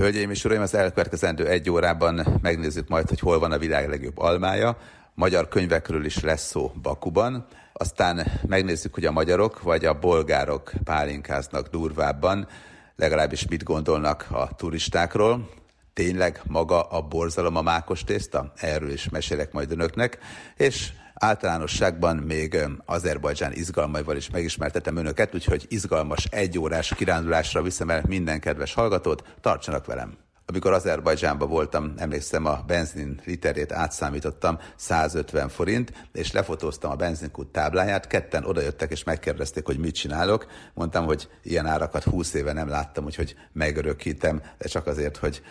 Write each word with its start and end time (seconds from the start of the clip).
Hölgyeim 0.00 0.30
és 0.30 0.44
uraim, 0.44 0.60
az 0.60 0.74
elkövetkezendő 0.74 1.46
egy 1.46 1.70
órában 1.70 2.38
megnézzük 2.42 2.88
majd, 2.88 3.08
hogy 3.08 3.20
hol 3.20 3.38
van 3.38 3.52
a 3.52 3.58
világ 3.58 3.88
legjobb 3.88 4.18
almája. 4.18 4.76
Magyar 5.14 5.48
könyvekről 5.48 6.04
is 6.04 6.20
lesz 6.20 6.46
szó 6.46 6.72
Bakuban. 6.82 7.46
Aztán 7.72 8.26
megnézzük, 8.46 8.94
hogy 8.94 9.04
a 9.04 9.10
magyarok 9.12 9.62
vagy 9.62 9.84
a 9.84 9.98
bolgárok 9.98 10.72
pálinkáznak 10.84 11.68
durvábban, 11.68 12.48
legalábbis 12.96 13.48
mit 13.48 13.62
gondolnak 13.62 14.26
a 14.30 14.54
turistákról. 14.56 15.48
Tényleg 15.92 16.40
maga 16.44 16.82
a 16.82 17.00
borzalom 17.00 17.56
a 17.56 17.62
mákos 17.62 18.04
tészta? 18.04 18.52
Erről 18.56 18.90
is 18.90 19.08
mesélek 19.08 19.52
majd 19.52 19.70
önöknek. 19.70 20.18
És 20.56 20.92
Általánosságban 21.22 22.16
még 22.16 22.58
Azerbajdzsán 22.84 23.52
izgalmaival 23.52 24.16
is 24.16 24.30
megismertetem 24.30 24.96
önöket, 24.96 25.34
úgyhogy 25.34 25.66
izgalmas 25.68 26.24
egyórás 26.24 26.94
kirándulásra 26.94 27.62
viszem 27.62 27.90
el 27.90 28.02
minden 28.06 28.40
kedves 28.40 28.74
hallgatót, 28.74 29.36
tartsanak 29.40 29.86
velem! 29.86 30.16
Amikor 30.46 30.72
Azerbajdzsánban 30.72 31.48
voltam, 31.48 31.94
emlékszem 31.96 32.44
a 32.46 32.62
benzin 32.66 33.20
literét 33.24 33.72
átszámítottam 33.72 34.58
150 34.76 35.48
forint, 35.48 36.08
és 36.12 36.32
lefotóztam 36.32 36.90
a 36.90 36.96
benzinkút 36.96 37.48
tábláját, 37.48 38.06
ketten 38.06 38.44
odajöttek 38.44 38.90
és 38.90 39.04
megkérdezték, 39.04 39.66
hogy 39.66 39.78
mit 39.78 39.94
csinálok. 39.94 40.46
Mondtam, 40.74 41.04
hogy 41.04 41.28
ilyen 41.42 41.66
árakat 41.66 42.02
20 42.02 42.34
éve 42.34 42.52
nem 42.52 42.68
láttam, 42.68 43.04
úgyhogy 43.04 43.34
megörökítem, 43.52 44.42
de 44.58 44.68
csak 44.68 44.86
azért, 44.86 45.16
hogy 45.16 45.42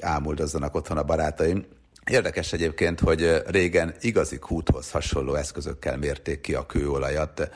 ámuldozzanak 0.00 0.74
otthon 0.74 0.98
a 0.98 1.02
barátaim. 1.02 1.64
Érdekes 2.08 2.52
egyébként, 2.52 3.00
hogy 3.00 3.42
régen 3.46 3.94
igazi 4.00 4.38
kúthoz 4.38 4.90
hasonló 4.90 5.34
eszközökkel 5.34 5.96
mérték 5.96 6.40
ki 6.40 6.54
a 6.54 6.66
kőolajat. 6.66 7.50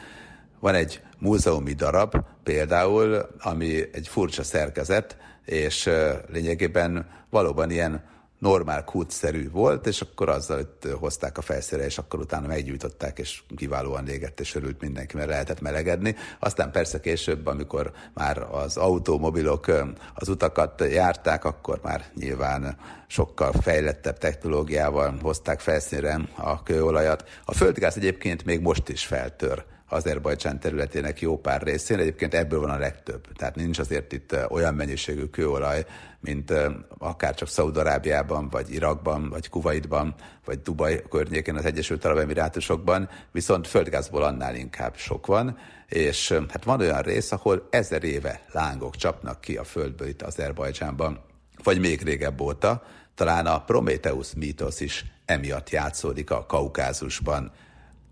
Van 0.60 0.74
egy 0.74 1.00
múzeumi 1.18 1.72
darab 1.72 2.16
például, 2.42 3.28
ami 3.38 3.88
egy 3.92 4.08
furcsa 4.08 4.42
szerkezet, 4.42 5.16
és 5.44 5.90
lényegében 6.32 7.06
valóban 7.30 7.70
ilyen 7.70 8.04
normál 8.42 8.84
kútszerű 8.84 9.50
volt, 9.50 9.86
és 9.86 10.00
akkor 10.00 10.28
azzal 10.28 10.76
hozták 10.98 11.38
a 11.38 11.40
felszíre, 11.40 11.84
és 11.84 11.98
akkor 11.98 12.20
utána 12.20 12.46
meggyújtották, 12.46 13.18
és 13.18 13.42
kiválóan 13.56 14.08
égett, 14.08 14.40
és 14.40 14.54
örült 14.54 14.80
mindenki, 14.80 15.16
mert 15.16 15.28
lehetett 15.28 15.60
melegedni. 15.60 16.16
Aztán 16.38 16.70
persze 16.70 17.00
később, 17.00 17.46
amikor 17.46 17.92
már 18.14 18.38
az 18.38 18.76
automobilok 18.76 19.66
az 20.14 20.28
utakat 20.28 20.84
járták, 20.90 21.44
akkor 21.44 21.80
már 21.82 22.04
nyilván 22.14 22.76
sokkal 23.06 23.52
fejlettebb 23.52 24.18
technológiával 24.18 25.18
hozták 25.22 25.60
felszínre 25.60 26.20
a 26.36 26.62
kőolajat. 26.62 27.28
A 27.44 27.54
földgáz 27.54 27.96
egyébként 27.96 28.44
még 28.44 28.60
most 28.60 28.88
is 28.88 29.06
feltör 29.06 29.64
Azerbajdzsán 29.92 30.60
területének 30.60 31.20
jó 31.20 31.38
pár 31.38 31.62
részén, 31.62 31.98
egyébként 31.98 32.34
ebből 32.34 32.60
van 32.60 32.70
a 32.70 32.78
legtöbb. 32.78 33.26
Tehát 33.36 33.56
nincs 33.56 33.78
azért 33.78 34.12
itt 34.12 34.36
olyan 34.48 34.74
mennyiségű 34.74 35.24
kőolaj, 35.24 35.84
mint 36.20 36.52
akár 36.98 37.34
csak 37.34 37.48
Szaudarábiában, 37.48 38.48
vagy 38.48 38.72
Irakban, 38.72 39.28
vagy 39.28 39.48
Kuwaitban, 39.48 40.14
vagy 40.44 40.60
Dubaj 40.62 41.02
környékén, 41.10 41.56
az 41.56 41.64
Egyesült 41.64 42.04
Arab 42.04 42.18
Emirátusokban, 42.18 43.08
viszont 43.32 43.66
földgázból 43.66 44.22
annál 44.22 44.54
inkább 44.54 44.96
sok 44.96 45.26
van, 45.26 45.58
és 45.88 46.32
hát 46.48 46.64
van 46.64 46.80
olyan 46.80 47.02
rész, 47.02 47.32
ahol 47.32 47.66
ezer 47.70 48.04
éve 48.04 48.40
lángok 48.52 48.96
csapnak 48.96 49.40
ki 49.40 49.56
a 49.56 49.64
földből 49.64 50.08
itt 50.08 50.22
Azerbajdzsánban, 50.22 51.20
vagy 51.62 51.80
még 51.80 52.02
régebb 52.02 52.40
óta, 52.40 52.82
talán 53.14 53.46
a 53.46 53.64
Prometheus 53.64 54.34
mítosz 54.36 54.80
is 54.80 55.04
emiatt 55.24 55.70
játszódik 55.70 56.30
a 56.30 56.46
Kaukázusban. 56.46 57.52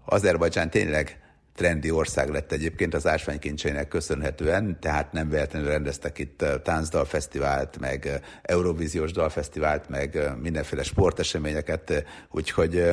Azerbajdzsán 0.05 0.71
tényleg 0.71 1.20
trendi 1.61 1.91
ország 1.91 2.29
lett 2.29 2.53
egyébként 2.53 2.95
az 2.95 3.07
ásványkincseinek 3.07 3.89
köszönhetően, 3.89 4.81
tehát 4.81 5.13
nem 5.13 5.29
véletlenül 5.29 5.69
rendeztek 5.69 6.19
itt 6.19 6.45
táncdalfesztivált, 6.63 7.79
meg 7.79 8.21
Eurovíziós 8.43 9.13
dalfesztivált, 9.13 9.89
meg 9.89 10.31
mindenféle 10.43 10.83
sporteseményeket, 10.83 12.05
úgyhogy 12.31 12.85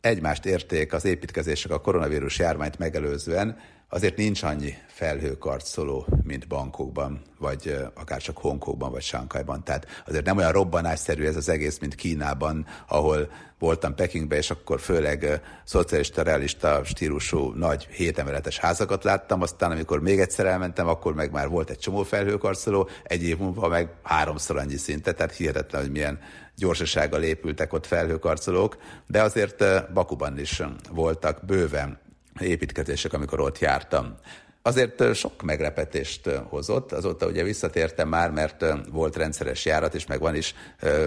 egymást 0.00 0.46
érték 0.46 0.92
az 0.92 1.04
építkezések 1.04 1.70
a 1.70 1.80
koronavírus 1.80 2.38
járványt 2.38 2.78
megelőzően, 2.78 3.56
azért 3.88 4.16
nincs 4.16 4.42
annyi 4.42 4.74
felhőkarcoló, 4.86 6.06
mint 6.22 6.48
bankokban, 6.48 7.22
vagy 7.38 7.76
akár 7.94 8.20
csak 8.20 8.38
Hongkongban, 8.38 8.90
vagy 8.90 9.02
Sankajban. 9.02 9.64
Tehát 9.64 9.86
azért 10.06 10.24
nem 10.24 10.36
olyan 10.36 10.52
robbanásszerű 10.52 11.24
ez 11.24 11.36
az 11.36 11.48
egész, 11.48 11.78
mint 11.78 11.94
Kínában, 11.94 12.66
ahol 12.88 13.30
voltam 13.58 13.94
Pekingben, 13.94 14.38
és 14.38 14.50
akkor 14.50 14.80
főleg 14.80 15.40
szocialista, 15.64 16.22
realista 16.22 16.84
stílusú 16.84 17.52
nagy 17.52 17.86
hétemeletes 17.90 18.58
házakat 18.58 19.04
láttam, 19.04 19.42
aztán 19.42 19.70
amikor 19.70 20.00
még 20.00 20.20
egyszer 20.20 20.46
elmentem, 20.46 20.88
akkor 20.88 21.14
meg 21.14 21.30
már 21.32 21.48
volt 21.48 21.70
egy 21.70 21.78
csomó 21.78 22.02
felhőkarcoló, 22.02 22.88
egy 23.02 23.22
év 23.22 23.38
múlva 23.38 23.68
meg 23.68 23.88
háromszor 24.02 24.56
annyi 24.56 24.76
szinte, 24.76 25.12
tehát 25.12 25.34
hihetetlen, 25.34 25.82
hogy 25.82 25.90
milyen 25.90 26.18
gyorsasággal 26.56 27.22
épültek 27.22 27.72
ott 27.72 27.86
felhőkarcolók, 27.86 28.76
de 29.06 29.22
azért 29.22 29.92
Bakuban 29.92 30.38
is 30.38 30.62
voltak 30.90 31.44
bőven 31.46 32.06
építkezések, 32.40 33.12
amikor 33.12 33.40
ott 33.40 33.58
jártam. 33.58 34.14
Azért 34.62 35.14
sok 35.14 35.42
meglepetést 35.42 36.30
hozott, 36.48 36.92
azóta 36.92 37.26
ugye 37.26 37.42
visszatértem 37.42 38.08
már, 38.08 38.30
mert 38.30 38.64
volt 38.90 39.16
rendszeres 39.16 39.64
járat, 39.64 39.94
és 39.94 40.06
meg 40.06 40.20
van 40.20 40.34
is 40.34 40.54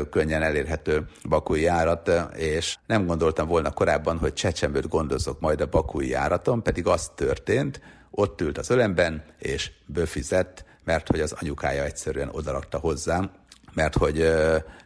könnyen 0.09 0.41
elérhető 0.41 1.05
bakúi 1.29 1.61
járat, 1.61 2.11
és 2.35 2.77
nem 2.87 3.05
gondoltam 3.05 3.47
volna 3.47 3.71
korábban, 3.71 4.17
hogy 4.17 4.33
csecsemőt 4.33 4.87
gondozok 4.87 5.39
majd 5.39 5.61
a 5.61 5.65
bakúi 5.65 6.09
járaton, 6.09 6.63
pedig 6.63 6.87
az 6.87 7.11
történt, 7.15 7.81
ott 8.11 8.41
ült 8.41 8.57
az 8.57 8.69
ölemben, 8.69 9.23
és 9.39 9.71
böfizett, 9.85 10.65
mert 10.83 11.07
hogy 11.07 11.19
az 11.19 11.35
anyukája 11.39 11.83
egyszerűen 11.83 12.29
odarakta 12.31 12.77
hozzám, 12.77 13.31
mert 13.73 13.97
hogy 13.97 14.31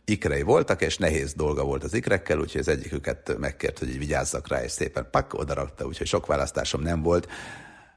ikrei 0.05 0.41
voltak, 0.41 0.81
és 0.81 0.97
nehéz 0.97 1.33
dolga 1.33 1.63
volt 1.63 1.83
az 1.83 1.93
ikrekkel, 1.93 2.39
úgyhogy 2.39 2.61
az 2.61 2.67
egyiküket 2.67 3.37
megkért, 3.37 3.79
hogy 3.79 3.97
vigyázzak 3.97 4.47
rá, 4.47 4.63
és 4.63 4.71
szépen 4.71 5.07
pak, 5.11 5.33
odarakta, 5.33 5.85
úgyhogy 5.85 6.07
sok 6.07 6.25
választásom 6.25 6.81
nem 6.81 7.01
volt. 7.01 7.27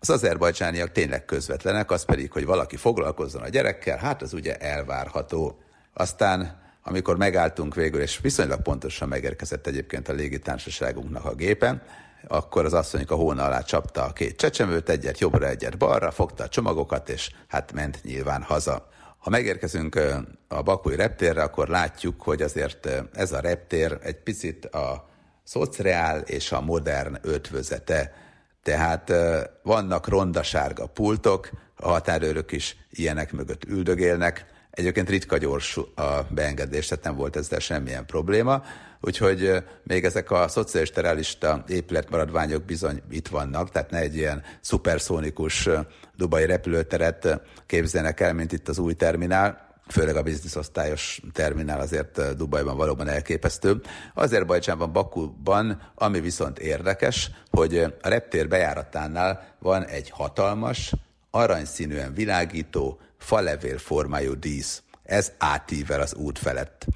Az 0.01 0.11
azerbajdzsániak 0.11 0.93
tényleg 0.93 1.25
közvetlenek, 1.25 1.91
az 1.91 2.05
pedig, 2.05 2.33
hogy 2.33 2.45
valaki 2.45 2.77
foglalkozzon 2.77 3.43
a 3.43 3.49
gyerekkel, 3.49 3.99
hát 3.99 4.23
az 4.23 4.33
ugye 4.33 4.57
elvárható. 4.57 5.59
Aztán, 5.93 6.61
amikor 6.83 7.17
megálltunk 7.17 7.75
végül, 7.75 8.01
és 8.01 8.19
viszonylag 8.23 8.63
pontosan 8.63 9.09
megérkezett 9.09 9.67
egyébként 9.67 10.09
a 10.09 10.13
légitársaságunknak 10.13 11.25
a 11.25 11.35
gépe, 11.35 11.83
akkor 12.29 12.65
az 12.65 12.73
asszonyka 12.73 13.15
hóna 13.15 13.45
alá 13.45 13.61
csapta 13.61 14.05
a 14.05 14.13
két 14.13 14.37
csecsemőt, 14.37 14.89
egyet 14.89 15.19
jobbra, 15.19 15.47
egyet 15.47 15.79
balra, 15.79 16.11
fogta 16.11 16.45
a 16.45 16.49
csomagokat, 16.49 17.09
és 17.09 17.31
hát 17.49 17.73
ment 17.73 18.01
nyilván 18.03 18.43
haza. 18.43 18.89
Ha 19.19 19.31
megérkezünk 19.31 20.01
a 20.49 20.63
Bakúi 20.63 20.97
reptérre, 20.97 21.43
akkor 21.43 21.69
látjuk, 21.69 22.23
hogy 22.23 22.43
azért 22.43 22.89
ez 23.13 23.33
a 23.33 23.41
reptér 23.41 23.99
egy 24.03 24.23
picit 24.23 24.65
a 24.65 25.09
szociál 25.45 26.21
és 26.21 26.53
a 26.53 26.61
modern 26.61 27.19
ötvözete. 27.23 28.15
Tehát 28.63 29.13
vannak 29.63 30.09
ronda-sárga 30.09 30.87
pultok, 30.87 31.51
a 31.77 31.89
határőrök 31.89 32.53
is 32.53 32.77
ilyenek 32.91 33.33
mögött 33.33 33.65
üldögélnek. 33.65 34.47
Egyébként 34.71 35.09
ritka 35.09 35.37
gyors 35.37 35.77
a 35.95 36.27
beengedés, 36.31 36.87
tehát 36.87 37.05
nem 37.05 37.17
volt 37.17 37.37
ezzel 37.37 37.59
semmilyen 37.59 38.07
probléma. 38.07 38.63
Úgyhogy 39.01 39.65
még 39.83 40.05
ezek 40.05 40.31
a 40.31 40.49
szociális 40.49 40.91
terelista 40.91 41.65
épületmaradványok 41.69 42.65
bizony 42.65 43.03
itt 43.11 43.29
vannak, 43.29 43.71
tehát 43.71 43.91
ne 43.91 43.99
egy 43.99 44.17
ilyen 44.17 44.43
szuperszónikus 44.61 45.69
dubai 46.17 46.47
repülőteret 46.47 47.41
képzelnek 47.67 48.21
el, 48.21 48.33
mint 48.33 48.53
itt 48.53 48.69
az 48.69 48.79
új 48.79 48.93
terminál, 48.93 49.69
főleg 49.89 50.17
a 50.17 50.23
bizniszosztályos 50.23 51.21
terminál 51.33 51.81
azért 51.81 52.37
Dubajban 52.37 52.77
valóban 52.77 53.09
elképesztő. 53.09 53.81
Azerbajdzsánban, 54.15 54.93
Bakuban, 54.93 55.93
ami 55.95 56.21
viszont 56.21 56.59
érdekes, 56.59 57.31
hogy 57.51 57.79
a 57.79 58.09
reptér 58.09 58.49
bejáratánál 58.49 59.55
van 59.59 59.85
egy 59.85 60.11
hatalmas, 60.11 60.93
aranyszínűen 61.31 62.15
világító, 62.15 63.01
falevél 63.19 63.79
formájú 63.79 64.35
dísz. 64.35 64.83
Ez 65.05 65.33
átível 65.39 66.01
az 66.01 66.15
út 66.15 66.39
felett. 66.39 66.87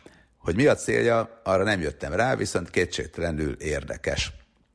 Hogy 0.43 0.55
mi 0.55 0.67
a 0.67 0.75
célja, 0.75 1.41
arra 1.45 1.63
nem 1.63 1.81
jöttem 1.81 2.13
rá, 2.13 2.35
viszont 2.37 2.71
kétségtelenül 2.71 3.53
érdekes. 3.53 4.33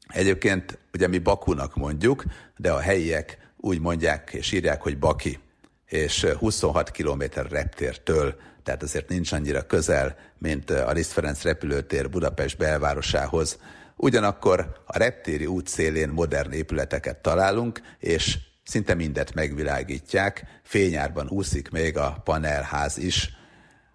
Egyébként 0.08 0.78
ugye 0.94 1.08
mi 1.08 1.18
Bakunak 1.18 1.76
mondjuk, 1.76 2.24
de 2.58 2.72
a 2.72 2.80
helyiek 2.80 3.38
úgy 3.58 3.80
mondják 3.80 4.30
és 4.34 4.52
írják, 4.52 4.82
hogy 4.82 4.98
Baki, 5.00 5.40
és 5.86 6.26
26 6.40 6.92
km 6.92 7.24
reptértől, 7.34 8.36
tehát 8.64 8.84
azért 8.84 9.10
nincs 9.10 9.32
annyira 9.32 9.62
közel, 9.62 10.16
mint 10.38 10.70
a 10.70 10.92
Liszt 10.92 11.12
Ferenc 11.12 11.42
repülőtér 11.42 12.10
Budapest 12.10 12.58
belvárosához. 12.58 13.60
Ugyanakkor 13.96 14.82
a 14.86 14.98
reptéri 14.98 15.46
út 15.46 15.68
szélén 15.68 16.10
modern 16.10 16.52
épületeket 16.52 17.18
találunk, 17.18 17.82
és 18.00 18.38
szinte 18.64 18.94
mindet 18.94 19.34
megvilágítják. 19.34 20.44
Fényárban 20.64 21.28
úszik 21.30 21.70
még 21.70 21.98
a 21.98 22.22
panelház 22.24 22.98
is, 22.98 23.37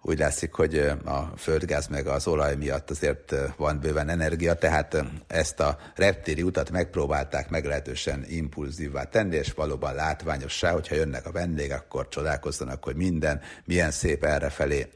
úgy 0.05 0.19
látszik, 0.19 0.53
hogy 0.53 0.77
a 1.05 1.31
földgáz 1.37 1.87
meg 1.87 2.07
az 2.07 2.27
olaj 2.27 2.55
miatt 2.55 2.89
azért 2.89 3.35
van 3.57 3.79
bőven 3.79 4.09
energia, 4.09 4.53
tehát 4.53 5.03
ezt 5.27 5.59
a 5.59 5.77
reptéri 5.95 6.41
utat 6.41 6.71
megpróbálták 6.71 7.49
meglehetősen 7.49 8.23
impulzívvá 8.27 9.03
tenni, 9.03 9.35
és 9.35 9.53
valóban 9.53 9.95
látványossá, 9.95 10.71
hogyha 10.71 10.95
jönnek 10.95 11.25
a 11.25 11.31
vendégek, 11.31 11.81
akkor 11.81 12.07
csodálkozzanak, 12.07 12.83
hogy 12.83 12.95
minden 12.95 13.41
milyen 13.65 13.91
szép 13.91 14.23
errefelé. 14.23 14.89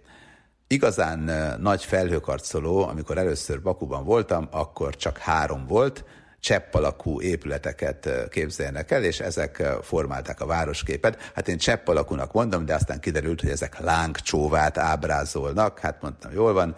Igazán 0.68 1.20
nagy 1.62 1.84
felhőkarcoló, 1.84 2.88
amikor 2.88 3.18
először 3.18 3.62
Bakuban 3.62 4.04
voltam, 4.04 4.48
akkor 4.52 4.96
csak 4.96 5.18
három 5.18 5.66
volt, 5.68 6.04
csepp 6.40 6.74
alakú 6.74 7.22
épületeket 7.22 8.10
képzeljenek 8.30 8.92
el, 8.92 9.04
és 9.04 9.20
ezek 9.20 9.64
formálták 9.82 10.42
a 10.42 10.46
városképet. 10.46 11.32
Hát 11.36 11.48
én 11.48 11.58
csepp 11.58 11.88
alakúnak 11.88 12.34
mondom, 12.34 12.66
de 12.66 12.74
aztán 12.74 13.00
kiderült, 13.00 13.42
hogy 13.42 13.50
ezek 13.50 13.80
lángcsóvát 13.80 14.78
ábrázolnak. 14.78 15.80
Hát 15.80 16.02
mondtam, 16.02 16.32
jól 16.32 16.54
van, 16.54 16.76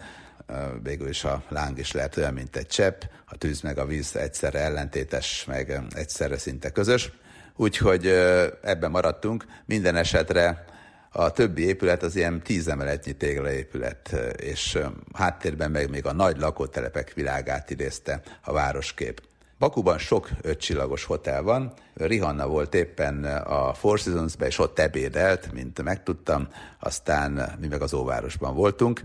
végül 0.82 1.08
is 1.08 1.24
a 1.24 1.42
láng 1.48 1.78
is 1.78 1.92
lehet 1.92 2.16
olyan, 2.16 2.34
mint 2.34 2.56
egy 2.56 2.66
csepp, 2.66 3.02
a 3.24 3.36
tűz 3.36 3.60
meg 3.60 3.78
a 3.78 3.86
víz 3.86 4.16
egyszerre 4.16 4.58
ellentétes, 4.58 5.44
meg 5.44 5.80
egyszerre 5.94 6.38
szinte 6.38 6.70
közös. 6.70 7.12
Úgyhogy 7.56 8.06
ebben 8.62 8.90
maradtunk. 8.90 9.44
Minden 9.64 9.96
esetre 9.96 10.64
a 11.12 11.30
többi 11.30 11.62
épület 11.62 12.02
az 12.02 12.16
ilyen 12.16 12.42
tíz 12.42 12.68
emeletnyi 12.68 13.12
téglaépület, 13.12 14.16
és 14.36 14.78
háttérben 15.12 15.70
meg 15.70 15.90
még 15.90 16.06
a 16.06 16.12
nagy 16.12 16.38
lakótelepek 16.38 17.14
világát 17.14 17.70
idézte 17.70 18.20
a 18.42 18.52
városkép. 18.52 19.22
Bakuban 19.60 19.98
sok 19.98 20.28
ötcsillagos 20.42 21.04
hotel 21.04 21.42
van. 21.42 21.72
Rihanna 21.94 22.46
volt 22.48 22.74
éppen 22.74 23.24
a 23.24 23.74
Four 23.74 23.98
seasons 23.98 24.34
és 24.38 24.58
ott 24.58 24.78
ebédelt, 24.78 25.52
mint 25.52 25.82
megtudtam, 25.82 26.48
aztán 26.78 27.56
mi 27.60 27.66
meg 27.66 27.82
az 27.82 27.94
óvárosban 27.94 28.54
voltunk. 28.54 29.02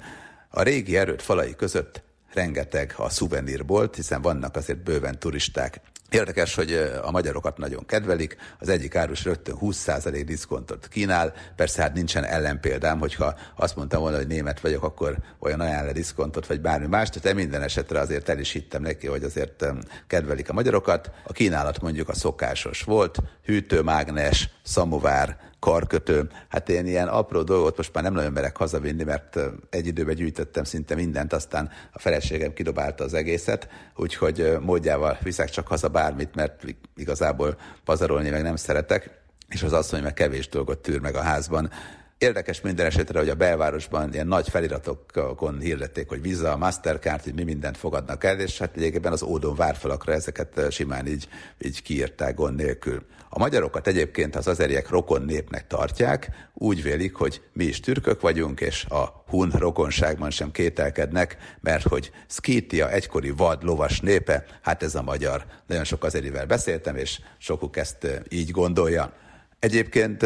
A 0.50 0.62
régi 0.62 0.98
erőt 0.98 1.22
falai 1.22 1.56
között 1.56 2.04
rengeteg 2.34 2.94
a 2.98 3.10
szuvenírbolt, 3.10 3.96
hiszen 3.96 4.22
vannak 4.22 4.56
azért 4.56 4.84
bőven 4.84 5.20
turisták. 5.20 5.82
Érdekes, 6.10 6.56
hogy 6.56 6.74
a 7.02 7.12
magyarokat 7.12 7.58
nagyon 7.58 7.86
kedvelik, 7.86 8.38
az 8.60 8.70
egyik 8.70 8.96
árus 8.96 9.24
rögtön 9.24 9.56
20% 9.62 10.24
diszkontot 10.26 10.88
kínál, 10.88 11.34
persze 11.56 11.82
hát 11.82 11.94
nincsen 11.94 12.24
ellenpéldám, 12.24 13.00
hogyha 13.00 13.36
azt 13.56 13.76
mondtam 13.76 14.02
volna, 14.02 14.18
hogy 14.18 14.28
német 14.28 14.60
vagyok, 14.60 14.84
akkor 14.84 15.18
olyan 15.40 15.60
ajánl 15.60 15.92
diszkontot, 15.92 16.48
vagy 16.48 16.62
bármi 16.62 16.88
más, 16.88 17.10
de 17.10 17.34
minden 17.34 17.62
esetre 17.62 18.00
azért 18.00 18.30
el 18.30 18.40
is 18.40 18.52
hittem 18.52 18.82
neki, 18.82 19.08
hogy 19.08 19.24
azért 19.24 19.66
kedvelik 20.08 20.50
a 20.50 20.54
magyarokat. 20.54 21.12
A 21.24 21.34
kínálat 21.34 21.82
mondjuk 21.82 22.10
a 22.10 22.14
szokásos 22.14 22.82
volt, 22.82 23.18
hűtőmágnes, 23.44 24.50
szamovár, 24.64 25.38
karkötő. 25.66 26.30
Hát 26.50 26.70
én 26.70 26.86
ilyen 26.86 27.08
apró 27.08 27.42
dolgot 27.42 27.78
most 27.78 27.94
már 27.94 28.04
nem 28.04 28.14
nagyon 28.14 28.32
merek 28.32 28.58
hazavinni, 28.58 29.04
mert 29.04 29.40
egy 29.70 29.88
időben 29.88 30.16
gyűjtöttem 30.16 30.64
szinte 30.64 30.96
mindent, 30.96 31.34
aztán 31.34 31.70
a 31.92 32.00
feleségem 32.00 32.54
kidobálta 32.54 33.04
az 33.04 33.14
egészet, 33.14 33.68
úgyhogy 33.96 34.58
módjával 34.62 35.18
viszek 35.24 35.50
csak 35.50 35.68
haza 35.68 35.88
bármit, 35.88 36.36
mert 36.36 36.64
igazából 36.96 37.58
pazarolni 37.84 38.30
meg 38.30 38.42
nem 38.42 38.56
szeretek, 38.56 39.22
és 39.50 39.64
az 39.64 39.74
asszony 39.74 40.02
meg 40.02 40.14
kevés 40.14 40.50
dolgot 40.50 40.78
tűr 40.78 41.00
meg 41.00 41.16
a 41.16 41.22
házban. 41.22 41.72
Érdekes 42.18 42.62
minden 42.62 42.86
esetre, 42.86 43.20
hogy 43.20 43.30
a 43.30 43.36
belvárosban 43.36 44.14
ilyen 44.14 44.28
nagy 44.28 44.50
feliratokon 44.50 45.60
hirdették, 45.60 46.10
hogy 46.10 46.22
Visa, 46.22 46.58
Mastercard, 46.58 47.24
hogy 47.24 47.34
mi 47.34 47.44
mindent 47.44 47.78
fogadnak 47.78 48.24
el, 48.24 48.40
és 48.40 48.58
hát 48.58 48.78
egyébként 48.78 49.06
az 49.06 49.24
ódon 49.24 49.56
várfalakra 49.56 50.14
ezeket 50.14 50.72
simán 50.72 51.08
így, 51.08 51.28
így 51.60 51.82
kiírták 51.82 52.36
gond 52.36 52.56
nélkül. 52.56 53.06
A 53.30 53.40
magyarokat 53.40 53.88
egyébként 53.88 54.36
az 54.36 54.48
azeriek 54.48 54.90
rokon 54.90 55.22
népnek 55.22 55.68
tartják, 55.68 56.30
úgy 56.54 56.84
vélik, 56.84 57.16
hogy 57.16 57.42
mi 57.54 57.64
is 57.64 57.80
türkök 57.80 58.22
vagyunk, 58.22 58.62
és 58.62 58.86
a 58.86 59.24
hun 59.28 59.50
rokonságban 59.50 60.30
sem 60.30 60.52
kételkednek, 60.52 61.38
mert 61.62 61.88
hogy 61.88 62.12
Skítia 62.28 62.92
egykori 62.92 63.30
vad 63.30 63.64
lovas 63.64 64.00
népe, 64.00 64.46
hát 64.62 64.84
ez 64.84 64.96
a 64.96 65.02
magyar. 65.02 65.46
Nagyon 65.68 65.84
sok 65.84 66.04
azerivel 66.04 66.46
beszéltem, 66.46 66.96
és 66.96 67.20
sokuk 67.38 67.78
ezt 67.78 68.08
így 68.30 68.52
gondolja. 68.52 69.14
Egyébként 69.60 70.26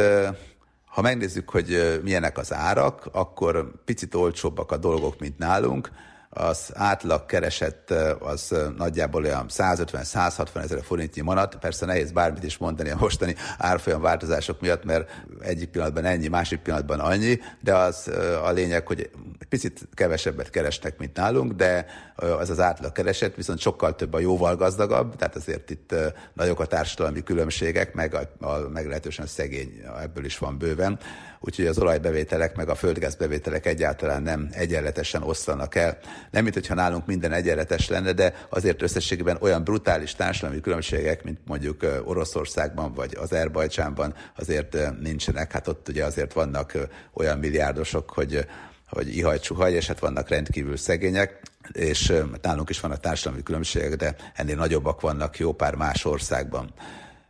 ha 1.00 1.06
megnézzük, 1.06 1.50
hogy 1.50 2.00
milyenek 2.04 2.38
az 2.38 2.54
árak, 2.54 3.10
akkor 3.12 3.72
picit 3.86 4.16
olcsóbbak 4.16 4.72
a 4.72 4.78
dolgok, 4.78 5.20
mint 5.20 5.38
nálunk 5.38 5.92
az 6.30 6.72
átlag 6.74 7.26
keresett 7.26 7.94
az 8.20 8.56
nagyjából 8.78 9.24
olyan 9.24 9.46
150-160 9.50 10.64
ezer 10.64 10.84
forintnyi 10.84 11.22
manat. 11.22 11.56
Persze 11.56 11.86
nehéz 11.86 12.12
bármit 12.12 12.44
is 12.44 12.58
mondani 12.58 12.90
a 12.90 12.98
mostani 13.00 13.36
árfolyam 13.58 14.02
változások 14.02 14.62
miatt, 14.62 14.84
mert 14.84 15.10
egyik 15.40 15.70
pillanatban 15.70 16.06
ennyi, 16.06 16.28
másik 16.28 16.60
pillanatban 16.60 17.00
annyi, 17.00 17.40
de 17.62 17.76
az 17.76 18.12
a 18.44 18.52
lényeg, 18.52 18.88
hogy 18.88 19.10
picit 19.50 19.88
kevesebbet 19.94 20.50
kerestek, 20.50 20.98
mint 20.98 21.16
nálunk, 21.16 21.54
de 21.54 21.86
az 22.16 22.50
az 22.50 22.60
átlag 22.60 22.92
keresett, 22.92 23.36
viszont 23.36 23.60
sokkal 23.60 23.96
több 23.96 24.14
a 24.14 24.20
jóval 24.20 24.56
gazdagabb, 24.56 25.16
tehát 25.16 25.36
azért 25.36 25.70
itt 25.70 25.96
nagyok 26.34 26.60
a 26.60 26.66
társadalmi 26.66 27.24
különbségek, 27.24 27.94
meg 27.94 28.14
a, 28.14 28.46
a 28.46 28.70
meglehetősen 28.70 29.26
szegény, 29.26 29.82
ebből 30.02 30.26
is 30.26 30.38
van 30.38 30.58
bőven 30.58 31.00
úgyhogy 31.40 31.66
az 31.66 31.80
olajbevételek 31.80 32.56
meg 32.56 32.70
a 32.70 32.76
földgázbevételek 32.76 33.66
egyáltalán 33.66 34.22
nem 34.22 34.50
egyenletesen 34.52 35.24
osztanak 35.24 35.76
el. 35.76 35.98
Nem, 36.32 36.44
mint 36.44 36.56
hogyha 36.56 36.74
nálunk 36.74 37.06
minden 37.06 37.32
egyenletes 37.32 37.88
lenne, 37.88 38.14
de 38.14 38.34
azért 38.50 38.82
összességében 38.82 39.38
olyan 39.42 39.64
brutális 39.64 40.16
társadalmi 40.16 40.62
különbségek, 40.62 41.24
mint 41.24 41.40
mondjuk 41.46 41.86
Oroszországban 42.04 42.94
vagy 42.94 43.16
Azerbajcsánban 43.16 44.14
azért 44.36 44.78
nincsenek. 45.00 45.52
Hát 45.52 45.68
ott 45.68 45.88
ugye 45.90 46.06
azért 46.06 46.34
vannak 46.34 46.74
olyan 47.14 47.38
milliárdosok, 47.38 48.10
hogy 48.10 48.46
hogy 48.90 49.18
ihaj-csuhaj, 49.18 49.74
és 49.74 49.88
hát 49.88 50.00
vannak 50.00 50.30
rendkívül 50.30 50.78
szegények, 50.78 51.42
és 51.72 52.14
nálunk 52.42 52.70
is 52.70 52.80
vannak 52.80 53.00
társadalmi 53.00 53.44
különbségek, 53.44 53.96
de 53.96 54.16
ennél 54.36 54.56
nagyobbak 54.56 55.02
vannak 55.02 55.38
jó 55.38 55.54
pár 55.54 55.76
más 55.76 56.06
országban. 56.06 56.74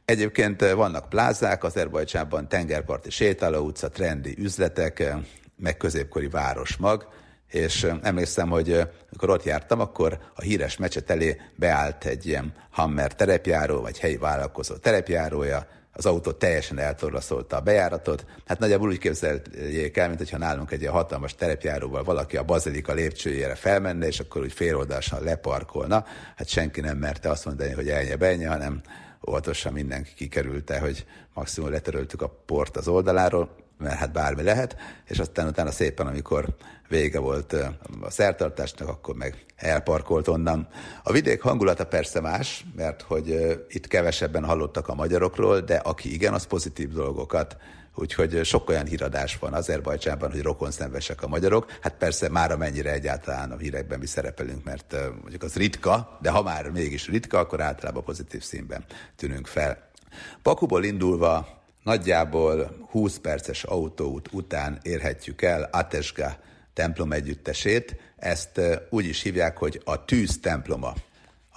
Egyébként 0.10 0.62
eh, 0.62 0.74
vannak 0.74 1.10
plázák, 1.10 1.64
Azerbajcsánban 1.64 2.48
tengerparti 2.48 3.10
sétáló 3.10 3.66
utca, 3.66 3.90
trendi 3.90 4.36
üzletek, 4.38 5.00
eh, 5.00 5.18
meg 5.56 5.78
középkori 5.78 6.28
városmag, 6.28 7.08
és 7.48 7.84
eh, 7.84 7.98
emlékszem, 8.02 8.50
hogy 8.50 8.72
amikor 9.10 9.30
ott 9.30 9.44
jártam, 9.44 9.80
akkor 9.80 10.20
a 10.36 10.42
híres 10.42 10.78
mecset 10.78 11.10
elé 11.10 11.42
beállt 11.56 12.06
egy 12.06 12.26
ilyen 12.26 12.54
Hammer 12.70 13.16
terepjáró, 13.16 13.82
vagy 13.82 14.00
helyi 14.00 14.18
vállalkozó 14.18 14.76
terepjárója, 14.76 15.68
az 15.94 16.06
autó 16.06 16.32
teljesen 16.32 16.80
eltorlaszolta 16.80 17.58
a 17.58 17.62
bejáratot. 17.62 18.26
Hát 18.46 18.60
nagyjából 18.60 18.90
úgy 18.90 18.98
képzeljék 18.98 19.98
el, 19.98 20.08
mint 20.08 20.20
hogyha 20.20 20.38
nálunk 20.38 20.72
egy 20.72 20.82
ilyen 20.82 20.94
hatalmas 20.94 21.36
terepjáróval 21.36 22.04
valaki 22.04 22.38
a 22.38 22.44
bazilika 22.44 22.94
lépcsőjére 22.94 23.56
felmenne, 23.56 24.08
és 24.08 24.20
akkor 24.20 24.42
úgy 24.42 24.54
féloldásan 24.54 25.24
leparkolna. 25.24 26.06
Hát 26.36 26.48
senki 26.48 26.82
nem 26.82 26.98
merte 26.98 27.30
azt 27.30 27.46
mondani, 27.46 27.72
hogy 27.72 27.90
elnye 27.90 28.16
benye, 28.16 28.48
hanem 28.48 28.82
óvatosan 29.28 29.74
mindenki 29.74 30.14
kikerülte, 30.14 30.80
hogy 30.80 31.06
maximum 31.34 31.70
letöröltük 31.70 32.22
a 32.22 32.42
port 32.46 32.78
az 32.78 32.88
oldaláról, 32.88 33.56
mert 33.78 33.98
hát 33.98 34.12
bármi 34.12 34.44
lehet, 34.44 34.76
és 35.06 35.20
aztán 35.20 35.48
utána 35.48 35.72
szépen, 35.72 36.08
amikor 36.08 36.46
vége 36.88 37.20
volt 37.20 37.54
a 38.02 38.10
szertartásnak, 38.10 38.88
akkor 38.88 39.16
meg 39.16 39.46
elparkolt 39.56 40.28
onnan. 40.28 40.68
A 41.04 41.12
vidék 41.12 41.42
hangulata 41.42 41.86
persze 41.86 42.22
más, 42.22 42.66
mert 42.76 43.02
hogy 43.02 43.58
itt 43.70 43.88
kevesebben 43.88 44.46
hallottak 44.46 44.88
a 44.88 44.96
magyarokról, 44.96 45.60
de 45.60 45.76
aki 45.76 46.14
igen, 46.14 46.34
az 46.34 46.46
pozitív 46.46 46.94
dolgokat 46.94 47.58
Úgyhogy 47.96 48.46
sok 48.46 48.70
olyan 48.70 48.86
híradás 48.86 49.38
van 49.38 49.54
Azerbajcsánban, 49.54 50.32
hogy 50.32 50.42
rokonszenvesek 50.42 51.24
a 51.24 51.28
magyarok. 51.28 51.72
Hát 51.82 51.98
persze 51.98 52.30
már 52.30 52.52
amennyire 52.52 52.92
egyáltalán 52.92 53.52
a 53.52 53.58
hírekben 53.58 54.00
mi 54.00 54.06
szerepelünk, 54.06 54.64
mert 54.64 54.96
mondjuk 55.22 55.44
az 55.44 55.56
ritka, 55.56 56.18
de 56.22 56.30
ha 56.30 56.42
már 56.42 56.70
mégis 56.70 57.08
ritka, 57.08 57.40
akkor 57.40 57.62
általában 57.62 58.04
pozitív 58.04 58.44
színben 58.44 58.86
tűnünk 59.16 59.48
fel. 59.48 59.90
Bakuból 60.44 60.84
indulva 60.84 61.48
nagyjából 61.84 62.88
20 62.90 63.18
perces 63.18 63.64
autóút 63.64 64.30
után 64.32 64.80
érhetjük 64.82 65.42
el 65.42 65.70
Atesga 65.72 66.38
templom 66.74 67.12
együttesét. 67.12 67.96
Ezt 68.16 68.62
úgy 68.90 69.06
is 69.06 69.22
hívják, 69.22 69.58
hogy 69.58 69.82
a 69.86 70.06
tűz 70.06 70.40
temploma. 70.40 70.94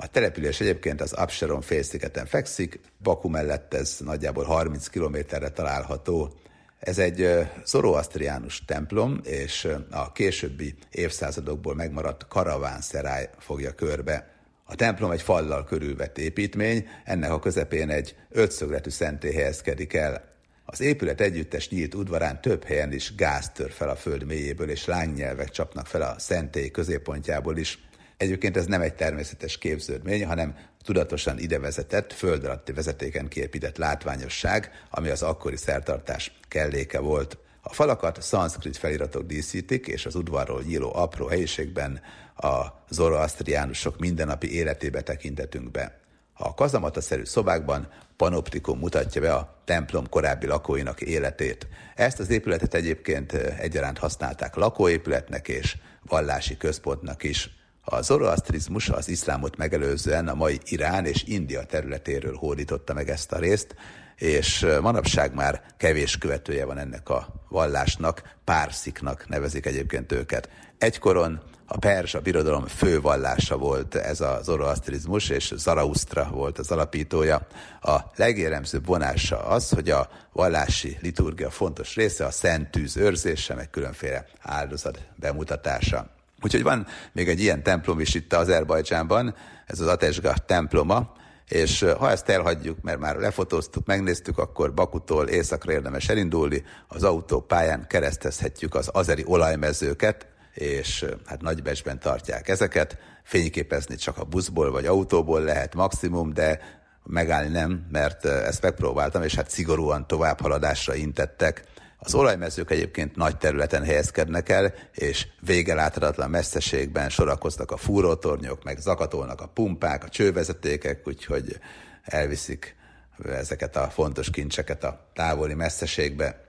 A 0.02 0.06
település 0.06 0.60
egyébként 0.60 1.00
az 1.00 1.12
Absaron 1.12 1.60
félszigeten 1.60 2.26
fekszik, 2.26 2.80
Baku 3.02 3.28
mellett 3.28 3.74
ez 3.74 3.96
nagyjából 4.04 4.44
30 4.44 4.86
kilométerre 4.88 5.48
található. 5.48 6.34
Ez 6.78 6.98
egy 6.98 7.28
zoroasztriánus 7.64 8.64
templom, 8.64 9.20
és 9.24 9.68
a 9.90 10.12
későbbi 10.12 10.74
évszázadokból 10.90 11.74
megmaradt 11.74 12.28
karavánszeráj 12.28 13.30
fogja 13.38 13.72
körbe. 13.72 14.30
A 14.64 14.74
templom 14.74 15.10
egy 15.10 15.22
fallal 15.22 15.64
körülvett 15.64 16.18
építmény, 16.18 16.88
ennek 17.04 17.30
a 17.30 17.38
közepén 17.38 17.90
egy 17.90 18.14
ötszögletű 18.30 18.90
szentély 18.90 19.32
helyezkedik 19.32 19.94
el. 19.94 20.24
Az 20.64 20.80
épület 20.80 21.20
együttes 21.20 21.68
nyílt 21.68 21.94
udvarán 21.94 22.40
több 22.40 22.64
helyen 22.64 22.92
is 22.92 23.14
gáz 23.14 23.50
tör 23.50 23.70
fel 23.70 23.88
a 23.88 23.96
föld 23.96 24.24
mélyéből, 24.24 24.70
és 24.70 24.84
lángnyelvek 24.84 25.48
csapnak 25.48 25.86
fel 25.86 26.02
a 26.02 26.18
szentély 26.18 26.70
középpontjából 26.70 27.56
is. 27.56 27.78
Egyébként 28.22 28.56
ez 28.56 28.66
nem 28.66 28.80
egy 28.80 28.94
természetes 28.94 29.58
képződmény, 29.58 30.26
hanem 30.26 30.56
tudatosan 30.84 31.38
ide 31.38 31.58
vezetett, 31.58 32.12
föld 32.12 32.44
alatti 32.44 32.72
vezetéken 32.72 33.28
kiépített 33.28 33.76
látványosság, 33.76 34.70
ami 34.90 35.08
az 35.08 35.22
akkori 35.22 35.56
szertartás 35.56 36.32
kelléke 36.48 36.98
volt. 36.98 37.38
A 37.60 37.72
falakat 37.72 38.22
szanszkrit 38.22 38.76
feliratok 38.76 39.22
díszítik, 39.22 39.86
és 39.86 40.06
az 40.06 40.14
udvarról 40.14 40.62
nyíló 40.62 40.94
apró 40.94 41.26
helyiségben 41.26 42.00
a 42.36 42.66
zoroasztriánusok 42.88 43.98
mindennapi 43.98 44.54
életébe 44.54 45.00
tekintetünk 45.00 45.70
be. 45.70 46.00
A 46.32 46.54
kazamata-szerű 46.54 47.24
szobákban 47.24 47.88
panoptikum 48.16 48.78
mutatja 48.78 49.20
be 49.20 49.34
a 49.34 49.62
templom 49.64 50.08
korábbi 50.08 50.46
lakóinak 50.46 51.00
életét. 51.00 51.66
Ezt 51.94 52.20
az 52.20 52.30
épületet 52.30 52.74
egyébként 52.74 53.32
egyaránt 53.32 53.98
használták 53.98 54.54
lakóépületnek 54.54 55.48
és 55.48 55.76
vallási 56.06 56.56
központnak 56.56 57.22
is. 57.22 57.60
A 57.84 58.02
zoroasztrizmus 58.02 58.88
az 58.88 59.08
iszlámot 59.08 59.56
megelőzően 59.56 60.28
a 60.28 60.34
mai 60.34 60.60
Irán 60.64 61.06
és 61.06 61.24
India 61.26 61.64
területéről 61.64 62.36
hódította 62.36 62.94
meg 62.94 63.08
ezt 63.08 63.32
a 63.32 63.38
részt, 63.38 63.74
és 64.16 64.66
manapság 64.80 65.34
már 65.34 65.62
kevés 65.76 66.18
követője 66.18 66.64
van 66.64 66.78
ennek 66.78 67.08
a 67.08 67.28
vallásnak, 67.48 68.22
pársziknak 68.44 69.28
nevezik 69.28 69.66
egyébként 69.66 70.12
őket. 70.12 70.48
Egykoron 70.78 71.40
a 71.66 71.78
perzsa 71.78 72.20
birodalom 72.20 72.66
fő 72.66 73.00
vallása 73.00 73.56
volt 73.56 73.94
ez 73.94 74.20
a 74.20 74.40
zoroasztrizmus, 74.42 75.28
és 75.28 75.52
Zaraustra 75.56 76.28
volt 76.30 76.58
az 76.58 76.70
alapítója. 76.70 77.46
A 77.80 77.98
legéremzőbb 78.16 78.86
vonása 78.86 79.44
az, 79.44 79.70
hogy 79.70 79.90
a 79.90 80.08
vallási 80.32 80.98
liturgia 81.00 81.50
fontos 81.50 81.94
része 81.94 82.24
a 82.24 82.30
szent 82.30 82.70
tűz 82.70 82.96
őrzése, 82.96 83.54
meg 83.54 83.70
különféle 83.70 84.26
áldozat 84.40 84.98
bemutatása. 85.16 86.21
Úgyhogy 86.42 86.62
van 86.62 86.86
még 87.12 87.28
egy 87.28 87.40
ilyen 87.40 87.62
templom 87.62 88.00
is 88.00 88.14
itt 88.14 88.32
Azerbajdzsánban, 88.32 89.34
ez 89.66 89.80
az 89.80 89.86
Atesga 89.86 90.34
temploma, 90.46 91.12
és 91.48 91.84
ha 91.98 92.10
ezt 92.10 92.28
elhagyjuk, 92.28 92.82
mert 92.82 92.98
már 92.98 93.16
lefotóztuk, 93.16 93.86
megnéztük, 93.86 94.38
akkor 94.38 94.74
Bakutól 94.74 95.28
északra 95.28 95.72
érdemes 95.72 96.08
elindulni, 96.08 96.64
az 96.88 97.02
autópályán 97.02 97.86
keresztezhetjük 97.86 98.74
az 98.74 98.90
azeri 98.92 99.24
olajmezőket, 99.26 100.26
és 100.54 101.04
hát 101.26 101.40
nagybecsben 101.40 101.98
tartják 101.98 102.48
ezeket. 102.48 102.98
Fényképezni 103.22 103.96
csak 103.96 104.18
a 104.18 104.24
buszból 104.24 104.70
vagy 104.70 104.86
autóból 104.86 105.40
lehet 105.40 105.74
maximum, 105.74 106.32
de 106.32 106.60
megállni 107.04 107.48
nem, 107.48 107.86
mert 107.90 108.24
ezt 108.24 108.62
megpróbáltam, 108.62 109.22
és 109.22 109.34
hát 109.34 109.50
szigorúan 109.50 110.06
továbbhaladásra 110.06 110.94
intettek. 110.94 111.64
Az 112.04 112.14
olajmezők 112.14 112.70
egyébként 112.70 113.16
nagy 113.16 113.36
területen 113.36 113.84
helyezkednek 113.84 114.48
el, 114.48 114.74
és 114.92 115.26
végeláthatatlan 115.40 116.30
messzeségben 116.30 117.08
sorakoznak 117.08 117.70
a 117.70 117.76
fúrótornyok, 117.76 118.64
meg 118.64 118.78
zakatolnak 118.78 119.40
a 119.40 119.46
pumpák, 119.46 120.04
a 120.04 120.08
csővezetékek, 120.08 121.06
úgyhogy 121.06 121.58
elviszik 122.02 122.76
ezeket 123.24 123.76
a 123.76 123.90
fontos 123.90 124.30
kincseket 124.30 124.84
a 124.84 125.10
távoli 125.14 125.54
messzeségbe. 125.54 126.44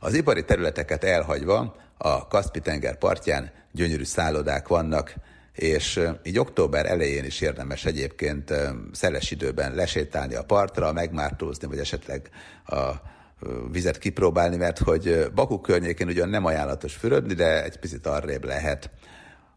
Az 0.00 0.14
ipari 0.14 0.44
területeket 0.44 1.04
elhagyva 1.04 1.76
a 1.96 2.28
Kaszpi-tenger 2.28 2.98
partján 2.98 3.50
gyönyörű 3.72 4.04
szállodák 4.04 4.68
vannak, 4.68 5.14
és 5.52 6.00
így 6.22 6.38
október 6.38 6.86
elején 6.86 7.24
is 7.24 7.40
érdemes 7.40 7.84
egyébként 7.84 8.52
szeles 8.92 9.30
időben 9.30 9.74
lesétálni 9.74 10.34
a 10.34 10.44
partra, 10.44 10.92
megmártózni, 10.92 11.66
vagy 11.66 11.78
esetleg 11.78 12.30
a 12.66 13.12
vizet 13.70 13.98
kipróbálni, 13.98 14.56
mert 14.56 14.78
hogy 14.78 15.30
Baku 15.34 15.60
környékén 15.60 16.08
ugyan 16.08 16.28
nem 16.28 16.44
ajánlatos 16.44 16.94
fürödni, 16.94 17.34
de 17.34 17.64
egy 17.64 17.76
picit 17.76 18.06
arrébb 18.06 18.44
lehet. 18.44 18.90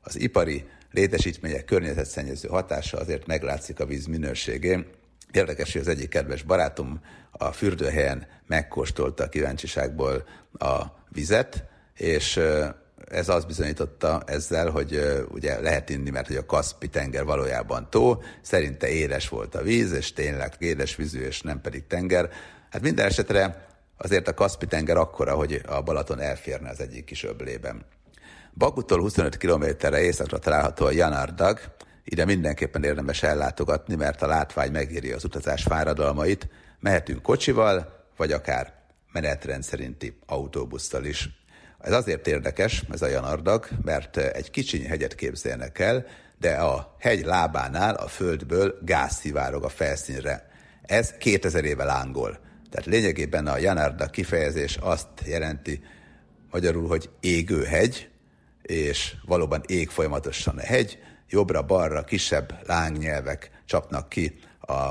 Az 0.02 0.20
ipari 0.20 0.66
létesítmények 0.92 1.66
környezetszennyező 1.66 2.48
hatása 2.48 2.98
azért 2.98 3.28
meglátszik 3.28 3.80
a 3.80 3.86
víz 3.86 4.06
minőségén. 4.06 4.86
Érdekes, 5.32 5.72
hogy 5.72 5.82
az 5.82 5.88
egyik 5.88 6.10
kedves 6.10 6.44
barátom 6.44 7.02
a 7.32 7.52
fürdőhelyen 7.52 8.28
megkóstolta 8.48 9.24
a 9.24 9.30
kíváncsiságból 9.30 10.28
a 10.58 10.84
vizet, 11.10 11.64
és 11.96 12.40
ez 13.12 13.30
azt 13.30 13.48
bizonyította 13.48 14.24
ezzel, 14.26 14.70
hogy 14.70 15.24
ugye 15.32 15.60
lehet 15.60 15.90
inni, 15.90 16.10
mert 16.10 16.28
hogy 16.28 16.36
a 16.36 16.46
Kaszpi 16.46 16.88
tenger 16.88 17.24
valójában 17.24 17.90
tó, 17.90 18.22
szerinte 18.42 18.88
éles 18.88 19.30
volt 19.30 19.56
a 19.56 19.62
víz, 19.62 19.92
és 19.92 20.14
tényleg 20.14 20.54
éles 20.58 20.96
vízű, 20.96 21.20
és 21.20 21.42
nem 21.42 21.62
pedig 21.62 21.88
tenger. 21.88 22.30
Hát 22.70 22.82
minden 22.82 23.06
esetre 23.06 23.68
azért 23.98 24.28
a 24.28 24.34
Kaszpi 24.34 24.66
tenger 24.66 24.98
akkora, 24.98 25.36
hogy 25.36 25.62
a 25.68 25.82
Balaton 25.82 26.20
elférne 26.20 26.70
az 26.70 26.80
egyik 26.80 27.06
kis 27.06 27.24
öblében. 27.24 27.86
Bakutól 28.54 29.00
25 29.00 29.38
kilométerre 29.38 30.02
északra 30.02 30.40
található 30.40 30.86
a 30.86 30.92
Janardag, 30.92 31.60
ide 32.04 32.26
mindenképpen 32.26 32.84
érdemes 32.84 33.24
ellátogatni, 33.24 33.96
mert 33.96 34.22
a 34.22 34.28
látvány 34.28 34.72
megéri 34.72 35.12
az 35.12 35.24
utazás 35.24 35.64
fáradalmait. 35.64 36.50
Mehetünk 36.80 37.22
kocsival, 37.22 38.06
vagy 38.18 38.32
akár 38.32 38.74
menetrend 39.12 39.64
szerinti 39.64 40.18
autóbusszal 40.26 41.06
is. 41.06 41.30
Ez 41.80 41.94
azért 41.94 42.28
érdekes, 42.28 42.84
ez 42.92 43.02
a 43.02 43.08
Janardag, 43.08 43.68
mert 43.84 44.18
egy 44.18 44.50
kicsiny 44.50 44.86
hegyet 44.86 45.16
képzelnek 45.16 45.80
el, 45.80 46.06
de 46.40 46.56
a 46.56 46.96
hegy 47.00 47.26
lábánál 47.26 47.96
a 47.96 48.08
földből 48.08 48.78
gáz 48.82 49.16
szivárog 49.16 49.64
a 49.64 49.70
felszínre. 49.70 50.50
Ez 50.82 51.12
2000 51.12 51.64
éve 51.64 51.84
lángol. 51.84 52.40
Tehát 52.78 52.92
lényegében 52.92 53.48
a 53.48 53.58
Janarda 53.58 54.06
kifejezés 54.06 54.78
azt 54.82 55.08
jelenti 55.26 55.82
magyarul, 56.52 56.88
hogy 56.88 57.10
égő 57.20 57.64
hegy, 57.64 58.10
és 58.62 59.16
valóban 59.26 59.62
ég 59.68 59.90
folyamatosan 59.90 60.58
a 60.58 60.62
hegy, 60.62 61.00
jobbra-balra 61.30 62.04
kisebb 62.04 62.60
lángnyelvek 62.66 63.52
csapnak 63.66 64.10
ki 64.10 64.40
a 64.62 64.90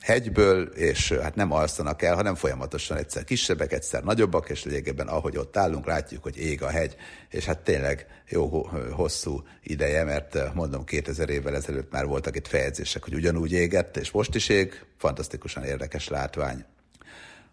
hegyből, 0.00 0.62
és 0.62 1.12
hát 1.12 1.34
nem 1.34 1.52
alszanak 1.52 2.02
el, 2.02 2.14
hanem 2.14 2.34
folyamatosan 2.34 2.96
egyszer 2.96 3.24
kisebbek, 3.24 3.72
egyszer 3.72 4.02
nagyobbak, 4.02 4.50
és 4.50 4.64
lényegében 4.64 5.08
ahogy 5.08 5.36
ott 5.36 5.56
állunk, 5.56 5.86
látjuk, 5.86 6.22
hogy 6.22 6.36
ég 6.36 6.62
a 6.62 6.70
hegy, 6.70 6.96
és 7.30 7.44
hát 7.44 7.58
tényleg 7.58 8.06
jó 8.28 8.68
hosszú 8.92 9.42
ideje, 9.62 10.04
mert 10.04 10.54
mondom, 10.54 10.84
2000 10.84 11.28
évvel 11.28 11.54
ezelőtt 11.54 11.92
már 11.92 12.06
voltak 12.06 12.36
itt 12.36 12.48
feljegyzések, 12.48 13.04
hogy 13.04 13.14
ugyanúgy 13.14 13.52
égett, 13.52 13.96
és 13.96 14.10
most 14.10 14.34
is 14.34 14.48
ég, 14.48 14.84
fantasztikusan 14.98 15.64
érdekes 15.64 16.08
látvány. 16.08 16.64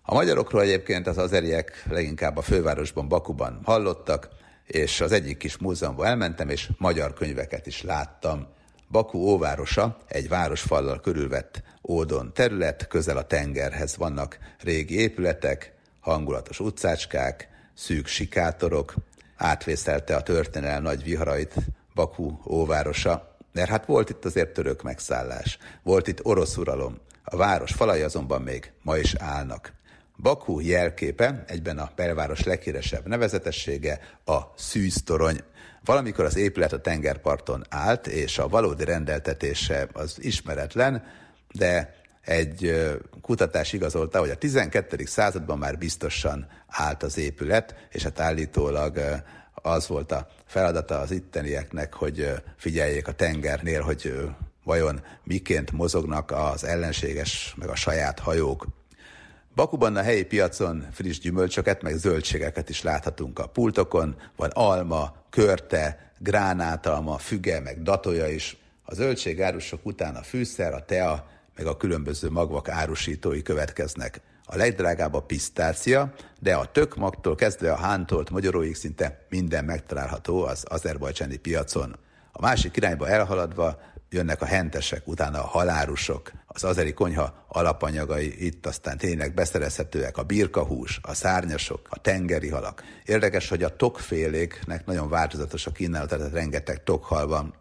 A 0.03 0.13
magyarokról 0.13 0.61
egyébként 0.61 1.07
az 1.07 1.17
azeriek 1.17 1.83
leginkább 1.89 2.37
a 2.37 2.41
fővárosban, 2.41 3.07
Bakuban 3.07 3.59
hallottak, 3.63 4.29
és 4.65 5.01
az 5.01 5.11
egyik 5.11 5.37
kis 5.37 5.57
múzeumban 5.57 6.05
elmentem, 6.05 6.49
és 6.49 6.69
magyar 6.77 7.13
könyveket 7.13 7.67
is 7.67 7.81
láttam. 7.81 8.47
Baku 8.91 9.17
óvárosa 9.17 9.97
egy 10.07 10.29
városfallal 10.29 10.99
körülvett 10.99 11.63
ódon 11.87 12.33
terület, 12.33 12.87
közel 12.87 13.17
a 13.17 13.27
tengerhez 13.27 13.97
vannak 13.97 14.39
régi 14.61 14.99
épületek, 14.99 15.73
hangulatos 15.99 16.59
utcácskák, 16.59 17.49
szűk 17.73 18.07
sikátorok, 18.07 18.93
átvészelte 19.35 20.15
a 20.15 20.23
történelem 20.23 20.81
nagy 20.81 21.03
viharait 21.03 21.55
Baku 21.95 22.37
óvárosa, 22.47 23.35
mert 23.53 23.69
hát 23.69 23.85
volt 23.85 24.09
itt 24.09 24.25
azért 24.25 24.53
török 24.53 24.81
megszállás, 24.81 25.57
volt 25.83 26.07
itt 26.07 26.25
orosz 26.25 26.57
uralom, 26.57 26.97
a 27.23 27.35
város 27.35 27.71
falai 27.71 28.01
azonban 28.01 28.41
még 28.41 28.71
ma 28.81 28.97
is 28.97 29.15
állnak. 29.15 29.73
Baku 30.21 30.59
jelképe, 30.59 31.43
egyben 31.47 31.77
a 31.77 31.91
belváros 31.95 32.43
leghíresebb 32.43 33.07
nevezetessége, 33.07 33.99
a 34.25 34.39
szűztorony. 34.55 35.37
Valamikor 35.85 36.25
az 36.25 36.35
épület 36.35 36.73
a 36.73 36.81
tengerparton 36.81 37.63
állt, 37.69 38.07
és 38.07 38.37
a 38.37 38.47
valódi 38.47 38.83
rendeltetése 38.83 39.87
az 39.93 40.17
ismeretlen, 40.19 41.03
de 41.53 41.95
egy 42.21 42.85
kutatás 43.21 43.73
igazolta, 43.73 44.19
hogy 44.19 44.29
a 44.29 44.35
12. 44.35 45.05
században 45.05 45.57
már 45.57 45.77
biztosan 45.77 46.47
állt 46.67 47.03
az 47.03 47.17
épület, 47.17 47.87
és 47.89 48.03
hát 48.03 48.19
állítólag 48.19 48.99
az 49.53 49.87
volt 49.87 50.11
a 50.11 50.27
feladata 50.45 50.99
az 50.99 51.11
ittenieknek, 51.11 51.93
hogy 51.93 52.31
figyeljék 52.57 53.07
a 53.07 53.11
tengernél, 53.11 53.81
hogy 53.81 54.29
vajon 54.63 55.01
miként 55.23 55.71
mozognak 55.71 56.31
az 56.31 56.63
ellenséges, 56.63 57.53
meg 57.57 57.69
a 57.69 57.75
saját 57.75 58.19
hajók. 58.19 58.67
Bakuban 59.55 59.95
a 59.95 60.01
helyi 60.01 60.23
piacon 60.23 60.87
friss 60.91 61.19
gyümölcsöket, 61.19 61.81
meg 61.81 61.95
zöldségeket 61.95 62.69
is 62.69 62.81
láthatunk 62.81 63.39
a 63.39 63.47
pultokon. 63.47 64.15
Van 64.35 64.49
alma, 64.49 65.15
körte, 65.29 66.11
gránátalma, 66.19 67.17
füge, 67.17 67.59
meg 67.59 67.81
datoja 67.81 68.27
is. 68.27 68.57
A 68.83 68.93
zöldségárusok 68.93 69.85
után 69.85 70.15
a 70.15 70.21
fűszer, 70.21 70.73
a 70.73 70.85
tea, 70.85 71.27
meg 71.55 71.65
a 71.65 71.77
különböző 71.77 72.29
magvak 72.29 72.69
árusítói 72.69 73.41
következnek. 73.41 74.21
A 74.45 74.55
legdrágább 74.55 75.13
a 75.13 75.21
pisztácia, 75.21 76.13
de 76.39 76.55
a 76.55 76.71
tökmagtól 76.71 77.35
kezdve 77.35 77.71
a 77.71 77.75
hántolt 77.75 78.29
magyaróig 78.29 78.75
szinte 78.75 79.25
minden 79.29 79.65
megtalálható 79.65 80.43
az 80.43 80.65
azerbajcsáni 80.67 81.37
piacon. 81.37 81.95
A 82.31 82.41
másik 82.41 82.77
irányba 82.77 83.07
elhaladva 83.07 83.79
jönnek 84.13 84.41
a 84.41 84.45
hentesek, 84.45 85.07
utána 85.07 85.39
a 85.39 85.47
halárusok, 85.47 86.31
az 86.47 86.63
azeri 86.63 86.93
konyha 86.93 87.45
alapanyagai 87.47 88.45
itt 88.45 88.65
aztán 88.65 88.97
tényleg 88.97 89.33
beszerezhetőek, 89.33 90.17
a 90.17 90.23
birkahús, 90.23 90.99
a 91.01 91.13
szárnyasok, 91.13 91.87
a 91.89 91.99
tengeri 91.99 92.49
halak. 92.49 92.83
Érdekes, 93.05 93.49
hogy 93.49 93.63
a 93.63 93.75
tokféléknek 93.75 94.85
nagyon 94.85 95.09
változatos 95.09 95.65
a 95.65 95.71
kínálat, 95.71 96.09
tehát 96.09 96.31
rengeteg 96.31 96.83
tokhal 96.83 97.27
van. 97.27 97.53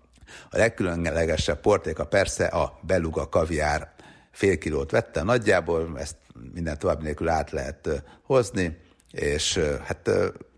A 0.50 0.56
legkülönlegesebb 0.56 1.60
portéka 1.60 2.04
persze 2.04 2.44
a 2.44 2.78
beluga 2.82 3.28
kaviár. 3.28 3.92
Fél 4.30 4.58
kilót 4.58 4.90
vettem 4.90 5.24
nagyjából, 5.24 5.98
ezt 5.98 6.16
minden 6.52 6.78
további 6.78 7.02
nélkül 7.02 7.28
át 7.28 7.50
lehet 7.50 8.02
hozni, 8.22 8.76
és 9.10 9.60
hát 9.84 10.10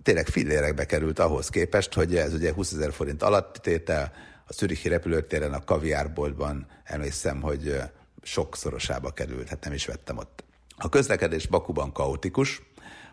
tényleg 0.03 0.27
fillérekbe 0.27 0.85
került 0.85 1.19
ahhoz 1.19 1.49
képest, 1.49 1.95
hogy 1.95 2.17
ez 2.17 2.35
ugye 2.35 2.53
20 2.53 2.73
ezer 2.73 2.93
forint 2.93 3.23
alatti 3.23 3.61
tétel, 3.61 4.13
a 4.53 4.55
Zürichi 4.55 4.89
repülőtéren 4.89 5.53
a 5.53 5.65
kaviárboltban 5.65 6.67
emlékszem, 6.85 7.41
hogy 7.41 7.81
sokszorosába 8.23 9.11
került, 9.11 9.49
hát 9.49 9.65
nem 9.65 9.73
is 9.73 9.87
vettem 9.87 10.19
ott. 10.19 10.45
A 10.77 10.89
közlekedés 10.89 11.47
Bakuban 11.47 11.93
kaotikus, 11.93 12.63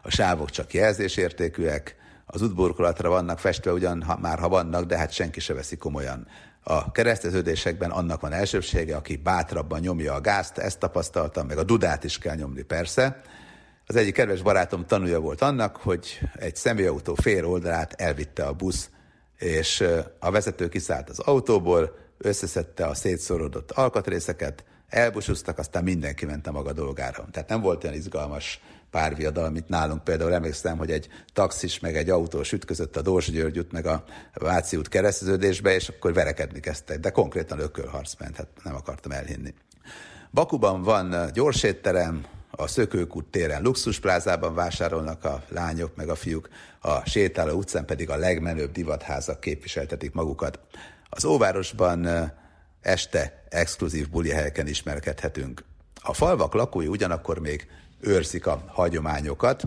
a 0.02 0.10
sávok 0.10 0.50
csak 0.50 0.74
jelzésértékűek, 0.74 1.96
az 2.26 2.42
útburkolatra 2.42 3.10
vannak 3.10 3.40
festve 3.40 3.72
ugyan 3.72 4.04
ha, 4.04 4.18
már 4.18 4.40
ha 4.40 4.50
vannak, 4.50 4.86
de 4.86 4.98
hát 4.98 5.12
senki 5.12 5.40
se 5.40 5.54
veszi 5.54 5.78
komolyan. 5.78 6.28
A 6.64 6.92
kereszteződésekben 6.92 7.92
annak 7.92 8.22
van 8.22 8.34
elsőbsége, 8.34 8.96
aki 8.96 9.16
bátrabban 9.16 9.80
nyomja 9.80 10.14
a 10.14 10.22
gázt, 10.22 10.58
ezt 10.58 10.80
tapasztaltam, 10.80 11.48
meg 11.48 11.58
a 11.58 11.64
dudát 11.64 12.04
is 12.04 12.18
kell 12.18 12.36
nyomni 12.36 12.62
persze. 12.62 13.22
Az 13.86 13.96
egyik 13.96 14.14
kedves 14.14 14.42
barátom 14.42 14.86
tanulja 14.86 15.20
volt 15.20 15.42
annak, 15.42 15.76
hogy 15.76 16.20
egy 16.34 16.56
személyautó 16.56 17.16
fél 17.16 17.46
oldalát 17.46 17.94
elvitte 17.94 18.46
a 18.46 18.54
busz, 18.54 18.90
és 19.40 19.84
a 20.20 20.32
vezető 20.32 20.70
kiszállt 20.70 21.10
az 21.10 21.20
autóból, 21.20 21.98
összeszedte 22.18 22.86
a 22.86 22.94
szétszorodott 22.94 23.72
alkatrészeket, 23.72 24.64
elbusúztak, 24.90 25.58
aztán 25.58 25.84
mindenki 25.84 26.26
ment 26.26 26.48
a 26.48 26.52
maga 26.52 26.74
dolgára. 26.74 27.28
Tehát 27.32 27.50
nem 27.50 27.62
volt 27.62 27.84
olyan 27.84 27.96
izgalmas 27.96 28.62
párviadal, 28.92 29.50
mint 29.50 29.70
nálunk 29.70 30.04
például 30.04 30.34
emlékszem, 30.34 30.78
hogy 30.78 30.92
egy 30.92 31.08
taxis 31.34 31.80
meg 31.80 31.96
egy 31.96 32.10
autós 32.10 32.52
ütközött 32.52 32.96
a 32.96 33.02
Dózs 33.02 33.32
György 33.32 33.68
meg 33.72 33.86
a 33.86 34.04
Váci 34.34 34.78
út 34.78 34.88
kereszteződésbe, 34.88 35.76
és 35.76 35.90
akkor 35.90 36.14
verekedni 36.14 36.60
kezdtek, 36.60 37.00
de 37.00 37.10
konkrétan 37.10 37.60
ökölharc 37.60 38.14
ment, 38.20 38.36
hát 38.36 38.48
nem 38.64 38.76
akartam 38.76 39.12
elhinni. 39.12 39.54
Bakuban 40.32 40.82
van 40.84 41.30
gyorsétterem, 41.34 42.26
a 42.60 42.68
Szökőkút 42.68 43.26
téren 43.26 43.62
luxusplázában 43.62 44.54
vásárolnak 44.54 45.24
a 45.24 45.44
lányok 45.50 45.96
meg 45.96 46.10
a 46.10 46.16
fiúk, 46.16 46.50
a 46.82 47.10
sétáló 47.10 47.58
utcán 47.58 47.86
pedig 47.86 48.10
a 48.10 48.18
legmenőbb 48.18 48.72
divatházak 48.72 49.40
képviseltetik 49.40 50.14
magukat. 50.14 50.60
Az 51.10 51.26
óvárosban 51.26 52.08
este 52.82 53.44
exkluzív 53.50 54.08
helyeken 54.32 54.68
ismerkedhetünk. 54.68 55.64
A 56.02 56.14
falvak 56.14 56.54
lakói 56.54 56.88
ugyanakkor 56.88 57.40
még 57.40 57.68
őrzik 58.00 58.48
a 58.48 58.64
hagyományokat. 58.68 59.64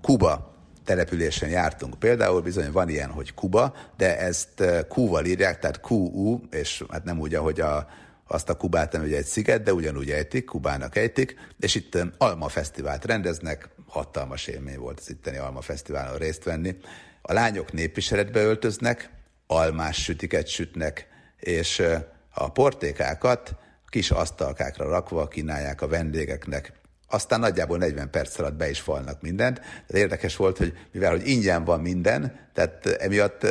Kuba 0.00 0.54
településen 0.84 1.48
jártunk 1.48 1.98
például, 1.98 2.40
bizony 2.40 2.72
van 2.72 2.88
ilyen, 2.88 3.10
hogy 3.10 3.34
Kuba, 3.34 3.74
de 3.96 4.18
ezt 4.18 4.62
Q-val 4.88 5.24
írják, 5.24 5.58
tehát 5.58 5.80
QU, 5.88 6.40
és 6.50 6.84
hát 6.90 7.04
nem 7.04 7.20
úgy, 7.20 7.34
ahogy 7.34 7.60
a, 7.60 7.86
azt 8.32 8.48
a 8.48 8.54
Kubát 8.54 8.92
nem 8.92 9.02
ugye 9.02 9.16
egy 9.16 9.24
sziget, 9.24 9.62
de 9.62 9.72
ugyanúgy 9.72 10.10
ejtik, 10.10 10.44
Kubának 10.44 10.96
ejtik, 10.96 11.34
és 11.60 11.74
itt 11.74 11.98
Alma 12.18 12.48
Fesztivált 12.48 13.04
rendeznek, 13.04 13.68
hatalmas 13.86 14.46
élmény 14.46 14.78
volt 14.78 14.98
az 15.00 15.10
itteni 15.10 15.36
Alma 15.36 15.60
Fesztiválon 15.60 16.18
részt 16.18 16.44
venni. 16.44 16.76
A 17.22 17.32
lányok 17.32 17.72
népviseletbe 17.72 18.40
öltöznek, 18.40 19.10
almás 19.46 20.02
sütiket 20.02 20.46
sütnek, 20.46 21.08
és 21.38 21.82
a 22.34 22.50
portékákat 22.50 23.54
kis 23.88 24.10
asztalkákra 24.10 24.88
rakva 24.88 25.28
kínálják 25.28 25.82
a 25.82 25.88
vendégeknek 25.88 26.72
aztán 27.12 27.40
nagyjából 27.40 27.78
40 27.78 28.10
perc 28.10 28.38
alatt 28.38 28.54
be 28.54 28.70
is 28.70 28.80
falnak 28.80 29.20
mindent. 29.20 29.60
De 29.86 29.98
érdekes 29.98 30.36
volt, 30.36 30.58
hogy 30.58 30.72
mivel 30.92 31.10
hogy 31.10 31.28
ingyen 31.28 31.64
van 31.64 31.80
minden, 31.80 32.48
tehát 32.54 32.86
emiatt 32.86 33.42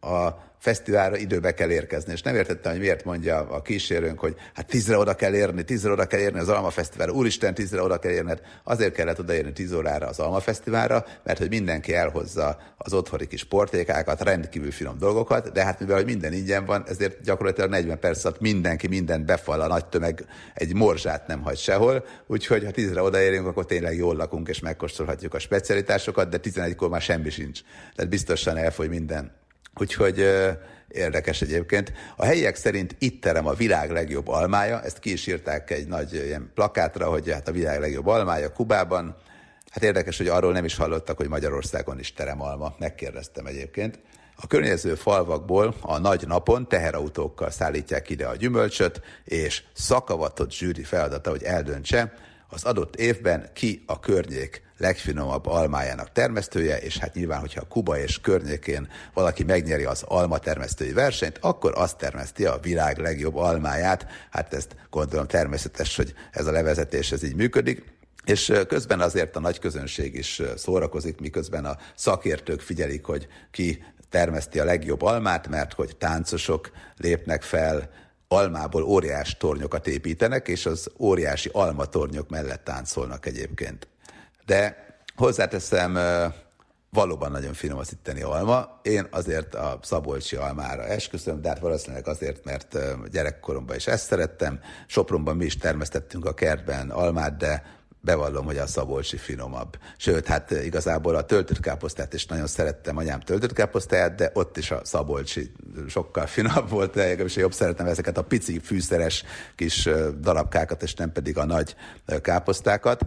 a 0.00 0.28
fesztiválra 0.66 1.16
időbe 1.16 1.54
kell 1.54 1.70
érkezni. 1.70 2.12
És 2.12 2.22
nem 2.22 2.34
értettem, 2.34 2.72
hogy 2.72 2.80
miért 2.80 3.04
mondja 3.04 3.36
a 3.36 3.62
kísérőnk, 3.62 4.18
hogy 4.18 4.34
hát 4.54 4.66
tízre 4.66 4.98
oda 4.98 5.14
kell 5.14 5.34
érni, 5.34 5.64
tízre 5.64 5.90
oda 5.90 6.06
kell 6.06 6.20
érni 6.20 6.38
az 6.38 6.48
Alma 6.48 6.70
Fesztiválra. 6.70 7.12
Úristen, 7.12 7.54
tízre 7.54 7.82
oda 7.82 7.98
kell 7.98 8.12
érni. 8.12 8.32
Azért 8.64 8.94
kellett 8.94 9.18
odaérni 9.18 9.52
tíz 9.52 9.72
órára 9.72 10.06
az 10.06 10.18
Alma 10.18 10.40
Fesztiválra, 10.40 11.04
mert 11.24 11.38
hogy 11.38 11.48
mindenki 11.48 11.94
elhozza 11.94 12.58
az 12.76 12.92
otthoni 12.92 13.26
kis 13.26 13.44
portékákat, 13.44 14.22
rendkívül 14.22 14.70
finom 14.70 14.98
dolgokat, 14.98 15.52
de 15.52 15.64
hát 15.64 15.80
mivel 15.80 15.96
hogy 15.96 16.04
minden 16.04 16.32
ingyen 16.32 16.64
van, 16.64 16.84
ezért 16.88 17.22
gyakorlatilag 17.22 17.70
40 17.70 17.98
perc 17.98 18.24
alatt 18.24 18.40
mindenki 18.40 18.86
mindent 18.88 19.24
befal, 19.24 19.60
a 19.60 19.66
nagy 19.66 19.86
tömeg 19.86 20.24
egy 20.54 20.74
morzsát 20.74 21.26
nem 21.26 21.42
hagy 21.42 21.58
sehol, 21.58 22.04
úgyhogy 22.26 22.64
ha 22.64 22.70
tízre 22.70 23.02
odaérünk, 23.02 23.46
akkor 23.46 23.66
tényleg 23.66 23.96
jól 23.96 24.16
lakunk 24.16 24.48
és 24.48 24.60
megkóstolhatjuk 24.60 25.34
a 25.34 25.38
specialitásokat, 25.38 26.28
de 26.28 26.38
11-kor 26.42 26.88
már 26.88 27.02
semmi 27.02 27.30
sincs. 27.30 27.60
Tehát 27.94 28.10
biztosan 28.10 28.56
elfogy 28.56 28.88
minden. 28.88 29.44
Úgyhogy 29.80 30.26
érdekes 30.88 31.42
egyébként. 31.42 31.92
A 32.16 32.24
helyiek 32.24 32.56
szerint 32.56 32.96
itt 32.98 33.22
terem 33.22 33.46
a 33.46 33.52
világ 33.52 33.90
legjobb 33.90 34.28
almája, 34.28 34.82
ezt 34.82 34.98
ki 34.98 35.12
is 35.12 35.26
írták 35.26 35.70
egy 35.70 35.86
nagy 35.86 36.12
ilyen 36.14 36.50
plakátra, 36.54 37.08
hogy 37.10 37.30
hát 37.30 37.48
a 37.48 37.52
világ 37.52 37.80
legjobb 37.80 38.06
almája 38.06 38.52
Kubában. 38.52 39.16
Hát 39.70 39.82
érdekes, 39.82 40.16
hogy 40.16 40.28
arról 40.28 40.52
nem 40.52 40.64
is 40.64 40.76
hallottak, 40.76 41.16
hogy 41.16 41.28
Magyarországon 41.28 41.98
is 41.98 42.12
terem 42.12 42.42
alma. 42.42 42.74
Megkérdeztem 42.78 43.46
egyébként. 43.46 43.98
A 44.36 44.46
környező 44.46 44.94
falvakból 44.94 45.74
a 45.80 45.98
nagy 45.98 46.26
napon 46.26 46.68
teherautókkal 46.68 47.50
szállítják 47.50 48.10
ide 48.10 48.26
a 48.26 48.36
gyümölcsöt, 48.36 49.00
és 49.24 49.62
szakavatott 49.72 50.52
zsűri 50.52 50.82
feladata, 50.82 51.30
hogy 51.30 51.42
eldöntse, 51.42 52.14
az 52.48 52.64
adott 52.64 52.96
évben 52.96 53.50
ki 53.52 53.82
a 53.86 54.00
környék 54.00 54.62
legfinomabb 54.78 55.46
almájának 55.46 56.12
termesztője, 56.12 56.78
és 56.78 56.98
hát 56.98 57.14
nyilván, 57.14 57.40
hogyha 57.40 57.68
Kuba 57.68 57.98
és 57.98 58.20
környékén 58.20 58.88
valaki 59.14 59.44
megnyeri 59.44 59.84
az 59.84 60.02
alma 60.02 60.38
termesztői 60.38 60.92
versenyt, 60.92 61.38
akkor 61.40 61.72
azt 61.76 61.98
termeszti 61.98 62.44
a 62.44 62.58
világ 62.62 62.98
legjobb 62.98 63.36
almáját. 63.36 64.06
Hát 64.30 64.54
ezt 64.54 64.76
gondolom 64.90 65.26
természetes, 65.26 65.96
hogy 65.96 66.14
ez 66.32 66.46
a 66.46 66.52
levezetés 66.52 67.12
ez 67.12 67.22
így 67.22 67.36
működik. 67.36 67.94
És 68.24 68.52
közben 68.68 69.00
azért 69.00 69.36
a 69.36 69.40
nagy 69.40 69.58
közönség 69.58 70.14
is 70.14 70.42
szórakozik, 70.56 71.20
miközben 71.20 71.64
a 71.64 71.76
szakértők 71.94 72.60
figyelik, 72.60 73.04
hogy 73.04 73.28
ki 73.50 73.84
termeszti 74.10 74.58
a 74.60 74.64
legjobb 74.64 75.02
almát, 75.02 75.48
mert 75.48 75.72
hogy 75.72 75.96
táncosok 75.96 76.70
lépnek 76.96 77.42
fel, 77.42 77.90
almából 78.28 78.82
óriás 78.82 79.36
tornyokat 79.36 79.86
építenek, 79.86 80.48
és 80.48 80.66
az 80.66 80.90
óriási 80.98 81.50
almatornyok 81.52 82.28
mellett 82.28 82.64
táncolnak 82.64 83.26
egyébként. 83.26 83.88
De 84.46 84.84
hozzáteszem, 85.16 85.98
valóban 86.90 87.30
nagyon 87.30 87.52
finom 87.52 87.78
az 87.78 87.92
itteni 87.92 88.22
alma. 88.22 88.80
Én 88.82 89.06
azért 89.10 89.54
a 89.54 89.78
szabolcsi 89.82 90.36
almára 90.36 90.84
esküszöm, 90.84 91.40
de 91.40 91.48
hát 91.48 91.58
valószínűleg 91.58 92.08
azért, 92.08 92.44
mert 92.44 92.78
gyerekkoromban 93.10 93.76
is 93.76 93.86
ezt 93.86 94.06
szerettem. 94.06 94.60
Sopronban 94.86 95.36
mi 95.36 95.44
is 95.44 95.56
termesztettünk 95.56 96.24
a 96.24 96.34
kertben 96.34 96.90
almát, 96.90 97.36
de 97.36 97.75
bevallom, 98.06 98.44
hogy 98.44 98.58
a 98.58 98.66
szabolcsi 98.66 99.16
finomabb. 99.16 99.78
Sőt, 99.96 100.26
hát 100.26 100.50
igazából 100.50 101.14
a 101.14 101.24
töltött 101.24 101.60
káposztát 101.60 102.14
is 102.14 102.26
nagyon 102.26 102.46
szerettem, 102.46 102.96
anyám 102.96 103.20
töltött 103.20 103.52
káposztáját, 103.52 104.14
de 104.14 104.30
ott 104.34 104.56
is 104.56 104.70
a 104.70 104.80
szabolcsi 104.84 105.52
sokkal 105.88 106.26
finomabb 106.26 106.70
volt, 106.70 106.94
de 106.94 107.02
legalábbis 107.02 107.36
jobb 107.36 107.52
szeretem 107.52 107.86
ezeket 107.86 108.18
a 108.18 108.22
pici 108.22 108.58
fűszeres 108.58 109.24
kis 109.54 109.88
darabkákat, 110.20 110.82
és 110.82 110.94
nem 110.94 111.12
pedig 111.12 111.38
a 111.38 111.44
nagy 111.44 111.76
káposztákat. 112.20 113.00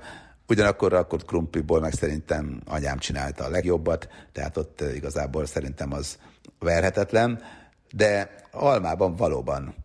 Ugyanakkor 0.47 0.93
akkor 0.93 1.25
krumpliból 1.25 1.79
meg 1.79 1.93
szerintem 1.93 2.61
anyám 2.65 2.97
csinálta 2.97 3.43
a 3.43 3.49
legjobbat, 3.49 4.07
tehát 4.31 4.57
ott 4.57 4.81
igazából 4.95 5.45
szerintem 5.45 5.93
az 5.93 6.17
verhetetlen, 6.59 7.41
de 7.91 8.35
almában 8.51 9.15
valóban 9.15 9.75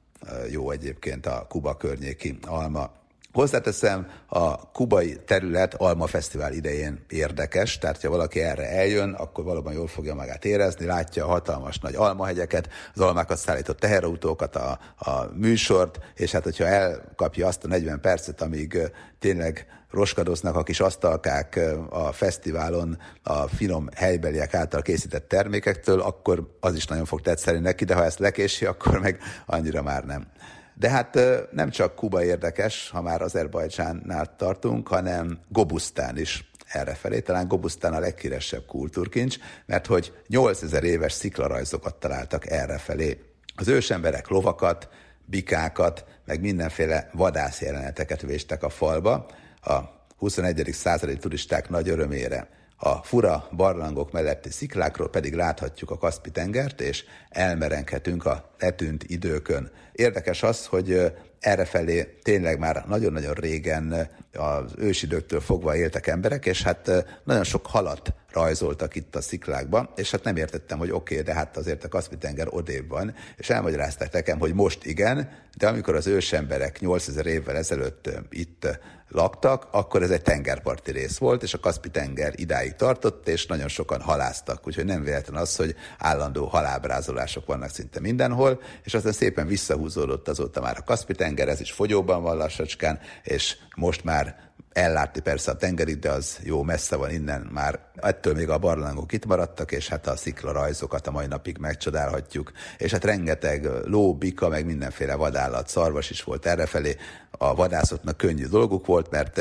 jó 0.50 0.70
egyébként 0.70 1.26
a 1.26 1.46
Kuba 1.48 1.76
környéki 1.76 2.38
alma 2.46 2.90
Hozzáteszem, 3.34 4.06
a 4.26 4.70
kubai 4.70 5.20
terület 5.26 5.74
Alma 5.74 6.06
Fesztivál 6.06 6.52
idején 6.52 7.04
érdekes, 7.08 7.78
tehát 7.78 8.02
ha 8.02 8.08
valaki 8.08 8.40
erre 8.40 8.68
eljön, 8.68 9.12
akkor 9.12 9.44
valóban 9.44 9.72
jól 9.72 9.86
fogja 9.86 10.14
magát 10.14 10.44
érezni, 10.44 10.86
látja 10.86 11.24
a 11.24 11.28
hatalmas 11.28 11.78
nagy 11.78 11.94
almahegyeket, 11.94 12.68
az 12.94 13.00
almákat 13.00 13.38
szállított 13.38 13.78
teherautókat, 13.78 14.56
a, 14.56 14.78
a 14.96 15.24
műsort, 15.36 15.98
és 16.14 16.32
hát 16.32 16.42
hogyha 16.42 16.66
elkapja 16.66 17.46
azt 17.46 17.64
a 17.64 17.68
40 17.68 18.00
percet, 18.00 18.42
amíg 18.42 18.78
tényleg 19.18 19.66
roskadoznak 19.90 20.56
a 20.56 20.62
kis 20.62 20.80
asztalkák 20.80 21.60
a 21.90 22.12
fesztiválon 22.12 22.98
a 23.22 23.48
finom 23.48 23.88
helybeliek 23.94 24.54
által 24.54 24.82
készített 24.82 25.28
termékektől, 25.28 26.00
akkor 26.00 26.56
az 26.60 26.74
is 26.74 26.86
nagyon 26.86 27.04
fog 27.04 27.20
tetszeni 27.20 27.58
neki, 27.58 27.84
de 27.84 27.94
ha 27.94 28.04
ezt 28.04 28.18
lekési, 28.18 28.64
akkor 28.64 29.00
meg 29.00 29.18
annyira 29.46 29.82
már 29.82 30.04
nem. 30.04 30.26
De 30.74 30.88
hát 30.88 31.18
nem 31.52 31.70
csak 31.70 31.94
Kuba 31.94 32.24
érdekes, 32.24 32.90
ha 32.90 33.02
már 33.02 33.22
Azerbajdzsánnál 33.22 34.36
tartunk, 34.36 34.88
hanem 34.88 35.38
Gobusztán 35.48 36.18
is 36.18 36.50
errefelé. 36.68 37.20
Talán 37.20 37.48
Gobusztán 37.48 37.92
a 37.92 37.98
leghíresebb 37.98 38.66
kultúrkincs, 38.66 39.36
mert 39.66 39.86
hogy 39.86 40.12
8000 40.26 40.84
éves 40.84 41.12
sziklarajzokat 41.12 41.94
találtak 41.94 42.50
errefelé. 42.50 43.22
Az 43.56 43.68
ősemberek 43.68 44.28
lovakat, 44.28 44.88
bikákat, 45.24 46.04
meg 46.24 46.40
mindenféle 46.40 47.10
vadász 47.12 47.60
jeleneteket 47.60 48.20
véstek 48.20 48.62
a 48.62 48.68
falba, 48.68 49.26
a 49.62 49.78
21. 50.16 50.68
századi 50.72 51.16
turisták 51.16 51.68
nagy 51.68 51.88
örömére. 51.88 52.48
A 52.76 53.02
fura 53.02 53.48
barlangok 53.56 54.12
melletti 54.12 54.50
sziklákról 54.50 55.10
pedig 55.10 55.34
láthatjuk 55.34 55.90
a 55.90 55.98
Kaszpi 55.98 56.30
tengert, 56.30 56.80
és 56.80 57.04
elmerenkedünk 57.28 58.26
a 58.26 58.54
letűnt 58.58 59.04
időkön. 59.04 59.70
Érdekes 59.94 60.42
az, 60.42 60.66
hogy 60.66 61.12
errefelé 61.40 62.18
tényleg 62.22 62.58
már 62.58 62.84
nagyon-nagyon 62.88 63.34
régen 63.34 64.08
az 64.32 64.72
ősidőktől 64.76 65.40
fogva 65.40 65.76
éltek 65.76 66.06
emberek, 66.06 66.46
és 66.46 66.62
hát 66.62 66.90
nagyon 67.24 67.44
sok 67.44 67.66
halat 67.66 68.14
rajzoltak 68.34 68.94
itt 68.94 69.16
a 69.16 69.20
sziklákban, 69.20 69.88
és 69.96 70.10
hát 70.10 70.24
nem 70.24 70.36
értettem, 70.36 70.78
hogy 70.78 70.90
oké, 70.90 71.14
okay, 71.14 71.26
de 71.26 71.34
hát 71.34 71.56
azért 71.56 71.84
a 71.84 71.88
Kaszpi-tenger 71.88 72.46
odébb 72.50 72.88
van, 72.88 73.14
és 73.36 73.50
elmagyarázták 73.50 74.12
nekem, 74.12 74.38
hogy 74.38 74.54
most 74.54 74.84
igen, 74.84 75.30
de 75.56 75.68
amikor 75.68 75.94
az 75.94 76.06
ősemberek 76.06 76.80
8000 76.80 77.26
évvel 77.26 77.56
ezelőtt 77.56 78.10
itt 78.30 78.66
laktak, 79.08 79.68
akkor 79.70 80.02
ez 80.02 80.10
egy 80.10 80.22
tengerparti 80.22 80.92
rész 80.92 81.18
volt, 81.18 81.42
és 81.42 81.54
a 81.54 81.60
Kaszpi-tenger 81.60 82.32
idáig 82.36 82.74
tartott, 82.74 83.28
és 83.28 83.46
nagyon 83.46 83.68
sokan 83.68 84.00
haláztak, 84.00 84.66
úgyhogy 84.66 84.84
nem 84.84 85.02
véletlen 85.02 85.40
az, 85.40 85.56
hogy 85.56 85.74
állandó 85.98 86.46
halábrázolások 86.46 87.46
vannak 87.46 87.70
szinte 87.70 88.00
mindenhol, 88.00 88.62
és 88.84 88.94
aztán 88.94 89.12
szépen 89.12 89.46
visszahúzódott 89.46 90.28
azóta 90.28 90.60
már 90.60 90.76
a 90.78 90.84
Kaszpi-tenger, 90.84 91.48
ez 91.48 91.60
is 91.60 91.72
fogyóban 91.72 92.22
van 92.22 92.36
lassacskán, 92.36 93.00
és 93.22 93.56
most 93.76 94.04
már 94.04 94.52
ellátni 94.74 95.20
persze 95.20 95.50
a 95.50 95.56
tengerit, 95.56 95.98
de 95.98 96.10
az 96.10 96.38
jó 96.42 96.62
messze 96.62 96.96
van 96.96 97.10
innen 97.10 97.48
már. 97.52 97.80
Ettől 97.94 98.34
még 98.34 98.48
a 98.48 98.58
barlangok 98.58 99.12
itt 99.12 99.26
maradtak, 99.26 99.72
és 99.72 99.88
hát 99.88 100.06
a 100.06 100.16
szikla 100.16 100.52
rajzokat 100.52 101.06
a 101.06 101.10
mai 101.10 101.26
napig 101.26 101.58
megcsodálhatjuk. 101.58 102.52
És 102.78 102.92
hát 102.92 103.04
rengeteg 103.04 103.68
ló, 103.84 104.14
bika, 104.14 104.48
meg 104.48 104.66
mindenféle 104.66 105.14
vadállat, 105.14 105.68
szarvas 105.68 106.10
is 106.10 106.22
volt 106.22 106.46
errefelé. 106.46 106.96
A 107.30 107.54
vadászoknak 107.54 108.16
könnyű 108.16 108.46
dolguk 108.46 108.86
volt, 108.86 109.10
mert 109.10 109.40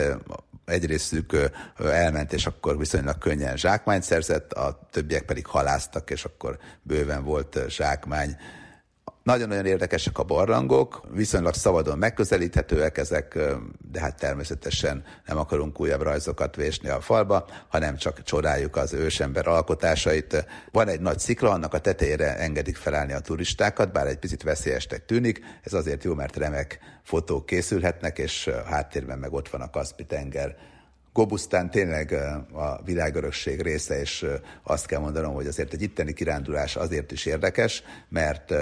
egyrésztük 0.66 1.50
elment, 1.78 2.34
és 2.34 2.46
akkor 2.46 2.78
viszonylag 2.78 3.18
könnyen 3.18 3.58
zsákmányt 3.58 4.04
szerzett, 4.04 4.54
a 4.54 4.88
többiek 4.92 5.24
pedig 5.24 5.46
haláztak, 5.46 6.10
és 6.10 6.26
akkor 6.26 6.58
bőven 6.82 7.24
volt 7.24 7.60
zsákmány. 7.68 8.38
Nagyon-nagyon 9.24 9.66
érdekesek 9.66 10.18
a 10.18 10.24
barlangok, 10.24 11.02
viszonylag 11.12 11.54
szabadon 11.54 11.98
megközelíthetőek 11.98 12.98
ezek, 12.98 13.40
de 13.92 14.00
hát 14.00 14.18
természetesen 14.20 15.04
nem 15.26 15.38
akarunk 15.38 15.80
újabb 15.80 16.02
rajzokat 16.02 16.56
vésni 16.56 16.90
a 16.90 17.02
falba, 17.02 17.46
hanem 17.68 17.96
csak 17.96 18.24
csodáljuk 18.24 18.76
az 18.76 18.94
ősember 18.94 19.48
alkotásait. 19.48 20.46
Van 20.72 20.88
egy 20.88 21.00
nagy 21.00 21.20
szikla, 21.20 21.50
annak 21.50 21.74
a 21.74 21.80
tetejére 21.80 22.38
engedik 22.38 22.76
felállni 22.76 23.14
a 23.14 23.20
turistákat, 23.20 23.92
bár 23.92 24.08
egy 24.08 24.20
picit 24.20 24.44
veszélyesnek 24.44 25.06
tűnik, 25.06 25.42
ez 25.62 25.74
azért 25.74 26.04
jó, 26.04 26.14
mert 26.14 26.36
remek 26.36 26.80
fotók 27.04 27.46
készülhetnek, 27.46 28.18
és 28.18 28.50
háttérben 28.66 29.20
meg 29.20 29.34
ott 29.34 29.50
van 29.50 29.62
a 29.62 29.70
Kaszpi-tenger, 29.70 30.56
Gobusztán 31.14 31.70
tényleg 31.70 32.12
a 32.54 32.82
világörökség 32.86 33.62
része, 33.62 34.00
és 34.00 34.26
azt 34.64 34.86
kell 34.86 35.00
mondanom, 35.00 35.34
hogy 35.34 35.48
azért 35.48 35.74
egy 35.74 35.82
itteni 35.82 36.14
kirándulás 36.14 36.76
azért 36.76 37.12
is 37.12 37.26
érdekes, 37.26 37.84
mert 38.10 38.54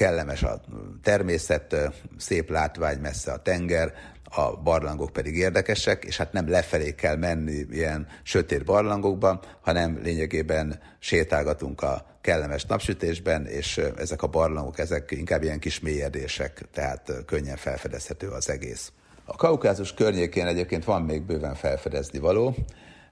kellemes 0.00 0.42
a 0.42 0.60
természet, 1.02 1.76
szép 2.18 2.50
látvány, 2.50 2.98
messze 2.98 3.32
a 3.32 3.42
tenger, 3.42 3.92
a 4.24 4.56
barlangok 4.56 5.12
pedig 5.12 5.36
érdekesek, 5.36 6.04
és 6.04 6.16
hát 6.16 6.32
nem 6.32 6.48
lefelé 6.48 6.94
kell 6.94 7.16
menni 7.16 7.66
ilyen 7.70 8.06
sötét 8.22 8.64
barlangokba, 8.64 9.40
hanem 9.60 9.98
lényegében 10.02 10.80
sétálgatunk 10.98 11.82
a 11.82 12.18
kellemes 12.20 12.64
napsütésben, 12.64 13.46
és 13.46 13.80
ezek 13.96 14.22
a 14.22 14.26
barlangok, 14.26 14.78
ezek 14.78 15.10
inkább 15.10 15.42
ilyen 15.42 15.58
kis 15.58 15.80
mélyedések, 15.80 16.62
tehát 16.72 17.12
könnyen 17.26 17.56
felfedezhető 17.56 18.28
az 18.28 18.50
egész. 18.50 18.92
A 19.24 19.36
Kaukázus 19.36 19.94
környékén 19.94 20.46
egyébként 20.46 20.84
van 20.84 21.02
még 21.02 21.22
bőven 21.22 21.54
felfedezni 21.54 22.18
való, 22.18 22.54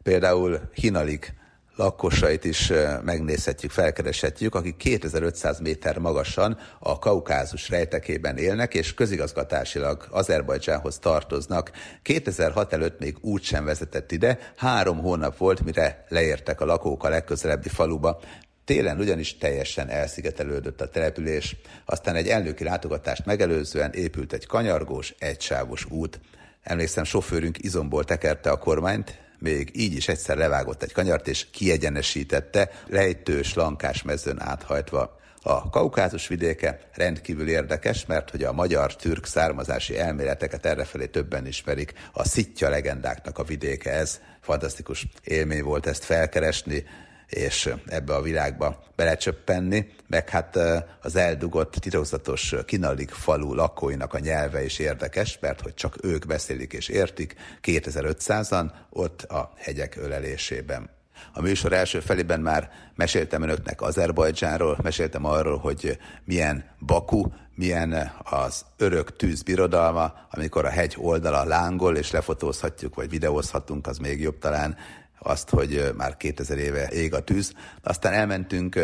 például 0.03 0.61
Hinalik 0.75 1.35
lakosait 1.79 2.45
is 2.45 2.73
megnézhetjük, 3.05 3.71
felkereshetjük, 3.71 4.55
akik 4.55 4.77
2500 4.77 5.61
méter 5.61 5.99
magasan 5.99 6.59
a 6.79 6.99
Kaukázus 6.99 7.69
rejtekében 7.69 8.37
élnek, 8.37 8.75
és 8.75 8.95
közigazgatásilag 8.95 10.07
Azerbajdzsánhoz 10.11 10.99
tartoznak. 10.99 11.71
2006 12.03 12.73
előtt 12.73 12.99
még 12.99 13.17
úgy 13.21 13.43
sem 13.43 13.65
vezetett 13.65 14.13
ide, 14.13 14.39
három 14.57 14.99
hónap 14.99 15.37
volt, 15.37 15.65
mire 15.65 16.05
leértek 16.09 16.61
a 16.61 16.65
lakók 16.65 17.05
a 17.05 17.09
legközelebbi 17.09 17.69
faluba. 17.69 18.21
Télen 18.65 18.99
ugyanis 18.99 19.37
teljesen 19.37 19.89
elszigetelődött 19.89 20.81
a 20.81 20.89
település, 20.89 21.57
aztán 21.85 22.15
egy 22.15 22.29
elnöki 22.29 22.65
látogatást 22.65 23.27
megelőzően 23.27 23.93
épült 23.93 24.33
egy 24.33 24.47
kanyargós, 24.47 25.15
egysávos 25.19 25.87
út. 25.91 26.21
Emlékszem, 26.63 27.05
sofőrünk 27.05 27.57
izomból 27.65 28.05
tekerte 28.05 28.51
a 28.51 28.59
kormányt, 28.59 29.28
még 29.39 29.71
így 29.75 29.97
is 29.97 30.09
egyszer 30.09 30.37
levágott 30.37 30.83
egy 30.83 30.93
kanyart, 30.93 31.29
és 31.29 31.47
kiegyenesítette, 31.51 32.71
lejtős, 32.87 33.55
lankás 33.55 34.03
mezőn 34.03 34.41
áthajtva. 34.41 35.17
A 35.43 35.71
kaukázus 35.71 36.29
vidéke 36.29 36.81
rendkívül 36.95 37.49
érdekes, 37.49 38.07
mert 38.07 38.31
hogy 38.31 38.43
a 38.43 38.53
magyar-türk 38.53 39.27
származási 39.27 39.99
elméleteket 39.99 40.67
errefelé 40.67 41.07
többen 41.07 41.47
ismerik. 41.47 41.93
A 42.13 42.25
szitja 42.25 42.69
legendáknak 42.69 43.39
a 43.39 43.45
vidéke 43.45 43.91
ez. 43.91 44.21
Fantasztikus 44.41 45.07
élmény 45.25 45.63
volt 45.63 45.87
ezt 45.87 46.05
felkeresni, 46.05 46.85
és 47.29 47.71
ebbe 47.87 48.15
a 48.15 48.23
világba 48.23 48.83
belecsöppenni, 48.97 49.87
meg 50.07 50.29
hát 50.29 50.59
az 51.03 51.17
eldugott 51.17 51.75
titokzatos 51.75 52.55
kinalik 52.65 53.11
falu 53.11 53.55
lakóinak 53.55 54.15
a 54.15 54.19
nyelve 54.19 54.65
is 54.65 54.79
érdekes, 54.79 55.39
mert 55.41 55.61
hogy 55.61 55.75
csak 55.75 55.97
ők 56.03 56.27
beszélik 56.27 56.73
és 56.73 56.89
értik, 56.89 57.35
2500-an 57.63 58.71
ott 58.91 59.23
a 59.23 59.53
hegyek 59.57 59.97
ölelésében. 59.97 60.91
A 61.33 61.41
műsor 61.41 61.73
első 61.73 62.01
felében 62.01 62.41
már 62.41 62.71
meséltem 62.95 63.43
önöknek 63.43 63.83
Azerbajdzsánról, 63.83 64.79
meséltem 64.83 65.25
arról, 65.25 65.59
hogy 65.59 65.99
milyen 66.25 66.65
Baku, 66.87 67.25
milyen 67.55 68.13
az 68.25 68.65
örök 68.77 69.17
tűz 69.17 69.43
birodalma, 69.43 70.13
amikor 70.31 70.65
a 70.65 70.69
hegy 70.69 70.95
oldala 70.99 71.45
lángol, 71.45 71.97
és 71.97 72.11
lefotózhatjuk, 72.11 72.95
vagy 72.95 73.09
videózhatunk, 73.09 73.87
az 73.87 73.99
még 73.99 74.21
jobb 74.21 74.39
talán, 74.39 74.77
azt, 75.19 75.51
hogy 75.51 75.93
már 75.97 76.17
2000 76.17 76.59
éve 76.59 76.89
ég 76.89 77.15
a 77.15 77.25
tűz. 77.25 77.53
Aztán 77.83 78.13
elmentünk 78.13 78.81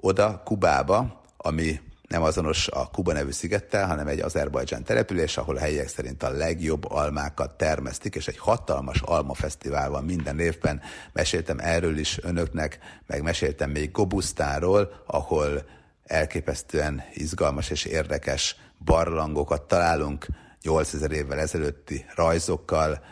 oda, 0.00 0.42
Kubába, 0.44 1.22
ami 1.36 1.80
nem 2.08 2.22
azonos 2.22 2.68
a 2.68 2.86
Kuba 2.86 3.12
nevű 3.12 3.30
szigettel, 3.30 3.86
hanem 3.86 4.06
egy 4.06 4.20
Azerbajdzsán 4.20 4.84
település, 4.84 5.36
ahol 5.36 5.56
a 5.56 5.60
helyiek 5.60 5.88
szerint 5.88 6.22
a 6.22 6.30
legjobb 6.30 6.90
almákat 6.90 7.56
termesztik, 7.56 8.14
és 8.14 8.28
egy 8.28 8.38
hatalmas 8.38 9.00
almafesztivál 9.00 9.90
van 9.90 10.04
minden 10.04 10.38
évben. 10.38 10.80
Meséltem 11.12 11.58
erről 11.58 11.98
is 11.98 12.18
önöknek, 12.22 12.78
meg 13.06 13.22
meséltem 13.22 13.70
még 13.70 13.90
Gobusztáról, 13.90 15.02
ahol 15.06 15.64
elképesztően 16.04 17.02
izgalmas 17.12 17.70
és 17.70 17.84
érdekes 17.84 18.56
barlangokat 18.84 19.62
találunk 19.62 20.26
8000 20.62 21.12
évvel 21.12 21.38
ezelőtti 21.38 22.04
rajzokkal, 22.14 23.04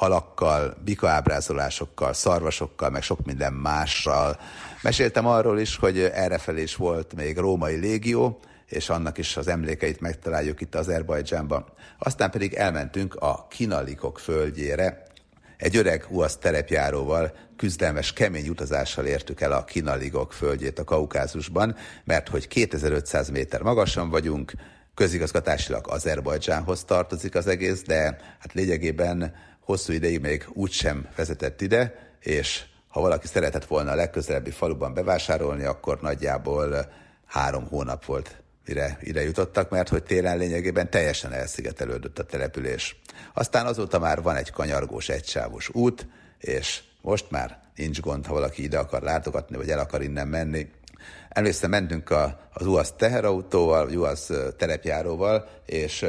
halakkal, 0.00 0.76
bikaábrázolásokkal, 0.84 2.12
szarvasokkal, 2.12 2.90
meg 2.90 3.02
sok 3.02 3.24
minden 3.24 3.52
mással. 3.52 4.38
Meséltem 4.82 5.26
arról 5.26 5.58
is, 5.58 5.76
hogy 5.76 5.98
errefelé 5.98 6.62
is 6.62 6.76
volt 6.76 7.14
még 7.14 7.36
római 7.36 7.76
légió, 7.76 8.40
és 8.66 8.88
annak 8.88 9.18
is 9.18 9.36
az 9.36 9.48
emlékeit 9.48 10.00
megtaláljuk 10.00 10.60
itt 10.60 10.74
Azerbajdzsánban. 10.74 11.64
Aztán 11.98 12.30
pedig 12.30 12.54
elmentünk 12.54 13.14
a 13.14 13.46
kinalikok 13.50 14.18
földjére, 14.18 15.02
egy 15.56 15.76
öreg 15.76 16.06
uasz 16.08 16.36
terepjáróval, 16.36 17.32
küzdelmes, 17.56 18.12
kemény 18.12 18.48
utazással 18.48 19.06
értük 19.06 19.40
el 19.40 19.52
a 19.52 19.64
kinaligok 19.64 20.32
földjét 20.32 20.78
a 20.78 20.84
Kaukázusban, 20.84 21.76
mert 22.04 22.28
hogy 22.28 22.48
2500 22.48 23.30
méter 23.30 23.62
magasan 23.62 24.10
vagyunk, 24.10 24.52
közigazgatásilag 24.94 25.88
Azerbajdzsánhoz 25.88 26.84
tartozik 26.84 27.34
az 27.34 27.46
egész, 27.46 27.82
de 27.82 28.02
hát 28.38 28.52
lényegében 28.52 29.34
hosszú 29.60 29.92
ideig 29.92 30.20
még 30.20 30.46
úgysem 30.52 31.08
vezetett 31.16 31.60
ide, 31.60 32.14
és 32.20 32.64
ha 32.88 33.00
valaki 33.00 33.26
szeretett 33.26 33.64
volna 33.64 33.90
a 33.90 33.94
legközelebbi 33.94 34.50
faluban 34.50 34.94
bevásárolni, 34.94 35.64
akkor 35.64 36.00
nagyjából 36.00 36.92
három 37.26 37.66
hónap 37.68 38.04
volt, 38.04 38.42
mire 38.66 38.98
ide 39.00 39.22
jutottak, 39.22 39.70
mert 39.70 39.88
hogy 39.88 40.02
télen 40.02 40.38
lényegében 40.38 40.90
teljesen 40.90 41.32
elszigetelődött 41.32 42.18
a 42.18 42.24
település. 42.24 43.00
Aztán 43.34 43.66
azóta 43.66 43.98
már 43.98 44.22
van 44.22 44.36
egy 44.36 44.50
kanyargós, 44.50 45.08
egysávos 45.08 45.68
út, 45.72 46.06
és 46.38 46.82
most 47.00 47.30
már 47.30 47.60
nincs 47.76 48.00
gond, 48.00 48.26
ha 48.26 48.32
valaki 48.32 48.62
ide 48.62 48.78
akar 48.78 49.02
látogatni, 49.02 49.56
vagy 49.56 49.70
el 49.70 49.78
akar 49.78 50.02
innen 50.02 50.28
menni. 50.28 50.70
Emlékszem, 51.28 51.70
mentünk 51.70 52.10
a, 52.10 52.40
az 52.52 52.66
UASZ 52.66 52.92
teherautóval, 52.96 53.88
UASZ 53.88 54.30
terepjáróval, 54.56 55.48
és 55.66 56.06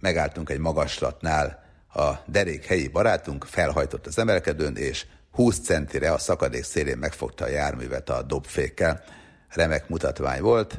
megálltunk 0.00 0.50
egy 0.50 0.58
magaslatnál, 0.58 1.63
a 1.94 2.22
derék 2.26 2.64
helyi 2.64 2.88
barátunk 2.88 3.44
felhajtott 3.44 4.06
az 4.06 4.18
emelkedőn, 4.18 4.76
és 4.76 5.06
20 5.32 5.58
centire 5.58 6.12
a 6.12 6.18
szakadék 6.18 6.64
szélén 6.64 6.98
megfogta 6.98 7.44
a 7.44 7.48
járművet 7.48 8.10
a 8.10 8.22
dobfékkel. 8.22 9.02
Remek 9.48 9.88
mutatvány 9.88 10.40
volt, 10.40 10.78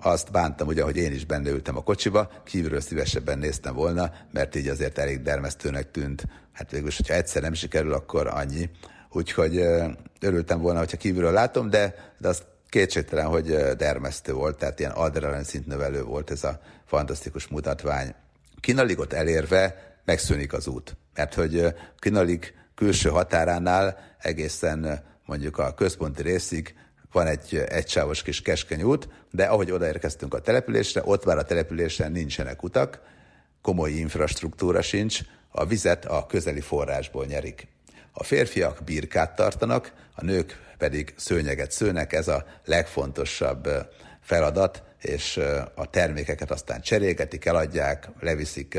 azt 0.00 0.30
bántam 0.30 0.66
ugye, 0.66 0.82
hogy 0.82 0.96
én 0.96 1.12
is 1.12 1.24
benne 1.24 1.50
ültem 1.50 1.76
a 1.76 1.82
kocsiba, 1.82 2.30
kívülről 2.44 2.80
szívesebben 2.80 3.38
néztem 3.38 3.74
volna, 3.74 4.12
mert 4.32 4.54
így 4.54 4.68
azért 4.68 4.98
elég 4.98 5.22
dermesztőnek 5.22 5.90
tűnt. 5.90 6.26
Hát 6.52 6.70
végülis, 6.70 6.96
hogyha 6.96 7.14
egyszer 7.14 7.42
nem 7.42 7.52
sikerül, 7.52 7.92
akkor 7.92 8.26
annyi. 8.26 8.70
Úgyhogy 9.10 9.56
örültem 10.20 10.60
volna, 10.60 10.78
hogyha 10.78 10.96
kívülről 10.96 11.32
látom, 11.32 11.70
de, 11.70 11.94
de 12.18 12.28
azt 12.28 12.46
kétségtelen, 12.68 13.26
hogy 13.26 13.46
dermesztő 13.76 14.32
volt, 14.32 14.58
tehát 14.58 14.80
ilyen 14.80 14.90
adrenalin 14.90 15.44
szintnövelő 15.44 16.02
volt 16.02 16.30
ez 16.30 16.44
a 16.44 16.60
fantasztikus 16.86 17.46
mutatvány. 17.48 18.14
Kinaligot 18.60 19.12
elérve 19.12 19.85
megszűnik 20.06 20.52
az 20.52 20.66
út, 20.66 20.96
mert 21.14 21.34
hogy 21.34 21.74
Kinalig 21.98 22.54
külső 22.74 23.08
határánál 23.08 23.98
egészen 24.18 25.04
mondjuk 25.24 25.58
a 25.58 25.74
központi 25.74 26.22
részig 26.22 26.74
van 27.12 27.26
egy 27.26 27.56
egysávos 27.68 28.22
kis 28.22 28.42
keskeny 28.42 28.82
út, 28.82 29.08
de 29.30 29.44
ahogy 29.44 29.70
odaérkeztünk 29.70 30.34
a 30.34 30.40
településre, 30.40 31.02
ott 31.04 31.24
már 31.24 31.38
a 31.38 31.44
településen 31.44 32.12
nincsenek 32.12 32.62
utak, 32.62 33.00
komoly 33.62 33.90
infrastruktúra 33.90 34.82
sincs, 34.82 35.20
a 35.50 35.66
vizet 35.66 36.04
a 36.04 36.26
közeli 36.26 36.60
forrásból 36.60 37.24
nyerik. 37.24 37.68
A 38.12 38.24
férfiak 38.24 38.84
birkát 38.84 39.36
tartanak, 39.36 39.92
a 40.14 40.24
nők 40.24 40.74
pedig 40.78 41.14
szőnyeget 41.16 41.70
szőnek, 41.70 42.12
ez 42.12 42.28
a 42.28 42.44
legfontosabb 42.64 43.68
feladat, 44.20 44.82
és 45.00 45.40
a 45.74 45.90
termékeket 45.90 46.50
aztán 46.50 46.80
cserélgetik, 46.80 47.44
eladják, 47.44 48.08
leviszik 48.20 48.78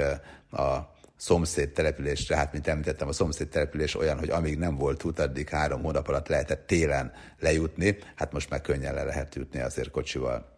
a 0.51 0.96
szomszéd 1.17 1.69
településre, 1.69 2.35
hát 2.35 2.51
mint 2.51 2.67
említettem, 2.67 3.07
a 3.07 3.11
szomszéd 3.11 3.47
település 3.47 3.95
olyan, 3.95 4.19
hogy 4.19 4.29
amíg 4.29 4.57
nem 4.57 4.77
volt 4.77 5.03
út, 5.03 5.19
addig 5.19 5.49
három 5.49 5.81
hónap 5.81 6.07
alatt 6.07 6.27
lehetett 6.27 6.67
télen 6.67 7.11
lejutni, 7.39 7.97
hát 8.15 8.31
most 8.31 8.49
már 8.49 8.61
könnyen 8.61 8.93
le 8.93 9.03
lehet 9.03 9.35
jutni 9.35 9.59
azért 9.59 9.91
kocsival. 9.91 10.55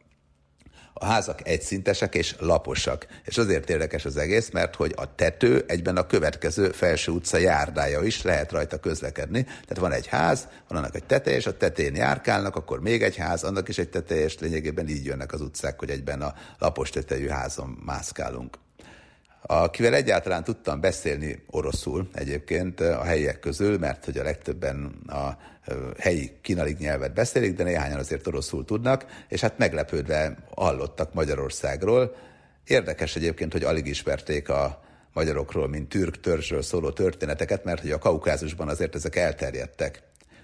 A 0.94 1.06
házak 1.06 1.48
egyszintesek 1.48 2.16
és 2.16 2.36
laposak, 2.40 3.08
és 3.26 3.38
azért 3.38 3.70
érdekes 3.70 4.06
az 4.06 4.18
egész, 4.18 4.50
mert 4.50 4.76
hogy 4.76 4.94
a 4.96 5.16
tető 5.16 5.64
egyben 5.68 5.98
a 5.98 6.08
következő 6.08 6.72
felső 6.72 7.12
utca 7.12 7.38
járdája 7.38 8.02
is 8.04 8.22
lehet 8.22 8.52
rajta 8.52 8.80
közlekedni. 8.80 9.44
Tehát 9.44 9.78
van 9.78 9.92
egy 9.92 10.08
ház, 10.08 10.48
van 10.68 10.78
annak 10.78 10.96
egy 10.96 11.04
teteje, 11.04 11.36
és 11.36 11.46
a 11.46 11.58
tetején 11.58 11.96
járkálnak, 11.96 12.56
akkor 12.56 12.82
még 12.82 13.04
egy 13.04 13.16
ház, 13.16 13.44
annak 13.44 13.68
is 13.70 13.78
egy 13.78 13.90
teteje, 13.90 14.24
és 14.24 14.40
lényegében 14.40 14.88
így 14.88 15.06
jönnek 15.06 15.34
az 15.34 15.42
utcák, 15.42 15.80
hogy 15.80 15.90
egyben 15.90 16.22
a 16.22 16.34
lapos 16.58 16.90
tetejű 16.90 17.28
házon 17.28 17.82
mászkálunk 17.86 18.58
akivel 19.42 19.94
egyáltalán 19.94 20.44
tudtam 20.44 20.80
beszélni 20.80 21.44
oroszul 21.50 22.10
egyébként 22.14 22.80
a 22.80 23.04
helyiek 23.04 23.40
közül, 23.40 23.78
mert 23.78 24.06
hogy 24.06 24.18
a 24.18 24.24
legtöbben 24.24 25.02
a 25.08 25.38
helyi 25.98 26.32
kinalig 26.42 26.78
nyelvet 26.78 27.14
beszélik, 27.14 27.56
de 27.56 27.64
néhányan 27.64 28.00
azért 28.00 28.28
oroszul 28.28 28.66
tudnak, 28.66 29.06
és 29.28 29.42
hát 29.42 29.58
meglepődve 29.58 30.38
hallottak 30.56 31.14
Magyarországról. 31.14 32.16
Érdekes 32.66 33.16
egyébként, 33.16 33.52
hogy 33.52 33.64
alig 33.64 33.88
ismerték 33.88 34.50
a 34.50 34.82
magyarokról, 35.14 35.68
mint 35.68 35.90
türk 35.90 36.20
törzsről 36.20 36.62
szóló 36.62 36.90
történeteket, 36.90 37.64
mert 37.64 37.82
hogy 37.82 37.92
a 37.92 37.98
Kaukázusban 37.98 38.68
azért 38.68 38.96
ezek 38.96 39.16
elterjedtek. 39.16 40.02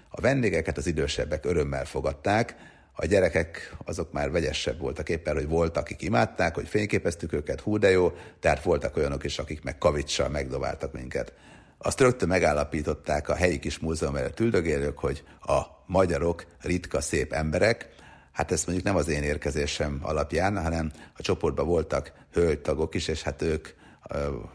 A 0.08 0.20
vendégeket 0.20 0.76
az 0.76 0.86
idősebbek 0.86 1.44
örömmel 1.44 1.84
fogadták, 1.84 2.56
a 2.96 3.06
gyerekek 3.06 3.76
azok 3.84 4.12
már 4.12 4.30
vegyesebb 4.30 4.78
voltak 4.78 5.08
éppen, 5.08 5.34
hogy 5.34 5.48
voltak, 5.48 5.82
akik 5.82 6.02
imádták, 6.02 6.54
hogy 6.54 6.68
fényképeztük 6.68 7.32
őket, 7.32 7.60
hú 7.60 7.78
de 7.78 7.90
jó, 7.90 8.12
tehát 8.40 8.62
voltak 8.62 8.96
olyanok 8.96 9.24
is, 9.24 9.38
akik 9.38 9.62
meg 9.62 9.78
kavicssal 9.78 10.28
megdobáltak 10.28 10.92
minket. 10.92 11.32
Azt 11.78 12.00
rögtön 12.00 12.28
megállapították 12.28 13.28
a 13.28 13.34
helyi 13.34 13.58
kis 13.58 13.78
múzeum 13.78 14.16
előtt 14.16 14.40
üldögélők, 14.40 14.98
hogy 14.98 15.24
a 15.42 15.62
magyarok 15.86 16.46
ritka 16.60 17.00
szép 17.00 17.32
emberek, 17.32 17.94
Hát 18.36 18.52
ezt 18.52 18.66
mondjuk 18.66 18.86
nem 18.86 18.96
az 18.96 19.08
én 19.08 19.22
érkezésem 19.22 19.98
alapján, 20.02 20.62
hanem 20.62 20.92
a 21.16 21.22
csoportban 21.22 21.66
voltak 21.66 22.12
hölgytagok 22.32 22.94
is, 22.94 23.08
és 23.08 23.22
hát 23.22 23.42
ők 23.42 23.68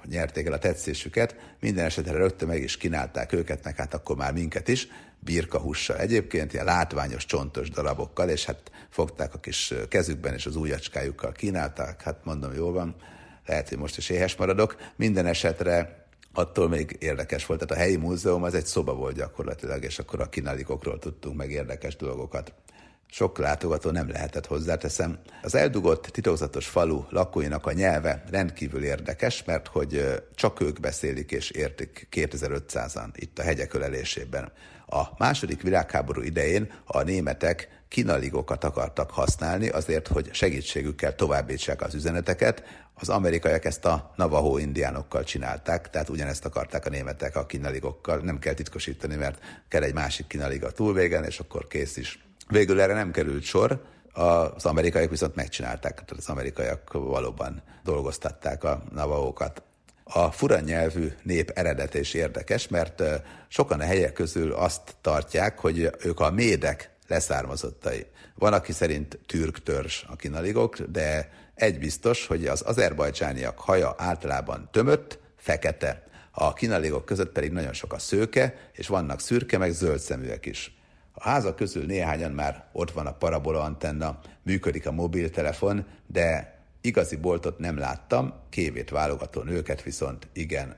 nyerték 0.05 0.45
el 0.45 0.53
a 0.53 0.57
tetszésüket. 0.57 1.35
Minden 1.59 1.85
esetre 1.85 2.17
rögtön 2.17 2.47
meg 2.47 2.61
is 2.61 2.77
kínálták 2.77 3.33
őket, 3.33 3.63
meg 3.63 3.75
hát 3.75 3.93
akkor 3.93 4.15
már 4.15 4.33
minket 4.33 4.67
is, 4.67 4.87
birkahussal 5.23 5.97
egyébként, 5.97 6.53
ilyen 6.53 6.65
látványos, 6.65 7.25
csontos 7.25 7.69
darabokkal, 7.69 8.29
és 8.29 8.45
hát 8.45 8.71
fogták 8.89 9.33
a 9.33 9.39
kis 9.39 9.73
kezükben, 9.89 10.33
és 10.33 10.45
az 10.45 10.55
ujjacskájukkal 10.55 11.31
kínálták, 11.31 12.01
hát 12.01 12.25
mondom, 12.25 12.53
jó 12.53 12.71
van, 12.71 12.95
lehet, 13.45 13.69
hogy 13.69 13.77
most 13.77 13.97
is 13.97 14.09
éhes 14.09 14.35
maradok. 14.35 14.75
Minden 14.95 15.25
esetre 15.25 16.05
attól 16.33 16.69
még 16.69 16.95
érdekes 16.99 17.45
volt. 17.45 17.59
Tehát 17.59 17.75
a 17.75 17.85
helyi 17.85 17.95
múzeum 17.95 18.43
az 18.43 18.53
egy 18.53 18.65
szoba 18.65 18.93
volt 18.93 19.15
gyakorlatilag, 19.15 19.83
és 19.83 19.99
akkor 19.99 20.21
a 20.21 20.29
kínálikokról 20.29 20.99
tudtunk 20.99 21.37
meg 21.37 21.51
érdekes 21.51 21.95
dolgokat 21.95 22.53
sok 23.13 23.37
látogató 23.37 23.89
nem 23.89 24.09
lehetett 24.09 24.45
hozzáteszem. 24.45 25.19
Az 25.41 25.55
eldugott 25.55 26.05
titokzatos 26.05 26.67
falu 26.67 27.03
lakóinak 27.09 27.65
a 27.65 27.71
nyelve 27.71 28.23
rendkívül 28.29 28.83
érdekes, 28.83 29.43
mert 29.43 29.67
hogy 29.67 30.21
csak 30.35 30.61
ők 30.61 30.79
beszélik 30.79 31.31
és 31.31 31.49
értik 31.49 32.07
2500-an 32.11 33.07
itt 33.15 33.39
a 33.39 33.43
hegyek 33.43 33.73
ölelésében. 33.73 34.51
A 34.87 35.01
második 35.17 35.61
világháború 35.61 36.21
idején 36.21 36.71
a 36.85 37.01
németek 37.01 37.83
kinaligokat 37.87 38.63
akartak 38.63 39.11
használni 39.11 39.69
azért, 39.69 40.07
hogy 40.07 40.33
segítségükkel 40.33 41.15
továbbítsák 41.15 41.81
az 41.81 41.93
üzeneteket. 41.93 42.63
Az 42.93 43.09
amerikaiak 43.09 43.65
ezt 43.65 43.85
a 43.85 44.13
Navajo 44.15 44.57
indiánokkal 44.57 45.23
csinálták, 45.23 45.89
tehát 45.89 46.09
ugyanezt 46.09 46.45
akarták 46.45 46.85
a 46.85 46.89
németek 46.89 47.35
a 47.35 47.45
kinaligokkal. 47.45 48.17
Nem 48.17 48.39
kell 48.39 48.53
titkosítani, 48.53 49.15
mert 49.15 49.39
kell 49.67 49.83
egy 49.83 49.93
másik 49.93 50.27
kinalig 50.27 50.63
a 50.63 50.71
túlvégen, 50.71 51.23
és 51.23 51.39
akkor 51.39 51.67
kész 51.67 51.97
is. 51.97 52.30
Végül 52.47 52.81
erre 52.81 52.93
nem 52.93 53.11
került 53.11 53.43
sor, 53.43 53.81
az 54.13 54.65
amerikaiak 54.65 55.09
viszont 55.09 55.35
megcsinálták, 55.35 55.93
tehát 55.93 56.11
az 56.11 56.29
amerikaiak 56.29 56.93
valóban 56.93 57.63
dolgoztatták 57.83 58.63
a 58.63 58.83
navahókat. 58.91 59.63
A 60.03 60.31
fura 60.31 60.59
nyelvű 60.59 61.07
nép 61.23 61.51
eredet 61.55 61.95
és 61.95 62.13
érdekes, 62.13 62.67
mert 62.67 63.03
sokan 63.47 63.79
a 63.79 63.83
helyek 63.83 64.13
közül 64.13 64.53
azt 64.53 64.95
tartják, 65.01 65.59
hogy 65.59 65.89
ők 66.03 66.19
a 66.19 66.31
médek 66.31 66.89
leszármazottai. 67.07 68.05
Van, 68.35 68.53
aki 68.53 68.71
szerint 68.71 69.19
türk 69.25 69.63
törzs 69.63 70.03
a 70.07 70.15
kinaligok, 70.15 70.79
de 70.79 71.31
egy 71.55 71.79
biztos, 71.79 72.27
hogy 72.27 72.45
az 72.45 72.61
azerbajcsániak 72.61 73.59
haja 73.59 73.95
általában 73.97 74.69
tömött, 74.71 75.19
fekete. 75.37 76.03
A 76.31 76.53
kinaligok 76.53 77.05
között 77.05 77.31
pedig 77.31 77.51
nagyon 77.51 77.73
sok 77.73 77.93
a 77.93 77.99
szőke, 77.99 78.69
és 78.73 78.87
vannak 78.87 79.19
szürke, 79.19 79.57
meg 79.57 79.71
zöld 79.71 79.99
szeműek 79.99 80.45
is. 80.45 80.80
A 81.23 81.29
házak 81.29 81.55
közül 81.55 81.85
néhányan 81.85 82.31
már 82.31 82.65
ott 82.71 82.91
van 82.91 83.05
a 83.05 83.13
parabola 83.13 83.61
antenna, 83.61 84.19
működik 84.43 84.87
a 84.87 84.91
mobiltelefon, 84.91 85.85
de 86.07 86.57
igazi 86.81 87.15
boltot 87.15 87.59
nem 87.59 87.77
láttam, 87.77 88.33
kévét 88.49 88.89
válogató 88.89 89.41
nőket 89.41 89.83
viszont 89.83 90.27
igen. 90.33 90.75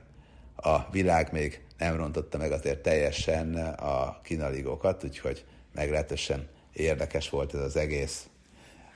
A 0.56 0.90
világ 0.90 1.32
még 1.32 1.64
nem 1.78 1.96
rontotta 1.96 2.38
meg 2.38 2.52
azért 2.52 2.82
teljesen 2.82 3.54
a 3.76 4.20
kinaligokat, 4.22 5.04
úgyhogy 5.04 5.44
meglehetősen 5.74 6.48
érdekes 6.72 7.30
volt 7.30 7.54
ez 7.54 7.60
az 7.60 7.76
egész. 7.76 8.26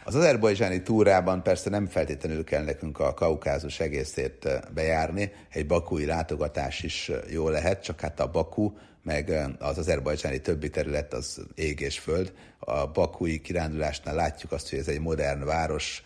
Az 0.05 0.15
azerbajdzsáni 0.15 0.83
túrában 0.83 1.43
persze 1.43 1.71
nem 1.71 1.87
feltétlenül 1.87 2.45
kell 2.45 2.65
nekünk 2.65 2.99
a 2.99 3.15
kaukázus 3.15 3.81
egészét 3.81 4.49
bejárni, 4.75 5.33
egy 5.51 5.67
bakúi 5.67 6.07
látogatás 6.07 6.83
is 6.83 7.11
jó 7.31 7.49
lehet, 7.49 7.83
csak 7.83 8.01
hát 8.01 8.21
a 8.21 8.31
Baku 8.31 8.73
meg 9.03 9.57
az 9.59 9.79
azerbajdzsáni 9.79 10.41
többi 10.41 10.71
terület 10.71 11.13
az 11.13 11.41
ég 11.55 11.81
és 11.81 11.99
föld. 11.99 12.33
A 12.59 12.87
bakúi 12.87 13.41
kirándulásnál 13.41 14.15
látjuk 14.15 14.53
azt, 14.53 14.71
hogy 14.71 14.79
ez 14.79 14.89
egy 14.89 15.01
modern 15.01 15.45
város, 15.45 16.03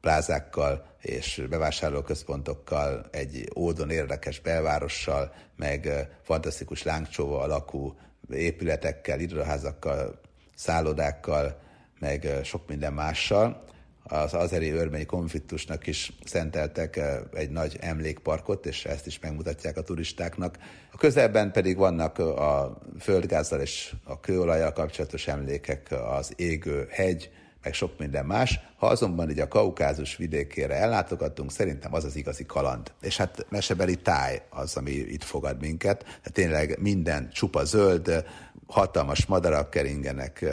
plázákkal 0.00 0.86
és 1.00 1.42
bevásárlóközpontokkal, 1.50 3.06
egy 3.10 3.50
ódon 3.56 3.90
érdekes 3.90 4.40
belvárossal, 4.40 5.34
meg 5.56 6.08
fantasztikus 6.22 6.82
lángcsóval 6.82 7.42
alakú 7.42 7.96
épületekkel, 8.30 9.20
irodaházakkal, 9.20 10.20
szállodákkal, 10.54 11.60
meg 11.98 12.28
sok 12.44 12.68
minden 12.68 12.92
mással 12.92 13.64
az 14.08 14.34
azeri 14.34 14.70
örményi 14.70 15.04
konfliktusnak 15.04 15.86
is 15.86 16.12
szenteltek 16.24 17.00
egy 17.32 17.50
nagy 17.50 17.76
emlékparkot, 17.80 18.66
és 18.66 18.84
ezt 18.84 19.06
is 19.06 19.18
megmutatják 19.18 19.76
a 19.76 19.82
turistáknak. 19.82 20.58
A 20.92 20.96
közelben 20.96 21.52
pedig 21.52 21.76
vannak 21.76 22.18
a 22.18 22.78
földgázzal 23.00 23.60
és 23.60 23.94
a 24.04 24.20
kőolajjal 24.20 24.72
kapcsolatos 24.72 25.26
emlékek, 25.26 25.94
az 26.08 26.32
égő 26.36 26.86
hegy, 26.90 27.30
meg 27.62 27.74
sok 27.74 27.98
minden 27.98 28.26
más. 28.26 28.60
Ha 28.76 28.86
azonban 28.86 29.30
így 29.30 29.40
a 29.40 29.48
kaukázus 29.48 30.16
vidékére 30.16 30.74
ellátogatunk, 30.74 31.52
szerintem 31.52 31.94
az 31.94 32.04
az 32.04 32.16
igazi 32.16 32.46
kaland. 32.46 32.92
És 33.00 33.16
hát 33.16 33.46
mesebeli 33.48 33.96
táj 33.96 34.42
az, 34.50 34.76
ami 34.76 34.90
itt 34.90 35.24
fogad 35.24 35.60
minket. 35.60 36.04
De 36.22 36.30
tényleg 36.30 36.78
minden 36.80 37.30
csupa 37.32 37.64
zöld, 37.64 38.24
hatalmas 38.66 39.26
madarak 39.26 39.70
keringenek, 39.70 40.44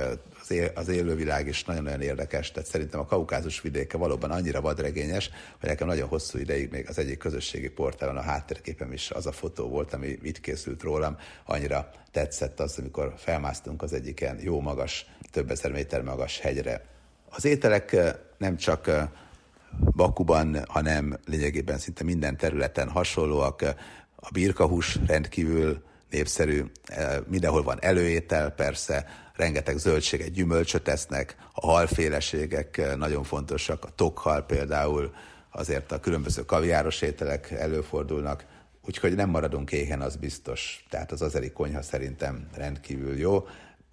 az, 0.43 0.51
él, 0.51 0.71
az 0.75 0.87
élővilág 0.87 1.47
is 1.47 1.63
nagyon-nagyon 1.63 2.01
érdekes, 2.01 2.51
tehát 2.51 2.69
szerintem 2.69 2.99
a 2.99 3.05
kaukázus 3.05 3.61
vidéke 3.61 3.97
valóban 3.97 4.31
annyira 4.31 4.61
vadregényes, 4.61 5.29
hogy 5.59 5.69
nekem 5.69 5.87
nagyon 5.87 6.07
hosszú 6.07 6.37
ideig 6.37 6.71
még 6.71 6.89
az 6.89 6.97
egyik 6.97 7.17
közösségi 7.17 7.69
portálon 7.69 8.17
a 8.17 8.21
háttérképem 8.21 8.91
is 8.91 9.11
az 9.11 9.25
a 9.25 9.31
fotó 9.31 9.67
volt, 9.67 9.93
ami 9.93 10.17
itt 10.21 10.39
készült 10.39 10.81
rólam, 10.81 11.17
annyira 11.45 11.89
tetszett 12.11 12.59
az, 12.59 12.77
amikor 12.79 13.13
felmásztunk 13.17 13.81
az 13.81 13.93
egyiken 13.93 14.39
jó 14.41 14.61
magas, 14.61 15.05
több 15.31 15.51
ezer 15.51 15.71
méter 15.71 16.01
magas 16.01 16.39
hegyre. 16.39 16.85
Az 17.29 17.45
ételek 17.45 17.95
nem 18.37 18.57
csak 18.57 18.91
Bakuban, 19.95 20.65
hanem 20.67 21.19
lényegében 21.25 21.77
szinte 21.77 22.03
minden 22.03 22.37
területen 22.37 22.89
hasonlóak. 22.89 23.61
A 24.15 24.29
birkahús 24.33 24.99
rendkívül 25.07 25.83
népszerű, 26.09 26.63
mindenhol 27.27 27.63
van 27.63 27.77
előétel 27.81 28.49
persze, 28.51 29.22
rengeteg 29.35 29.77
zöldséget, 29.77 30.31
gyümölcsöt 30.31 30.87
esznek, 30.87 31.35
a 31.53 31.65
halféleségek 31.65 32.95
nagyon 32.97 33.23
fontosak, 33.23 33.85
a 33.85 33.89
tokhal 33.95 34.45
például, 34.45 35.13
azért 35.51 35.91
a 35.91 35.99
különböző 35.99 36.45
kaviáros 36.45 37.01
ételek 37.01 37.51
előfordulnak, 37.51 38.45
úgyhogy 38.85 39.15
nem 39.15 39.29
maradunk 39.29 39.71
éhen, 39.71 40.01
az 40.01 40.15
biztos. 40.15 40.85
Tehát 40.89 41.11
az 41.11 41.21
azeri 41.21 41.51
konyha 41.51 41.81
szerintem 41.81 42.47
rendkívül 42.55 43.17
jó. 43.17 43.47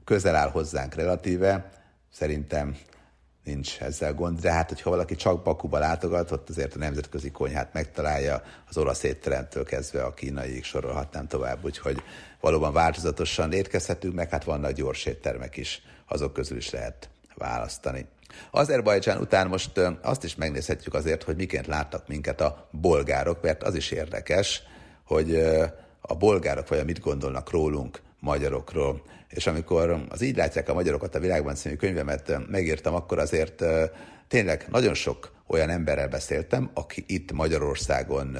Közel 0.04 0.34
áll 0.34 0.50
hozzánk 0.50 0.94
relatíve, 0.94 1.70
szerintem 2.12 2.76
nincs 3.44 3.80
ezzel 3.80 4.14
gond, 4.14 4.40
de 4.40 4.52
hát, 4.52 4.68
hogyha 4.68 4.90
valaki 4.90 5.14
csak 5.14 5.42
Bakuba 5.42 5.78
látogat, 5.78 6.30
ott 6.30 6.48
azért 6.48 6.74
a 6.74 6.78
nemzetközi 6.78 7.30
konyhát 7.30 7.72
megtalálja, 7.72 8.42
az 8.68 8.76
olasz 8.76 9.02
étteremtől 9.02 9.64
kezdve 9.64 10.02
a 10.02 10.14
kínaiig 10.14 10.64
sorolhatnám 10.64 11.26
tovább, 11.26 11.64
úgyhogy 11.64 12.02
valóban 12.40 12.72
változatosan 12.72 13.52
étkezhetünk, 13.52 14.14
meg 14.14 14.30
hát 14.30 14.44
vannak 14.44 14.72
gyors 14.72 15.04
éttermek 15.04 15.56
is, 15.56 15.82
azok 16.08 16.32
közül 16.32 16.56
is 16.56 16.70
lehet 16.70 17.08
választani. 17.34 18.06
Azerbajdzsán 18.50 19.20
után 19.20 19.46
most 19.48 19.80
azt 20.02 20.24
is 20.24 20.34
megnézhetjük 20.34 20.94
azért, 20.94 21.22
hogy 21.22 21.36
miként 21.36 21.66
láttak 21.66 22.08
minket 22.08 22.40
a 22.40 22.68
bolgárok, 22.70 23.42
mert 23.42 23.62
az 23.62 23.74
is 23.74 23.90
érdekes, 23.90 24.62
hogy 25.04 25.34
a 26.00 26.14
bolgárok 26.14 26.68
vajon 26.68 26.84
mit 26.84 27.00
gondolnak 27.00 27.50
rólunk, 27.50 28.00
magyarokról. 28.20 29.02
És 29.30 29.46
amikor 29.46 30.06
az 30.08 30.22
Így 30.22 30.36
látják 30.36 30.68
a 30.68 30.74
magyarokat 30.74 31.14
a 31.14 31.20
világban 31.20 31.54
című 31.54 31.74
könyvemet 31.74 32.48
megírtam, 32.48 32.94
akkor 32.94 33.18
azért 33.18 33.64
tényleg 34.28 34.66
nagyon 34.70 34.94
sok 34.94 35.32
olyan 35.46 35.68
emberrel 35.68 36.08
beszéltem, 36.08 36.70
aki 36.74 37.04
itt 37.06 37.32
Magyarországon 37.32 38.36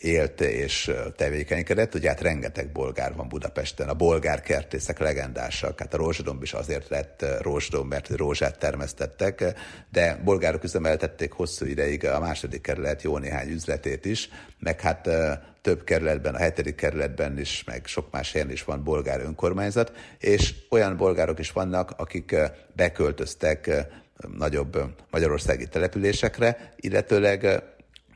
élt 0.00 0.40
és 0.40 0.90
tevékenykedett. 1.16 1.94
Ugye 1.94 2.08
hát 2.08 2.20
rengeteg 2.20 2.72
bolgár 2.72 3.14
van 3.14 3.28
Budapesten, 3.28 3.88
a 3.88 3.94
bolgár 3.94 4.42
kertészek 4.42 4.98
legendásak. 4.98 5.78
Hát 5.78 5.94
a 5.94 5.96
rózsadomb 5.96 6.42
is 6.42 6.52
azért 6.52 6.88
lett 6.88 7.24
rózsadomb, 7.40 7.90
mert 7.90 8.08
rózsát 8.08 8.58
termesztettek, 8.58 9.44
de 9.90 10.20
bolgárok 10.24 10.64
üzemeltették 10.64 11.32
hosszú 11.32 11.66
ideig 11.66 12.06
a 12.06 12.20
második 12.20 12.60
kerület 12.60 13.02
jó 13.02 13.18
néhány 13.18 13.48
üzletét 13.48 14.04
is, 14.04 14.28
meg 14.58 14.80
hát 14.80 15.08
több 15.62 15.84
kerületben, 15.84 16.34
a 16.34 16.38
hetedik 16.38 16.74
kerületben 16.74 17.38
is, 17.38 17.64
meg 17.64 17.86
sok 17.86 18.10
más 18.10 18.32
helyen 18.32 18.50
is 18.50 18.64
van 18.64 18.84
bolgár 18.84 19.20
önkormányzat, 19.20 19.92
és 20.18 20.54
olyan 20.70 20.96
bolgárok 20.96 21.38
is 21.38 21.52
vannak, 21.52 21.90
akik 21.96 22.36
beköltöztek 22.76 23.70
nagyobb 24.38 24.78
magyarországi 25.10 25.66
településekre, 25.66 26.72
illetőleg 26.76 27.62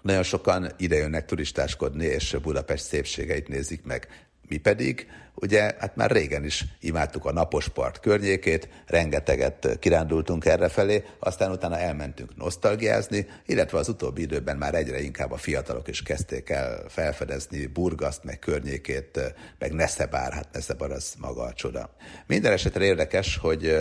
nagyon 0.05 0.23
sokan 0.23 0.71
idejönnek 0.77 1.25
turistáskodni, 1.25 2.05
és 2.05 2.37
Budapest 2.43 2.85
szépségeit 2.85 3.49
nézik 3.49 3.85
meg. 3.85 4.09
Mi 4.49 4.57
pedig, 4.57 5.07
ugye, 5.35 5.75
hát 5.79 5.97
már 5.97 6.11
régen 6.11 6.45
is 6.45 6.65
imádtuk 6.81 7.25
a 7.25 7.33
napos 7.33 7.69
part 7.69 8.01
környékét, 8.01 8.69
rengeteget 8.87 9.77
kirándultunk 9.79 10.45
errefelé, 10.45 11.05
aztán 11.19 11.51
utána 11.51 11.79
elmentünk 11.79 12.37
nosztalgiázni, 12.37 13.27
illetve 13.47 13.79
az 13.79 13.89
utóbbi 13.89 14.23
időben 14.23 14.57
már 14.57 14.75
egyre 14.75 15.01
inkább 15.01 15.31
a 15.31 15.37
fiatalok 15.37 15.89
is 15.89 16.03
kezdték 16.03 16.51
el 16.51 16.85
felfedezni 16.89 17.67
Burgaszt, 17.67 18.25
meg 18.25 18.39
környékét, 18.39 19.35
meg 19.59 19.73
Neszebár, 19.73 20.33
hát 20.33 20.49
Neszebár 20.53 20.91
az 20.91 21.15
maga 21.19 21.43
a 21.43 21.53
csoda. 21.53 21.91
Minden 22.27 22.53
esetre 22.53 22.85
érdekes, 22.85 23.37
hogy 23.37 23.77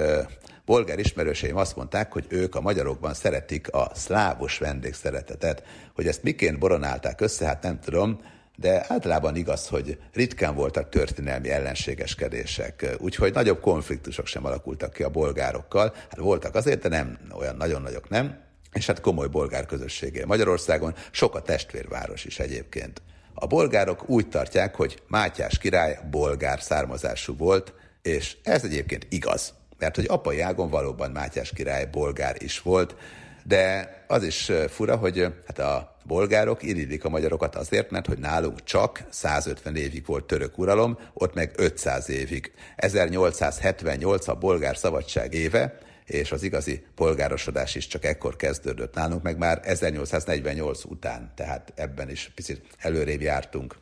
bolgár 0.66 1.00
ismerőseim 1.00 1.58
azt 1.58 1.76
mondták, 1.76 2.12
hogy 2.12 2.26
ők 2.30 2.56
a 2.56 2.62
magyarokban 2.62 3.14
szeretik 3.14 3.72
a 3.72 3.92
szlávos 3.94 4.58
vendégszeretetet. 4.58 5.64
Hogy 5.96 6.08
ezt 6.08 6.24
miként 6.24 6.60
boronálták 6.60 7.22
össze, 7.22 7.46
hát 7.46 7.64
nem 7.64 7.80
tudom, 7.80 8.20
de 8.56 8.86
általában 8.88 9.36
igaz, 9.36 9.68
hogy 9.68 9.98
ritkán 10.14 10.56
voltak 10.56 10.90
történelmi 10.90 11.50
ellenségeskedések, 11.50 12.96
úgyhogy 12.98 13.34
nagyobb 13.34 13.60
konfliktusok 13.60 14.28
sem 14.28 14.46
alakultak 14.46 14.94
ki 14.94 15.04
a 15.04 15.10
bolgárokkal. 15.10 15.94
Hát 15.96 16.18
voltak 16.18 16.56
azért, 16.56 16.82
de 16.82 16.90
nem 16.90 17.18
olyan 17.32 17.56
nagyon 17.56 17.82
nagyok 17.82 18.10
nem, 18.10 18.38
és 18.74 18.86
hát 18.86 19.02
komoly 19.02 19.28
bolgár 19.28 19.66
közösségé. 19.66 20.24
Magyarországon 20.24 20.96
sok 21.12 21.36
a 21.36 21.42
testvérváros 21.42 22.26
is 22.26 22.40
egyébként. 22.40 23.02
A 23.34 23.48
bolgárok 23.48 24.10
úgy 24.10 24.30
tartják, 24.30 24.76
hogy 24.76 25.02
Mátyás 25.08 25.58
király 25.58 26.00
bolgár 26.12 26.62
származású 26.62 27.38
volt, 27.38 27.74
és 28.02 28.38
ez 28.44 28.64
egyébként 28.64 29.08
igaz 29.10 29.54
mert 29.84 29.96
hogy 29.96 30.06
apai 30.08 30.40
ágon 30.40 30.70
valóban 30.70 31.12
Mátyás 31.12 31.54
király 31.54 31.88
bolgár 31.92 32.36
is 32.38 32.62
volt, 32.62 32.96
de 33.44 33.90
az 34.08 34.24
is 34.24 34.52
fura, 34.70 34.96
hogy 34.96 35.28
hát 35.48 35.60
a 35.60 35.93
bolgárok 36.04 36.64
iridik 36.64 37.06
a 37.06 37.10
magyarokat 37.10 37.56
azért, 37.56 37.92
mert 37.92 38.08
hogy 38.08 38.18
nálunk 38.18 38.64
csak 38.64 39.04
150 39.10 39.76
évig 39.76 40.06
volt 40.06 40.26
török 40.26 40.58
uralom, 40.58 40.98
ott 41.14 41.34
meg 41.34 41.52
500 41.56 42.10
évig. 42.10 42.52
1878 42.76 44.28
a 44.28 44.36
bolgár 44.36 44.78
szabadság 44.78 45.34
éve, 45.34 45.78
és 46.06 46.32
az 46.32 46.44
igazi 46.44 46.84
polgárosodás 46.96 47.76
is 47.76 47.88
csak 47.88 48.06
ekkor 48.06 48.36
kezdődött 48.36 48.96
nálunk, 48.96 49.24
meg 49.24 49.38
már 49.38 49.62
1848 49.64 50.84
után, 50.84 51.32
tehát 51.36 51.74
ebben 51.76 52.10
is 52.10 52.32
picit 52.36 52.62
előrébb 52.78 53.22
jártunk. 53.22 53.76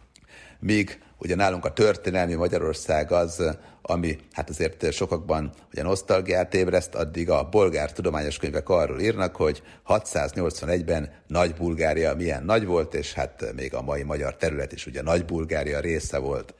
Míg 0.60 1.00
ugye 1.22 1.36
nálunk 1.36 1.66
a 1.66 1.74
történelmi 1.74 2.34
Magyarország 2.34 3.12
az, 3.12 3.58
ami 3.82 4.18
hát 4.32 4.50
azért 4.50 4.92
sokakban 4.92 5.52
ugye 5.72 5.84
nosztalgiát 5.84 6.54
ébreszt, 6.54 6.96
addig 6.96 7.30
a 7.30 7.50
bolgár 7.50 7.92
tudományos 7.92 8.38
könyvek 8.38 8.70
arról 8.70 9.00
írnak, 9.00 9.36
hogy 9.36 9.64
681-ben 9.88 11.10
Nagy-Bulgária 11.28 12.16
milyen 12.16 12.44
nagy 12.44 12.66
volt, 12.66 12.94
és 12.94 13.14
hát 13.14 13.54
még 13.56 13.74
a 13.74 13.82
mai 13.82 14.04
magyar 14.04 14.36
terület 14.36 14.72
is 14.72 14.86
ugye 14.86 15.02
Nagy-Bulgária 15.02 15.80
része 15.80 16.18
volt. 16.18 16.54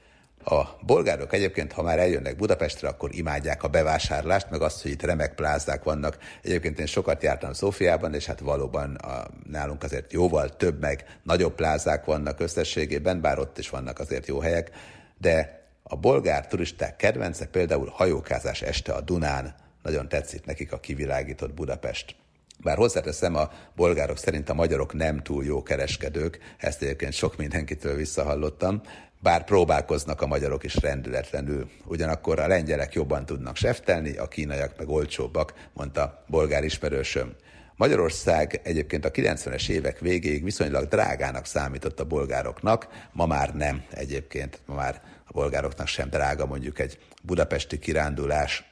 A 0.44 0.78
bolgárok 0.86 1.32
egyébként, 1.32 1.72
ha 1.72 1.82
már 1.82 1.98
eljönnek 1.98 2.36
Budapestre, 2.36 2.88
akkor 2.88 3.14
imádják 3.14 3.62
a 3.62 3.68
bevásárlást, 3.68 4.50
meg 4.50 4.62
azt, 4.62 4.82
hogy 4.82 4.90
itt 4.90 5.02
remek 5.02 5.34
plázák 5.34 5.82
vannak. 5.82 6.18
Egyébként 6.42 6.78
én 6.78 6.86
sokat 6.86 7.22
jártam 7.22 7.52
Szófiában, 7.52 8.14
és 8.14 8.26
hát 8.26 8.40
valóban 8.40 8.94
a, 8.94 9.26
nálunk 9.50 9.82
azért 9.82 10.12
jóval 10.12 10.56
több, 10.56 10.80
meg 10.80 11.18
nagyobb 11.22 11.54
plázák 11.54 12.04
vannak 12.04 12.40
összességében, 12.40 13.20
bár 13.20 13.38
ott 13.38 13.58
is 13.58 13.68
vannak 13.68 13.98
azért 13.98 14.26
jó 14.26 14.40
helyek, 14.40 14.70
de 15.18 15.66
a 15.82 15.96
bolgár 15.96 16.46
turisták 16.46 16.96
kedvence 16.96 17.46
például 17.46 17.88
hajókázás 17.92 18.62
este 18.62 18.92
a 18.92 19.00
Dunán. 19.00 19.54
Nagyon 19.82 20.08
tetszik 20.08 20.44
nekik 20.44 20.72
a 20.72 20.80
kivilágított 20.80 21.54
Budapest. 21.54 22.14
Bár 22.62 22.76
hozzáteszem, 22.76 23.36
a 23.36 23.50
bolgárok 23.76 24.18
szerint 24.18 24.48
a 24.48 24.54
magyarok 24.54 24.92
nem 24.92 25.22
túl 25.22 25.44
jó 25.44 25.62
kereskedők, 25.62 26.38
ezt 26.58 26.82
egyébként 26.82 27.12
sok 27.12 27.36
mindenkitől 27.36 27.96
visszahallottam, 27.96 28.82
bár 29.22 29.44
próbálkoznak 29.44 30.20
a 30.20 30.26
magyarok 30.26 30.64
is 30.64 30.74
rendületlenül. 30.74 31.70
Ugyanakkor 31.84 32.38
a 32.38 32.46
lengyelek 32.46 32.92
jobban 32.92 33.26
tudnak 33.26 33.56
seftelni, 33.56 34.16
a 34.16 34.28
kínaiak 34.28 34.78
meg 34.78 34.88
olcsóbbak, 34.88 35.54
mondta 35.72 36.24
bolgár 36.26 36.64
ismerősöm. 36.64 37.34
Magyarország 37.76 38.60
egyébként 38.62 39.04
a 39.04 39.10
90-es 39.10 39.68
évek 39.68 39.98
végéig 39.98 40.44
viszonylag 40.44 40.88
drágának 40.88 41.46
számított 41.46 42.00
a 42.00 42.04
bolgároknak, 42.04 42.88
ma 43.12 43.26
már 43.26 43.54
nem 43.54 43.84
egyébként, 43.90 44.60
ma 44.66 44.74
már 44.74 45.02
a 45.26 45.32
bolgároknak 45.32 45.86
sem 45.86 46.08
drága 46.08 46.46
mondjuk 46.46 46.78
egy 46.78 46.98
budapesti 47.22 47.78
kirándulás. 47.78 48.64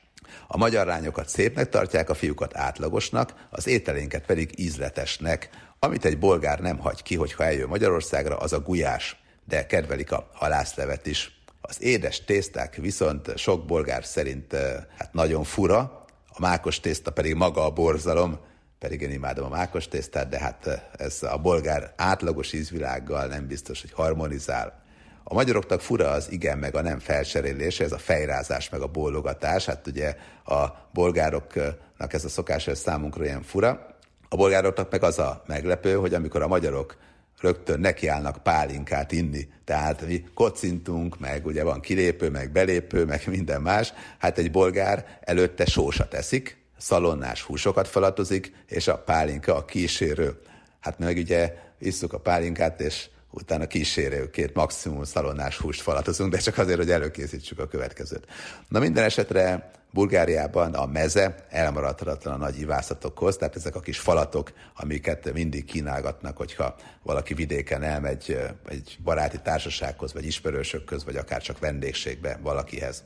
A 0.46 0.56
magyar 0.56 0.86
lányokat 0.86 1.28
szépnek 1.28 1.68
tartják, 1.68 2.10
a 2.10 2.14
fiúkat 2.14 2.56
átlagosnak, 2.56 3.34
az 3.50 3.66
ételénket 3.66 4.26
pedig 4.26 4.50
ízletesnek. 4.58 5.48
Amit 5.78 6.04
egy 6.04 6.18
bolgár 6.18 6.60
nem 6.60 6.78
hagy 6.78 7.02
ki, 7.02 7.16
hogyha 7.16 7.44
eljön 7.44 7.68
Magyarországra, 7.68 8.36
az 8.36 8.52
a 8.52 8.60
gulyás 8.60 9.19
de 9.50 9.66
kedvelik 9.66 10.12
a 10.12 10.30
halászlevet 10.32 11.06
is. 11.06 11.42
Az 11.60 11.82
édes 11.82 12.24
tészták 12.24 12.74
viszont 12.74 13.38
sok 13.38 13.66
bolgár 13.66 14.04
szerint 14.04 14.56
hát 14.98 15.12
nagyon 15.12 15.44
fura, 15.44 16.04
a 16.28 16.40
mákos 16.40 16.80
tészta 16.80 17.10
pedig 17.10 17.34
maga 17.34 17.64
a 17.64 17.70
borzalom, 17.70 18.38
pedig 18.78 19.00
én 19.00 19.10
imádom 19.10 19.44
a 19.44 19.56
mákos 19.56 19.88
tésztát, 19.88 20.28
de 20.28 20.38
hát 20.38 20.90
ez 20.98 21.22
a 21.22 21.36
bolgár 21.36 21.92
átlagos 21.96 22.52
ízvilággal 22.52 23.26
nem 23.26 23.46
biztos, 23.46 23.80
hogy 23.80 23.92
harmonizál. 23.92 24.82
A 25.24 25.34
magyaroknak 25.34 25.80
fura 25.80 26.10
az 26.10 26.30
igen 26.30 26.58
meg 26.58 26.74
a 26.74 26.82
nem 26.82 26.98
felserélése, 26.98 27.84
ez 27.84 27.92
a 27.92 27.98
fejrázás 27.98 28.68
meg 28.68 28.80
a 28.80 28.86
bólogatás. 28.86 29.64
Hát 29.64 29.86
ugye 29.86 30.16
a 30.44 30.66
bolgároknak 30.92 32.12
ez 32.12 32.24
a 32.24 32.28
szokás, 32.28 32.66
ez 32.66 32.78
számunkra 32.78 33.24
ilyen 33.24 33.42
fura. 33.42 33.96
A 34.28 34.36
bolgároknak 34.36 34.90
meg 34.90 35.02
az 35.02 35.18
a 35.18 35.42
meglepő, 35.46 35.94
hogy 35.94 36.14
amikor 36.14 36.42
a 36.42 36.48
magyarok 36.48 36.96
rögtön 37.40 37.80
nekiállnak 37.80 38.42
pálinkát 38.42 39.12
inni. 39.12 39.48
Tehát 39.64 40.06
mi 40.06 40.24
kocintunk, 40.34 41.18
meg 41.18 41.46
ugye 41.46 41.64
van 41.64 41.80
kilépő, 41.80 42.30
meg 42.30 42.52
belépő, 42.52 43.04
meg 43.04 43.22
minden 43.26 43.62
más. 43.62 43.92
Hát 44.18 44.38
egy 44.38 44.50
bolgár 44.50 45.18
előtte 45.20 45.64
sósat 45.64 46.14
eszik, 46.14 46.56
szalonnás 46.78 47.42
húsokat 47.42 47.88
falatozik, 47.88 48.52
és 48.66 48.88
a 48.88 48.98
pálinka 48.98 49.56
a 49.56 49.64
kísérő. 49.64 50.40
Hát 50.80 50.98
meg 50.98 51.16
ugye 51.16 51.54
isszuk 51.78 52.12
a 52.12 52.18
pálinkát, 52.18 52.80
és 52.80 53.08
utána 53.30 53.66
kísérőként 53.66 54.54
maximum 54.54 55.04
szalonnás 55.04 55.56
húst 55.56 55.80
falatozunk, 55.80 56.32
de 56.32 56.38
csak 56.38 56.58
azért, 56.58 56.78
hogy 56.78 56.90
előkészítsük 56.90 57.58
a 57.58 57.68
következőt. 57.68 58.26
Na 58.68 58.78
minden 58.78 59.04
esetre 59.04 59.70
Bulgáriában 59.92 60.74
a 60.74 60.86
meze 60.86 61.46
elmaradhatatlan 61.48 62.34
a 62.34 62.36
nagy 62.36 62.60
ivászatokhoz, 62.60 63.36
tehát 63.36 63.56
ezek 63.56 63.74
a 63.74 63.80
kis 63.80 63.98
falatok, 63.98 64.52
amiket 64.76 65.32
mindig 65.32 65.64
kínálgatnak, 65.64 66.36
hogyha 66.36 66.74
valaki 67.02 67.34
vidéken 67.34 67.82
elmegy 67.82 68.38
egy 68.68 68.98
baráti 69.04 69.38
társasághoz, 69.42 70.12
vagy 70.12 70.26
ismerősökhöz, 70.26 71.04
vagy 71.04 71.16
akár 71.16 71.42
csak 71.42 71.58
vendégségbe 71.58 72.38
valakihez. 72.42 73.04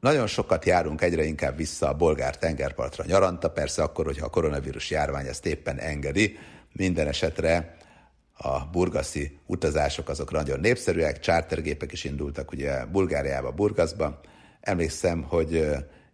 Nagyon 0.00 0.26
sokat 0.26 0.64
járunk 0.64 1.02
egyre 1.02 1.24
inkább 1.24 1.56
vissza 1.56 1.88
a 1.88 1.96
bolgár 1.96 2.38
tengerpartra 2.38 3.04
nyaranta, 3.06 3.50
persze 3.50 3.82
akkor, 3.82 4.04
hogyha 4.04 4.26
a 4.26 4.30
koronavírus 4.30 4.90
járvány 4.90 5.26
ezt 5.26 5.46
éppen 5.46 5.78
engedi. 5.78 6.38
Minden 6.72 7.06
esetre 7.06 7.76
a 8.32 8.66
burgaszi 8.66 9.38
utazások 9.46 10.08
azok 10.08 10.30
nagyon 10.30 10.60
népszerűek, 10.60 11.20
chartergépek 11.20 11.92
is 11.92 12.04
indultak 12.04 12.52
ugye 12.52 12.84
Bulgáriába, 12.84 13.50
Burgaszba. 13.50 14.20
Emlékszem, 14.60 15.22
hogy 15.22 15.52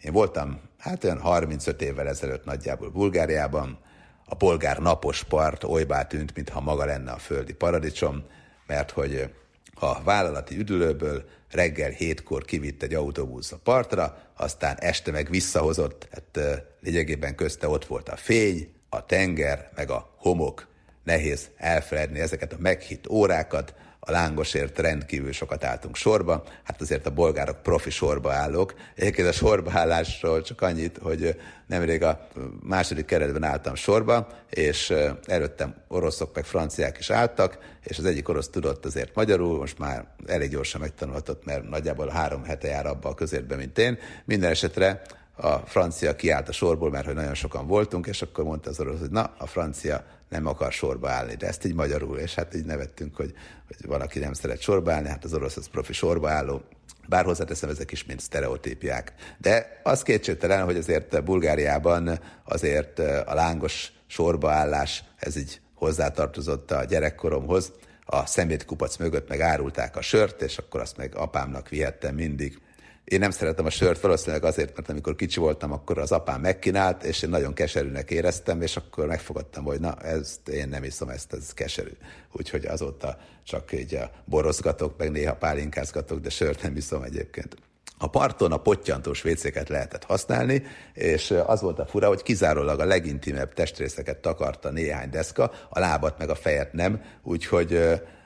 én 0.03 0.13
voltam 0.13 0.61
hát 0.79 1.05
olyan 1.05 1.21
35 1.21 1.83
évvel 1.83 2.09
ezelőtt 2.09 2.45
nagyjából 2.45 2.91
Bulgáriában, 2.91 3.79
a 4.25 4.35
polgár 4.35 4.79
napos 4.79 5.25
part 5.25 5.65
olybá 5.65 6.07
tűnt, 6.07 6.35
mintha 6.35 6.61
maga 6.61 6.85
lenne 6.85 7.11
a 7.11 7.19
földi 7.19 7.53
paradicsom, 7.53 8.25
mert 8.67 8.91
hogy 8.91 9.35
a 9.75 10.03
vállalati 10.03 10.59
üdülőből 10.59 11.25
reggel 11.51 11.91
hétkor 11.91 12.45
kivitt 12.45 12.83
egy 12.83 12.95
autóbusz 12.95 13.53
a 13.53 13.59
partra, 13.63 14.19
aztán 14.37 14.77
este 14.79 15.11
meg 15.11 15.31
visszahozott, 15.31 16.09
hát 16.11 16.65
lényegében 16.81 17.35
közte 17.35 17.69
ott 17.69 17.85
volt 17.85 18.09
a 18.09 18.17
fény, 18.17 18.73
a 18.89 19.07
tenger, 19.07 19.71
meg 19.75 19.91
a 19.91 20.15
homok. 20.17 20.67
Nehéz 21.05 21.51
elfeledni 21.57 22.21
ezeket 22.21 22.53
a 22.53 22.57
meghitt 22.59 23.09
órákat, 23.09 23.75
a 24.09 24.11
lángosért 24.11 24.79
rendkívül 24.79 25.33
sokat 25.33 25.65
álltunk 25.65 25.97
sorba, 25.97 26.45
hát 26.65 26.81
azért 26.81 27.07
a 27.07 27.11
bolgárok 27.11 27.63
profi 27.63 27.91
sorba 27.91 28.33
állók. 28.33 28.75
Egyébként 28.95 29.29
a 29.29 29.33
sorbaállásról 29.33 30.43
csak 30.43 30.61
annyit, 30.61 30.99
hogy 31.03 31.41
nemrég 31.67 32.03
a 32.03 32.29
második 32.63 33.05
keretben 33.05 33.43
álltam 33.43 33.75
sorba, 33.75 34.29
és 34.51 34.95
előttem 35.25 35.75
oroszok 35.89 36.35
meg 36.35 36.45
franciák 36.45 36.99
is 36.99 37.11
álltak, 37.11 37.59
és 37.85 37.99
az 37.99 38.05
egyik 38.05 38.29
orosz 38.29 38.49
tudott 38.49 38.85
azért 38.85 39.15
magyarul, 39.15 39.59
most 39.59 39.79
már 39.79 40.07
elég 40.27 40.51
gyorsan 40.51 40.81
megtanulhatott, 40.81 41.45
mert 41.45 41.69
nagyjából 41.69 42.09
három 42.09 42.45
hete 42.45 42.69
jár 42.69 42.87
abba 42.87 43.09
a 43.09 43.15
közértbe, 43.15 43.57
mint 43.57 43.79
én. 43.79 43.99
Minden 44.25 44.51
esetre 44.51 45.03
a 45.37 45.57
francia 45.57 46.17
kiállt 46.17 46.49
a 46.49 46.53
sorból, 46.53 46.91
mert 46.91 47.07
hogy 47.07 47.15
nagyon 47.15 47.35
sokan 47.35 47.67
voltunk, 47.67 48.07
és 48.07 48.23
akkor 48.23 48.45
mondta 48.45 48.71
az 48.71 48.81
orosz, 48.81 48.99
hogy 48.99 49.11
na, 49.11 49.35
a 49.39 49.47
francia 49.47 50.05
nem 50.29 50.47
akar 50.47 50.73
sorba 50.73 51.11
állni, 51.11 51.35
de 51.35 51.47
ezt 51.47 51.65
így 51.65 51.75
magyarul, 51.75 52.19
és 52.19 52.35
hát 52.35 52.55
így 52.55 52.65
nevettünk, 52.65 53.17
hogy, 53.17 53.33
hogy 53.67 53.87
valaki 53.87 54.19
nem 54.19 54.33
szeret 54.33 54.61
sorba 54.61 54.93
állni, 54.93 55.09
hát 55.09 55.25
az 55.25 55.35
orosz 55.35 55.57
az 55.57 55.69
profi 55.69 55.93
sorba 55.93 56.31
álló, 56.31 56.63
bár 57.09 57.25
hozzáteszem, 57.25 57.71
ezek 57.71 57.93
is 57.93 58.05
mind 58.05 58.21
sztereotípiák. 58.21 59.13
De 59.39 59.81
az 59.83 60.03
kétségtelen, 60.03 60.65
hogy 60.65 60.77
azért 60.77 61.25
Bulgáriában 61.25 62.21
azért 62.45 62.99
a 62.99 63.35
lángos 63.35 63.93
sorbaállás, 64.07 65.05
ez 65.17 65.37
így 65.37 65.61
hozzátartozott 65.75 66.71
a 66.71 66.85
gyerekkoromhoz. 66.85 67.73
A 68.05 68.27
szemétkupac 68.27 68.97
mögött 68.97 69.29
meg 69.29 69.41
árulták 69.41 69.97
a 69.97 70.03
sört, 70.03 70.43
és 70.43 70.59
akkor 70.59 70.81
azt 70.81 70.97
meg 70.97 71.15
apámnak 71.15 71.69
vihettem 71.69 72.15
mindig. 72.15 72.61
Én 73.07 73.19
nem 73.19 73.31
szeretem 73.31 73.67
a 73.67 73.71
sört 73.71 74.01
valószínűleg 74.01 74.45
azért, 74.45 74.77
mert 74.77 74.89
amikor 74.89 75.15
kicsi 75.15 75.41
voltam, 75.41 75.73
akkor 75.73 75.99
az 75.99 76.13
apám 76.13 76.41
megkínált, 76.41 77.03
és 77.03 77.23
én 77.23 77.31
nagyon 77.31 77.55
keserűnek 77.55 78.11
éreztem, 78.11 78.63
és 78.63 78.77
akkor 78.77 79.07
megfogadtam, 79.07 79.65
hogy 79.65 79.81
na, 79.81 79.95
ezt 79.95 80.49
én 80.49 80.69
nem 80.69 80.85
iszom, 80.85 81.09
ezt, 81.09 81.33
ez 81.33 81.53
keserű. 81.55 81.91
Úgyhogy 82.33 82.67
azóta 82.67 83.19
csak 83.45 83.73
így 83.73 83.99
borozgatok, 84.25 84.99
meg 84.99 85.11
néha 85.11 85.35
pálinkázgatok, 85.35 86.21
de 86.21 86.31
sört 86.31 86.63
nem 86.63 86.77
iszom 86.77 87.03
egyébként. 87.03 87.57
A 87.99 88.11
parton 88.11 88.53
a 88.53 88.57
pottyantós 88.57 89.23
vécéket 89.23 89.69
lehetett 89.69 90.05
használni, 90.05 90.63
és 90.93 91.35
az 91.47 91.61
volt 91.61 91.79
a 91.79 91.87
fura, 91.87 92.09
hogy 92.09 92.23
kizárólag 92.23 92.81
a 92.81 92.85
legintimebb 92.85 93.53
testrészeket 93.53 94.19
takarta 94.19 94.71
néhány 94.71 95.11
deszka, 95.11 95.51
a 95.69 95.79
lábat 95.79 96.19
meg 96.19 96.31
a 96.31 96.35
fejet 96.35 96.73
nem, 96.73 97.03
úgyhogy 97.23 97.73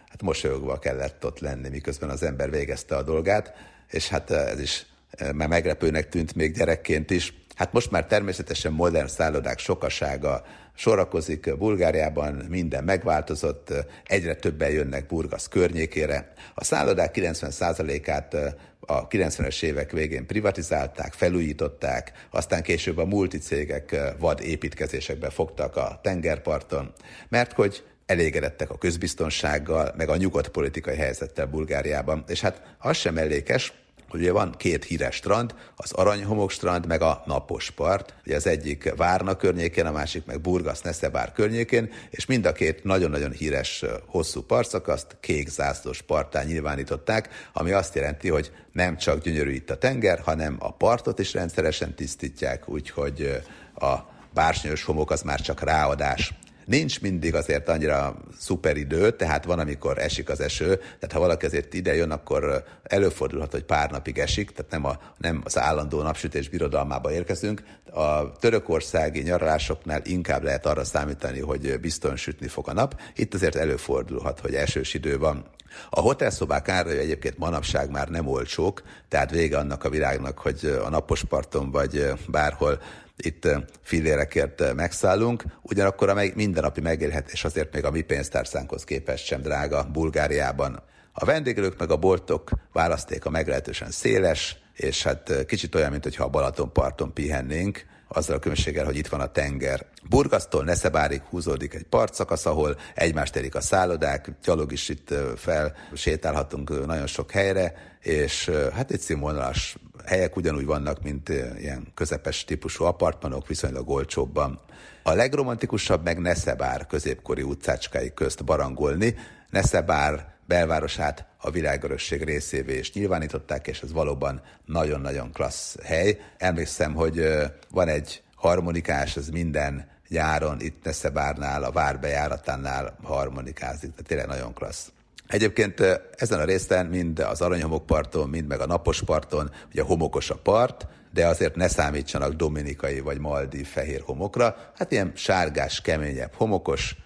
hát 0.09 0.23
mosolyogva 0.23 0.79
kellett 0.79 1.27
ott 1.27 1.39
lenni, 1.39 1.69
miközben 1.69 2.11
az 2.11 2.23
ember 2.23 2.51
végezte 2.51 2.97
a 2.97 3.03
dolgát 3.03 3.53
és 3.91 4.09
hát 4.09 4.31
eh, 4.31 4.51
ez 4.51 4.61
is 4.61 4.87
eh, 5.11 5.33
már 5.33 5.49
meglepőnek 5.49 6.09
tűnt 6.09 6.35
még 6.35 6.53
gyerekként 6.53 7.11
is. 7.11 7.35
Hát 7.55 7.73
most 7.73 7.91
már 7.91 8.07
természetesen 8.07 8.73
modern 8.73 9.07
szállodák 9.07 9.59
sokasága 9.59 10.45
sorakozik 10.75 11.57
Bulgáriában, 11.57 12.35
minden 12.49 12.85
megváltozott, 12.85 13.71
eh, 13.71 13.85
egyre 14.07 14.35
többen 14.35 14.71
jönnek 14.71 15.07
Burgasz 15.07 15.49
környékére. 15.49 16.33
A 16.55 16.65
szállodák 16.65 17.11
90%-át 17.15 18.35
a 18.81 19.09
90-es 19.09 19.63
évek 19.63 19.91
végén 19.91 20.27
privatizálták, 20.27 21.13
felújították, 21.13 22.13
aztán 22.31 22.63
később 22.63 22.99
a 22.99 23.05
multicégek 23.05 23.97
vad 24.19 24.41
építkezésekbe 24.41 25.31
fogtak 25.31 25.77
a 25.77 25.99
tengerparton, 26.03 26.93
mert 27.29 27.53
hogy 27.53 27.85
elégedettek 28.11 28.71
a 28.71 28.79
közbiztonsággal, 28.79 29.95
meg 29.97 30.09
a 30.09 30.17
nyugodt 30.17 30.49
politikai 30.49 30.97
helyzettel 30.97 31.47
Bulgáriában. 31.47 32.25
És 32.27 32.41
hát 32.41 32.63
az 32.79 32.97
sem 32.97 33.15
mellékes, 33.15 33.73
hogy 34.09 34.21
ugye 34.21 34.33
van 34.33 34.55
két 34.57 34.85
híres 34.85 35.15
strand, 35.15 35.55
az 35.77 35.93
Aranyhomok 35.93 36.51
strand, 36.51 36.87
meg 36.87 37.03
a 37.03 37.23
Napos 37.27 37.71
part. 37.71 38.15
Ugye 38.27 38.37
az 38.37 38.47
egyik 38.47 38.95
Várna 38.97 39.37
környékén, 39.37 39.87
a 39.87 39.93
másik 39.93 40.25
meg 40.25 40.41
Burgas 40.41 40.81
Neszebár 40.81 41.33
környékén, 41.33 41.93
és 42.11 42.27
mind 42.27 42.47
a 42.47 42.53
két 42.53 42.85
nagyon-nagyon 42.85 43.31
híres 43.31 43.85
hosszú 44.07 44.43
partszakaszt 44.43 45.17
kék 45.21 45.49
zászlós 45.49 46.03
parttá 46.03 46.43
nyilvánították, 46.43 47.29
ami 47.53 47.73
azt 47.73 47.95
jelenti, 47.95 48.29
hogy 48.29 48.53
nem 48.73 48.97
csak 48.97 49.23
gyönyörű 49.23 49.53
itt 49.53 49.71
a 49.71 49.79
tenger, 49.79 50.19
hanem 50.19 50.57
a 50.59 50.73
partot 50.73 51.19
is 51.19 51.33
rendszeresen 51.33 51.95
tisztítják, 51.95 52.69
úgyhogy 52.69 53.43
a 53.75 53.95
bársonyos 54.35 54.85
homok 54.85 55.11
az 55.11 55.23
már 55.23 55.41
csak 55.41 55.61
ráadás. 55.61 56.35
Nincs 56.71 57.01
mindig 57.01 57.35
azért 57.35 57.69
annyira 57.69 58.17
szuper 58.39 58.77
idő, 58.77 59.11
tehát 59.11 59.45
van, 59.45 59.59
amikor 59.59 59.99
esik 59.99 60.29
az 60.29 60.41
eső, 60.41 60.77
tehát 60.77 61.13
ha 61.13 61.19
valaki 61.19 61.47
azért 61.47 61.75
ide 61.75 61.95
jön, 61.95 62.11
akkor 62.11 62.65
előfordulhat, 62.83 63.53
hogy 63.53 63.63
pár 63.65 63.91
napig 63.91 64.19
esik, 64.19 64.51
tehát 64.51 64.71
nem, 64.71 64.85
a, 64.85 64.99
nem 65.19 65.41
az 65.45 65.59
állandó 65.59 66.03
napsütés 66.03 66.49
birodalmába 66.49 67.13
érkezünk. 67.13 67.63
A 67.93 68.33
törökországi 68.33 69.21
nyaralásoknál 69.21 70.01
inkább 70.05 70.43
lehet 70.43 70.67
arra 70.67 70.85
számítani, 70.85 71.41
hogy 71.41 71.81
bizton 71.81 72.17
sütni 72.17 72.49
fog 72.49 72.69
a 72.69 72.73
nap. 72.73 73.01
Itt 73.15 73.35
azért 73.35 73.57
előfordulhat, 73.57 74.41
hogy 74.41 74.55
esős 74.55 74.95
idő 74.95 75.19
van. 75.19 75.45
A 75.91 76.01
hotelszobák 76.01 76.69
árai 76.69 76.99
egyébként 76.99 77.39
manapság 77.39 77.91
már 77.91 78.09
nem 78.09 78.27
olcsók, 78.27 78.83
tehát 79.09 79.31
vége 79.31 79.59
annak 79.59 79.85
a 79.85 79.91
világnak, 79.91 80.39
hogy 80.39 80.79
a 80.85 80.89
napos 80.89 81.25
parton 81.25 81.71
vagy 81.71 82.13
bárhol 82.29 82.81
itt 83.17 83.49
fillérekért 83.83 84.75
megszállunk, 84.75 85.45
ugyanakkor 85.63 86.09
a 86.09 86.23
mindennapi 86.35 86.81
megélhetés 86.81 87.45
azért 87.45 87.75
még 87.75 87.85
a 87.85 87.91
mi 87.91 88.01
pénztárcánkhoz 88.01 88.85
képest 88.85 89.25
sem 89.25 89.41
drága 89.41 89.89
Bulgáriában. 89.93 90.83
A 91.13 91.25
vendégelők 91.25 91.79
meg 91.79 91.91
a 91.91 91.97
boltok 91.97 92.51
választéka 92.73 93.31
meglehetősen 93.31 93.91
széles, 93.91 94.57
és 94.75 95.03
hát 95.03 95.45
kicsit 95.47 95.75
olyan, 95.75 95.91
mint 95.91 96.03
hogyha 96.03 96.25
a 96.25 96.29
Balatonparton 96.29 97.13
pihennénk, 97.13 97.87
azzal 98.13 98.37
a 98.37 98.39
különbséggel, 98.39 98.85
hogy 98.85 98.97
itt 98.97 99.09
van 99.09 99.21
a 99.21 99.33
tenger. 99.33 99.87
Burgasztól 100.09 100.65
Neszebárig 100.65 101.23
húzódik 101.23 101.75
egy 101.75 101.83
partszakasz, 101.83 102.47
ahol 102.47 102.77
egymást 102.95 103.37
érik 103.37 103.55
a 103.55 103.61
szállodák, 103.61 104.31
gyalog 104.45 104.73
is 104.73 104.89
itt 104.89 105.15
fel 105.37 105.75
sétálhatunk 105.95 106.87
nagyon 106.87 107.07
sok 107.07 107.31
helyre, 107.31 107.75
és 108.01 108.51
hát 108.73 108.91
egy 108.91 109.01
színvonalas 109.01 109.77
helyek 110.07 110.37
ugyanúgy 110.37 110.65
vannak, 110.65 111.03
mint 111.03 111.29
ilyen 111.59 111.87
közepes 111.95 112.45
típusú 112.45 112.85
apartmanok, 112.85 113.47
viszonylag 113.47 113.89
olcsóbban. 113.89 114.61
A 115.03 115.13
legromantikusabb 115.13 116.05
meg 116.05 116.19
Neszebár 116.19 116.87
középkori 116.87 117.43
utcácskai 117.43 118.15
közt 118.15 118.45
barangolni. 118.45 119.15
Neszebár 119.51 120.30
belvárosát 120.51 121.27
a 121.39 121.51
világörösség 121.51 122.23
részévé 122.23 122.79
is 122.79 122.93
nyilvánították, 122.93 123.67
és 123.67 123.81
ez 123.81 123.93
valóban 123.93 124.43
nagyon-nagyon 124.65 125.33
klassz 125.33 125.77
hely. 125.83 126.19
Emlékszem, 126.39 126.95
hogy 126.95 127.27
van 127.71 127.89
egy 127.89 128.23
harmonikás, 128.35 129.17
ez 129.17 129.29
minden 129.29 129.89
nyáron 130.09 130.61
itt 130.61 130.85
Neszebárnál, 130.85 131.63
a 131.63 131.71
vár 131.71 132.01
bejáratánál 132.01 132.97
harmonikázik, 133.03 133.91
tehát 133.91 134.07
tényleg 134.07 134.27
nagyon 134.27 134.55
klassz. 134.55 134.93
Egyébként 135.27 135.81
ezen 136.17 136.41
a 136.41 136.45
részen 136.45 136.87
mind 136.87 137.19
az 137.19 137.41
Aranyhomok 137.41 137.87
parton, 137.87 138.29
mind 138.29 138.47
meg 138.47 138.61
a 138.61 138.67
Napos 138.67 139.03
parton, 139.03 139.51
ugye 139.73 139.83
homokos 139.83 140.31
a 140.31 140.37
part, 140.37 140.87
de 141.13 141.27
azért 141.27 141.55
ne 141.55 141.69
számítsanak 141.69 142.33
dominikai 142.33 143.01
vagy 143.01 143.19
maldi 143.19 143.65
fehér 143.65 144.01
homokra, 144.01 144.57
hát 144.77 144.93
ilyen 144.93 145.13
sárgás, 145.15 145.81
keményebb 145.81 146.35
homokos, 146.35 146.97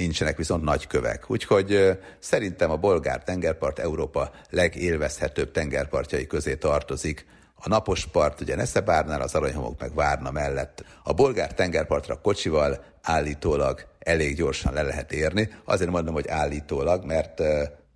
nincsenek 0.00 0.36
viszont 0.36 0.64
nagy 0.64 0.86
kövek. 0.86 1.30
Úgyhogy 1.30 1.98
szerintem 2.18 2.70
a 2.70 2.76
bolgár 2.76 3.22
tengerpart 3.24 3.78
Európa 3.78 4.30
legélvezhetőbb 4.50 5.50
tengerpartjai 5.50 6.26
közé 6.26 6.54
tartozik. 6.54 7.26
A 7.54 7.68
napos 7.68 8.06
part 8.06 8.40
ugye 8.40 8.56
Neszebárnál, 8.56 9.20
az 9.20 9.34
aranyhomok 9.34 9.80
meg 9.80 9.94
Várna 9.94 10.30
mellett. 10.30 10.84
A 11.02 11.12
bolgár 11.12 11.54
tengerpartra 11.54 12.20
kocsival 12.20 12.84
állítólag 13.02 13.86
elég 13.98 14.36
gyorsan 14.36 14.72
le 14.72 14.82
lehet 14.82 15.12
érni. 15.12 15.48
Azért 15.64 15.90
mondom, 15.90 16.14
hogy 16.14 16.28
állítólag, 16.28 17.04
mert 17.04 17.42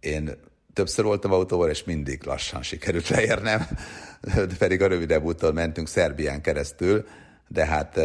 én 0.00 0.30
többször 0.72 1.04
voltam 1.04 1.32
autóval, 1.32 1.70
és 1.70 1.84
mindig 1.84 2.24
lassan 2.24 2.62
sikerült 2.62 3.08
leérnem, 3.08 3.66
pedig 4.58 4.82
a 4.82 4.86
rövidebb 4.86 5.24
úton 5.24 5.54
mentünk 5.54 5.88
Szerbián 5.88 6.40
keresztül, 6.40 7.06
de 7.48 7.66
hát 7.66 8.00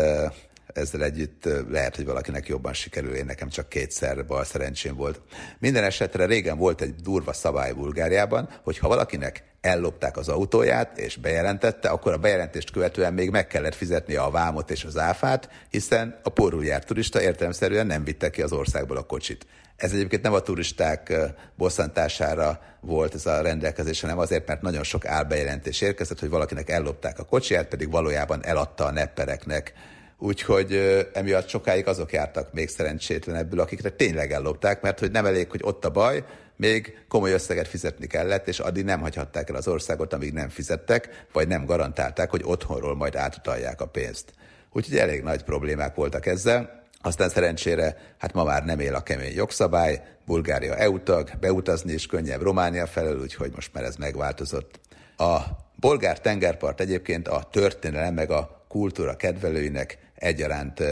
ezzel 0.74 1.04
együtt 1.04 1.50
lehet, 1.70 1.96
hogy 1.96 2.06
valakinek 2.06 2.48
jobban 2.48 2.74
sikerül, 2.74 3.16
én 3.16 3.26
nekem 3.26 3.50
csak 3.50 3.70
kétszer 3.70 4.26
bal 4.26 4.44
szerencsém 4.44 4.96
volt. 4.96 5.22
Minden 5.60 5.84
esetre 5.84 6.26
régen 6.26 6.58
volt 6.58 6.82
egy 6.82 6.96
durva 6.96 7.34
szabály 7.34 7.74
Bulgáriában, 7.74 8.50
hogy 8.64 8.78
ha 8.78 8.88
valakinek 8.88 9.44
ellopták 9.62 10.18
az 10.18 10.30
autóját, 10.30 10.98
és 10.98 11.16
bejelentette, 11.16 11.90
akkor 11.90 12.14
a 12.14 12.18
bejelentést 12.18 12.72
követően 12.72 13.14
még 13.14 13.30
meg 13.30 13.48
kellett 13.48 13.76
fizetni 13.76 14.16
a 14.16 14.30
vámot 14.30 14.72
és 14.72 14.84
az 14.84 14.98
áfát, 14.98 15.50
hiszen 15.70 16.20
a 16.24 16.30
porul 16.30 16.66
járt 16.66 16.86
turista 16.86 17.22
értelemszerűen 17.22 17.88
nem 17.88 18.04
vitte 18.04 18.30
ki 18.30 18.42
az 18.42 18.52
országból 18.52 18.98
a 18.98 19.04
kocsit. 19.04 19.46
Ez 19.76 19.94
egyébként 19.94 20.22
nem 20.22 20.34
a 20.34 20.40
turisták 20.40 21.14
bosszantására 21.56 22.62
volt 22.82 23.14
ez 23.14 23.26
a 23.26 23.42
rendelkezés, 23.42 24.02
hanem 24.02 24.18
azért, 24.18 24.48
mert 24.48 24.62
nagyon 24.62 24.84
sok 24.84 25.06
álbejelentés 25.06 25.82
érkezett, 25.82 26.20
hogy 26.20 26.30
valakinek 26.30 26.70
ellopták 26.70 27.20
a 27.20 27.24
kocsiját, 27.24 27.68
pedig 27.68 27.92
valójában 27.92 28.46
eladta 28.46 28.86
a 28.86 28.92
neppereknek. 28.92 29.74
Úgyhogy 30.22 30.74
emiatt 31.14 31.48
sokáig 31.48 31.88
azok 31.88 32.12
jártak 32.12 32.54
még 32.54 32.70
szerencsétlenebbül, 32.70 33.60
akikre 33.60 33.90
tényleg 33.90 34.32
ellopták, 34.32 34.82
mert 34.82 35.00
hogy 35.00 35.12
nem 35.12 35.26
elég, 35.26 35.50
hogy 35.50 35.62
ott 35.64 35.86
a 35.86 35.90
baj, 35.90 36.24
még 36.56 37.06
komoly 37.08 37.32
összeget 37.32 37.68
fizetni 37.68 38.08
kellett, 38.08 38.48
és 38.48 38.60
addig 38.60 38.84
nem 38.84 39.00
hagyhatták 39.00 39.50
el 39.50 39.56
az 39.56 39.68
országot, 39.68 40.14
amíg 40.14 40.34
nem 40.34 40.50
fizettek, 40.50 41.26
vagy 41.34 41.48
nem 41.48 41.66
garantálták, 41.66 42.30
hogy 42.30 42.42
otthonról 42.44 42.96
majd 42.96 43.16
átutalják 43.16 43.82
a 43.82 43.86
pénzt. 43.86 44.34
Úgyhogy 44.72 44.98
elég 44.98 45.22
nagy 45.22 45.44
problémák 45.44 45.96
voltak 45.96 46.26
ezzel. 46.26 46.84
Aztán 47.02 47.30
szerencsére, 47.30 47.98
hát 48.18 48.34
ma 48.34 48.44
már 48.44 48.66
nem 48.66 48.80
él 48.80 48.96
a 48.96 49.04
kemény 49.04 49.34
jogszabály, 49.34 50.02
Bulgária 50.26 50.76
EU 50.76 51.04
tag, 51.04 51.30
beutazni 51.40 51.94
is 51.94 52.06
könnyebb 52.06 52.42
Románia 52.42 52.88
felől, 52.88 53.20
úgyhogy 53.22 53.52
most 53.56 53.74
már 53.74 53.84
ez 53.84 53.96
megváltozott. 53.96 54.80
A 55.18 55.40
bolgár 55.76 56.22
tengerpart 56.22 56.80
egyébként 56.80 57.28
a 57.28 57.48
történelem 57.52 58.14
meg 58.14 58.32
a 58.32 58.64
kultúra 58.68 59.16
kedvelőinek 59.16 59.98
egyaránt 60.20 60.84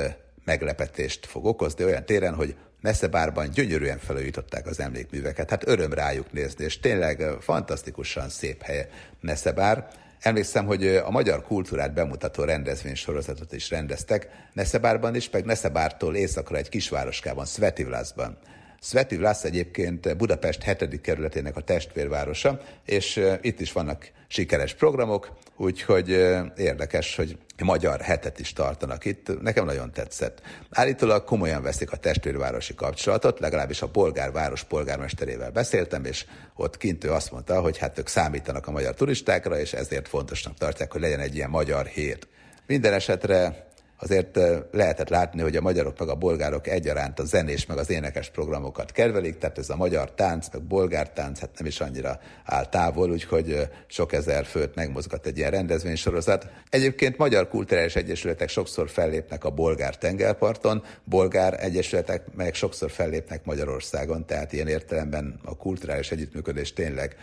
meglepetést 0.45 1.25
fog 1.25 1.45
okozni 1.45 1.83
olyan 1.83 2.05
téren, 2.05 2.33
hogy 2.33 2.55
Neszebárban 2.81 3.49
gyönyörűen 3.49 3.97
felújították 3.97 4.67
az 4.67 4.79
emlékműveket. 4.79 5.49
Hát 5.49 5.67
öröm 5.67 5.93
rájuk 5.93 6.31
nézni, 6.31 6.63
és 6.63 6.79
tényleg 6.79 7.23
fantasztikusan 7.39 8.29
szép 8.29 8.61
hely 8.61 8.89
Neszebár. 9.19 9.87
Emlékszem, 10.19 10.65
hogy 10.65 10.87
a 10.87 11.09
magyar 11.09 11.43
kultúrát 11.43 11.93
bemutató 11.93 12.43
rendezvénysorozatot 12.43 13.53
is 13.53 13.69
rendeztek, 13.69 14.29
Neszebárban 14.53 15.15
is, 15.15 15.29
meg 15.29 15.45
Neszebártól 15.45 16.15
északra 16.15 16.57
egy 16.57 16.69
kisvároskában, 16.69 17.45
Svetivlászban. 17.45 18.37
Svetivlász 18.81 19.43
egyébként 19.43 20.17
Budapest 20.17 20.63
7. 20.63 21.01
kerületének 21.01 21.55
a 21.55 21.61
testvérvárosa, 21.61 22.61
és 22.85 23.21
itt 23.41 23.59
is 23.59 23.71
vannak 23.71 24.11
sikeres 24.27 24.73
programok, 24.73 25.37
úgyhogy 25.57 26.09
érdekes, 26.57 27.15
hogy 27.15 27.37
magyar 27.63 28.01
hetet 28.01 28.39
is 28.39 28.53
tartanak 28.53 29.05
itt. 29.05 29.41
Nekem 29.41 29.65
nagyon 29.65 29.91
tetszett. 29.91 30.41
Állítólag 30.69 31.23
komolyan 31.23 31.61
veszik 31.61 31.91
a 31.91 31.97
testvérvárosi 31.97 32.75
kapcsolatot, 32.75 33.39
legalábbis 33.39 33.81
a 33.81 33.87
polgárváros 33.87 34.63
polgármesterével 34.63 35.51
beszéltem, 35.51 36.05
és 36.05 36.25
ott 36.55 36.77
kint 36.77 37.03
ő 37.03 37.11
azt 37.11 37.31
mondta, 37.31 37.61
hogy 37.61 37.77
hát 37.77 37.99
ők 37.99 38.07
számítanak 38.07 38.67
a 38.67 38.71
magyar 38.71 38.93
turistákra, 38.93 39.59
és 39.59 39.73
ezért 39.73 40.07
fontosnak 40.07 40.57
tartják, 40.57 40.91
hogy 40.91 41.01
legyen 41.01 41.19
egy 41.19 41.35
ilyen 41.35 41.49
magyar 41.49 41.85
hét. 41.85 42.27
Minden 42.67 42.93
esetre 42.93 43.66
azért 43.99 44.39
lehetett 44.71 45.09
látni, 45.09 45.41
hogy 45.41 45.55
a 45.55 45.61
magyarok 45.61 45.99
meg 45.99 46.09
a 46.09 46.15
bolgárok 46.15 46.67
egyaránt 46.67 47.19
a 47.19 47.25
zenés 47.25 47.65
meg 47.65 47.77
az 47.77 47.89
énekes 47.89 48.29
programokat 48.29 48.91
kedvelik, 48.91 49.37
tehát 49.37 49.57
ez 49.57 49.69
a 49.69 49.75
magyar 49.75 50.11
tánc, 50.11 50.47
meg 50.53 50.61
bolgár 50.61 51.09
tánc, 51.09 51.39
hát 51.39 51.49
nem 51.57 51.67
is 51.67 51.79
annyira 51.79 52.19
áll 52.45 52.65
távol, 52.65 53.11
úgyhogy 53.11 53.69
sok 53.87 54.13
ezer 54.13 54.45
főt 54.45 54.75
megmozgat 54.75 55.25
egy 55.25 55.37
ilyen 55.37 55.51
rendezvénysorozat. 55.51 56.47
Egyébként 56.69 57.17
magyar 57.17 57.47
kulturális 57.47 57.95
egyesületek 57.95 58.49
sokszor 58.49 58.89
fellépnek 58.89 59.43
a 59.43 59.49
bolgár 59.49 59.97
tengerparton, 59.97 60.83
bolgár 61.03 61.63
egyesületek 61.63 62.33
meg 62.35 62.53
sokszor 62.53 62.91
fellépnek 62.91 63.45
Magyarországon, 63.45 64.25
tehát 64.25 64.53
ilyen 64.53 64.67
értelemben 64.67 65.39
a 65.43 65.57
kulturális 65.57 66.11
együttműködés 66.11 66.73
tényleg 66.73 67.15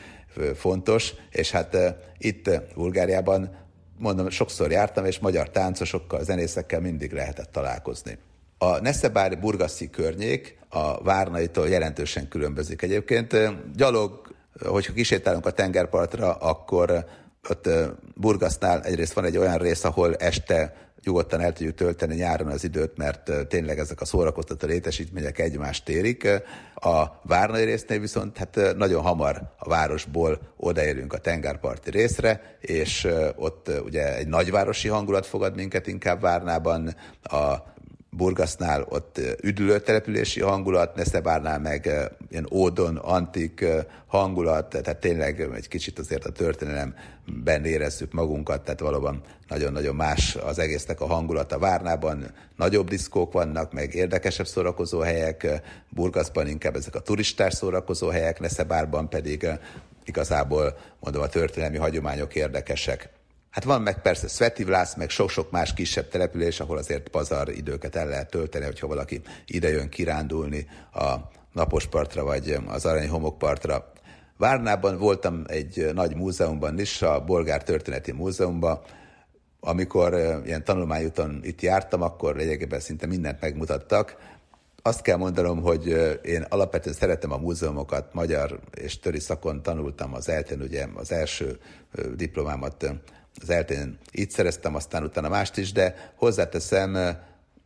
fontos, 0.54 1.14
és 1.30 1.50
hát 1.50 1.76
itt 2.18 2.50
Bulgáriában 2.74 3.63
mondom, 3.98 4.30
sokszor 4.30 4.70
jártam, 4.70 5.04
és 5.04 5.18
magyar 5.18 5.50
táncosokkal, 5.50 6.24
zenészekkel 6.24 6.80
mindig 6.80 7.12
lehetett 7.12 7.52
találkozni. 7.52 8.18
A 8.58 8.80
Neszebári 8.80 9.34
burgaszi 9.34 9.90
környék 9.90 10.58
a 10.68 11.02
Várnaitól 11.02 11.68
jelentősen 11.68 12.28
különbözik 12.28 12.82
egyébként. 12.82 13.36
Gyalog, 13.76 14.34
hogyha 14.64 14.92
kisétálunk 14.92 15.46
a 15.46 15.50
tengerpartra, 15.50 16.34
akkor 16.34 17.04
ott 17.48 17.68
Burgasznál 18.14 18.82
egyrészt 18.82 19.12
van 19.12 19.24
egy 19.24 19.36
olyan 19.36 19.58
rész, 19.58 19.84
ahol 19.84 20.14
este 20.14 20.74
nyugodtan 21.04 21.40
el 21.40 21.52
tudjuk 21.52 21.74
tölteni 21.74 22.14
nyáron 22.14 22.48
az 22.48 22.64
időt, 22.64 22.96
mert 22.96 23.30
tényleg 23.48 23.78
ezek 23.78 24.00
a 24.00 24.04
szórakoztató 24.04 24.66
létesítmények 24.66 25.38
egymást 25.38 25.84
térik. 25.84 26.28
A 26.74 27.20
Várnai 27.22 27.64
résznél 27.64 27.98
viszont 27.98 28.38
hát 28.38 28.60
nagyon 28.76 29.02
hamar 29.02 29.42
a 29.58 29.68
városból 29.68 30.40
odaérünk 30.56 31.12
a 31.12 31.18
tengerparti 31.18 31.90
részre, 31.90 32.56
és 32.60 33.08
ott 33.36 33.70
ugye 33.84 34.16
egy 34.16 34.28
nagyvárosi 34.28 34.88
hangulat 34.88 35.26
fogad 35.26 35.54
minket 35.54 35.86
inkább 35.86 36.20
Várnában, 36.20 36.96
a 37.22 37.72
Burgasznál 38.16 38.86
ott 38.88 39.20
üdülőtelepülési 39.42 40.40
hangulat, 40.40 40.94
Neszebárnál 40.94 41.58
meg 41.58 41.90
ilyen 42.30 42.48
ódon, 42.52 42.96
antik 42.96 43.64
hangulat, 44.06 44.68
tehát 44.68 45.00
tényleg 45.00 45.40
egy 45.54 45.68
kicsit 45.68 45.98
azért 45.98 46.24
a 46.24 46.32
történelemben 46.32 47.64
érezzük 47.64 48.12
magunkat, 48.12 48.64
tehát 48.64 48.80
valóban 48.80 49.22
nagyon-nagyon 49.48 49.94
más 49.94 50.36
az 50.36 50.58
egésznek 50.58 51.00
a 51.00 51.06
hangulata. 51.06 51.58
Várnában 51.58 52.24
nagyobb 52.56 52.88
diszkók 52.88 53.32
vannak, 53.32 53.72
meg 53.72 53.94
érdekesebb 53.94 54.46
szórakozó 54.46 55.00
helyek, 55.00 55.62
Burgaszban 55.88 56.48
inkább 56.48 56.76
ezek 56.76 56.94
a 56.94 57.00
turistás 57.00 57.54
szórakozó 57.54 58.08
helyek, 58.08 58.40
Neszebárban 58.40 59.08
pedig 59.08 59.46
igazából 60.04 60.76
mondom 61.00 61.22
a 61.22 61.28
történelmi 61.28 61.76
hagyományok 61.76 62.34
érdekesek. 62.34 63.08
Hát 63.54 63.64
van 63.64 63.82
meg 63.82 64.02
persze 64.02 64.28
Svetivlász, 64.28 64.94
meg 64.94 65.10
sok-sok 65.10 65.50
más 65.50 65.74
kisebb 65.74 66.08
település, 66.08 66.60
ahol 66.60 66.78
azért 66.78 67.08
pazar 67.08 67.48
időket 67.48 67.96
el 67.96 68.08
lehet 68.08 68.30
tölteni, 68.30 68.64
hogyha 68.64 68.86
valaki 68.86 69.20
idejön 69.46 69.88
kirándulni 69.88 70.66
a 70.92 71.14
napospartra, 71.52 72.24
vagy 72.24 72.58
az 72.66 72.86
arany 72.86 73.08
homokpartra. 73.08 73.92
Várnában 74.36 74.98
voltam 74.98 75.44
egy 75.46 75.90
nagy 75.92 76.16
múzeumban 76.16 76.78
is, 76.78 77.02
a 77.02 77.24
Bolgár 77.24 77.62
Történeti 77.62 78.12
Múzeumban, 78.12 78.80
amikor 79.60 80.14
ilyen 80.44 80.64
tanulmányúton 80.64 81.40
itt 81.42 81.60
jártam, 81.60 82.02
akkor 82.02 82.36
lényegében 82.36 82.80
szinte 82.80 83.06
mindent 83.06 83.40
megmutattak. 83.40 84.16
Azt 84.82 85.02
kell 85.02 85.16
mondanom, 85.16 85.62
hogy 85.62 85.86
én 86.22 86.42
alapvetően 86.48 86.94
szeretem 86.94 87.32
a 87.32 87.36
múzeumokat, 87.36 88.14
magyar 88.14 88.60
és 88.74 88.98
töri 88.98 89.20
szakon 89.20 89.62
tanultam 89.62 90.14
az 90.14 90.28
eltén, 90.28 90.60
ugye 90.60 90.86
az 90.94 91.12
első 91.12 91.58
diplomámat 92.14 92.86
az 93.40 93.50
eltén 93.50 93.98
itt 94.10 94.30
szereztem, 94.30 94.74
aztán 94.74 95.02
utána 95.02 95.28
mást 95.28 95.56
is, 95.56 95.72
de 95.72 96.12
hozzáteszem, 96.16 97.16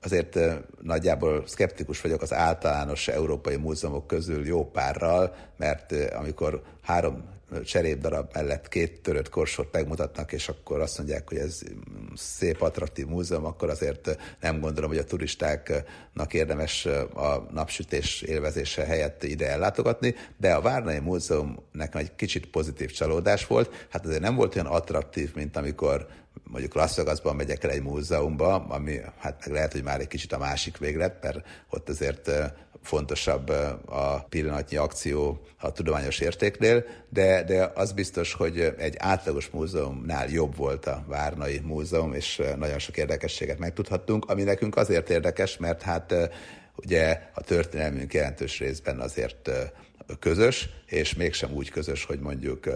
azért 0.02 0.38
nagyjából 0.82 1.44
szkeptikus 1.46 2.00
vagyok 2.00 2.22
az 2.22 2.32
általános 2.32 3.08
európai 3.08 3.56
múzeumok 3.56 4.06
közül 4.06 4.46
jó 4.46 4.70
párral, 4.70 5.34
mert 5.56 5.92
amikor 6.14 6.62
három 6.82 7.24
cserépdarab 7.64 8.30
mellett 8.32 8.68
két 8.68 9.00
törött 9.00 9.28
korsót 9.28 9.72
megmutatnak, 9.72 10.32
és 10.32 10.48
akkor 10.48 10.80
azt 10.80 10.98
mondják, 10.98 11.28
hogy 11.28 11.38
ez 11.38 11.60
szép, 12.14 12.62
attraktív 12.62 13.06
múzeum, 13.06 13.44
akkor 13.44 13.70
azért 13.70 14.18
nem 14.40 14.60
gondolom, 14.60 14.90
hogy 14.90 14.98
a 14.98 15.04
turistáknak 15.04 16.34
érdemes 16.34 16.86
a 17.14 17.46
napsütés 17.52 18.22
élvezése 18.22 18.84
helyett 18.84 19.22
ide 19.22 19.48
ellátogatni, 19.48 20.14
de 20.36 20.54
a 20.54 20.60
Várnai 20.60 20.98
Múzeum 20.98 21.56
nekem 21.72 22.00
egy 22.00 22.14
kicsit 22.14 22.46
pozitív 22.46 22.90
csalódás 22.90 23.46
volt, 23.46 23.86
hát 23.88 24.06
azért 24.06 24.20
nem 24.20 24.34
volt 24.34 24.54
olyan 24.54 24.66
attraktív, 24.66 25.34
mint 25.34 25.56
amikor 25.56 26.06
mondjuk 26.44 26.74
Las 26.74 26.96
Vegasban 26.96 27.36
megyek 27.36 27.64
el 27.64 27.70
egy 27.70 27.82
múzeumba, 27.82 28.54
ami 28.54 29.00
hát 29.18 29.38
meg 29.40 29.54
lehet, 29.54 29.72
hogy 29.72 29.82
már 29.82 30.00
egy 30.00 30.08
kicsit 30.08 30.32
a 30.32 30.38
másik 30.38 30.78
véglet, 30.78 31.22
mert 31.22 31.46
ott 31.70 31.88
azért 31.88 32.30
fontosabb 32.88 33.48
a 33.86 34.26
pillanatnyi 34.28 34.76
akció 34.76 35.40
a 35.58 35.72
tudományos 35.72 36.18
értéknél, 36.20 36.84
de, 37.08 37.42
de 37.44 37.72
az 37.74 37.92
biztos, 37.92 38.32
hogy 38.32 38.60
egy 38.78 38.94
átlagos 38.98 39.50
múzeumnál 39.50 40.28
jobb 40.28 40.56
volt 40.56 40.86
a 40.86 41.04
Várnai 41.06 41.58
Múzeum, 41.58 42.14
és 42.14 42.42
nagyon 42.58 42.78
sok 42.78 42.96
érdekességet 42.96 43.58
megtudhattunk, 43.58 44.30
ami 44.30 44.42
nekünk 44.42 44.76
azért 44.76 45.10
érdekes, 45.10 45.56
mert 45.56 45.82
hát 45.82 46.14
ugye 46.76 47.20
a 47.34 47.40
történelmünk 47.40 48.14
jelentős 48.14 48.58
részben 48.58 49.00
azért 49.00 49.50
közös, 50.18 50.68
és 50.86 51.14
mégsem 51.14 51.52
úgy 51.52 51.70
közös, 51.70 52.04
hogy 52.04 52.20
mondjuk 52.20 52.68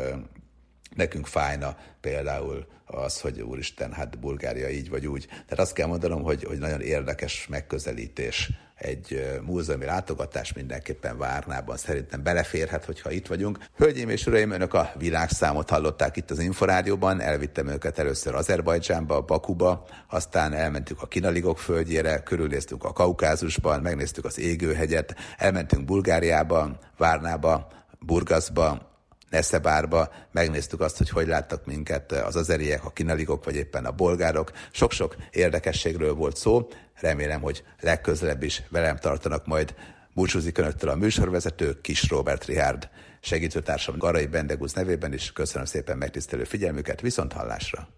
nekünk 0.97 1.27
fájna 1.27 1.77
például 2.01 2.67
az, 2.87 3.21
hogy 3.21 3.41
úristen, 3.41 3.93
hát 3.93 4.19
Bulgária 4.19 4.69
így 4.69 4.91
vagy 4.91 5.07
úgy. 5.07 5.27
Tehát 5.27 5.59
azt 5.59 5.73
kell 5.73 5.87
mondanom, 5.87 6.23
hogy, 6.23 6.45
hogy 6.45 6.59
nagyon 6.59 6.81
érdekes 6.81 7.47
megközelítés 7.47 8.51
egy 8.83 9.39
múzeumi 9.43 9.85
látogatás 9.85 10.53
mindenképpen 10.53 11.19
Várnában 11.19 11.77
szerintem 11.77 12.23
beleférhet, 12.23 12.85
hogyha 12.85 13.11
itt 13.11 13.27
vagyunk. 13.27 13.59
Hölgyeim 13.77 14.09
és 14.09 14.27
uraim, 14.27 14.51
önök 14.51 14.75
a 14.75 14.93
világszámot 14.99 15.71
hallották 15.71 16.17
itt 16.17 16.31
az 16.31 16.39
Inforádióban, 16.39 17.21
elvittem 17.21 17.69
őket 17.69 17.99
először 17.99 18.35
Azerbajdzsánba, 18.35 19.21
Bakuba, 19.21 19.85
aztán 20.09 20.53
elmentünk 20.53 21.03
a 21.03 21.07
Kinaligok 21.07 21.59
földjére, 21.59 22.23
körülnéztünk 22.23 22.85
a 22.85 22.93
Kaukázusban, 22.93 23.81
megnéztük 23.81 24.25
az 24.25 24.39
égőhegyet, 24.39 25.15
elmentünk 25.39 25.85
Bulgáriába, 25.85 26.79
Várnába, 26.97 27.69
Burgaszba, 27.99 28.91
Neszebárba, 29.31 30.11
megnéztük 30.33 30.81
azt, 30.81 30.99
hogy 30.99 31.11
hogy 31.11 31.27
láttak 31.27 31.67
minket 31.67 32.13
az 32.13 32.37
azeriek, 32.37 32.85
a 32.85 32.91
kinaligok, 32.91 33.45
vagy 33.45 33.57
éppen 33.57 33.85
a 33.85 33.91
bolgárok. 33.91 34.53
Sok-sok 34.71 35.17
érdekességről 35.31 36.15
volt 36.15 36.37
szó, 36.37 36.69
remélem, 37.03 37.41
hogy 37.41 37.65
legközelebb 37.81 38.43
is 38.43 38.63
velem 38.69 38.97
tartanak 38.97 39.47
majd 39.47 39.75
Búcsúzik 40.15 40.59
Önöktől 40.59 40.91
a 40.91 40.97
műsorvezető 40.97 41.81
Kis 41.81 42.09
Robert 42.09 42.45
Rihárd. 42.45 42.89
Segítőtársam 43.21 43.99
Garai 43.99 44.27
Bendegusz 44.27 44.73
nevében 44.73 45.13
is 45.13 45.33
köszönöm 45.33 45.67
szépen 45.67 45.99
megtisztelő 45.99 46.45
figyelmüket, 46.45 47.01
viszont 47.01 47.33
hallásra! 47.33 47.89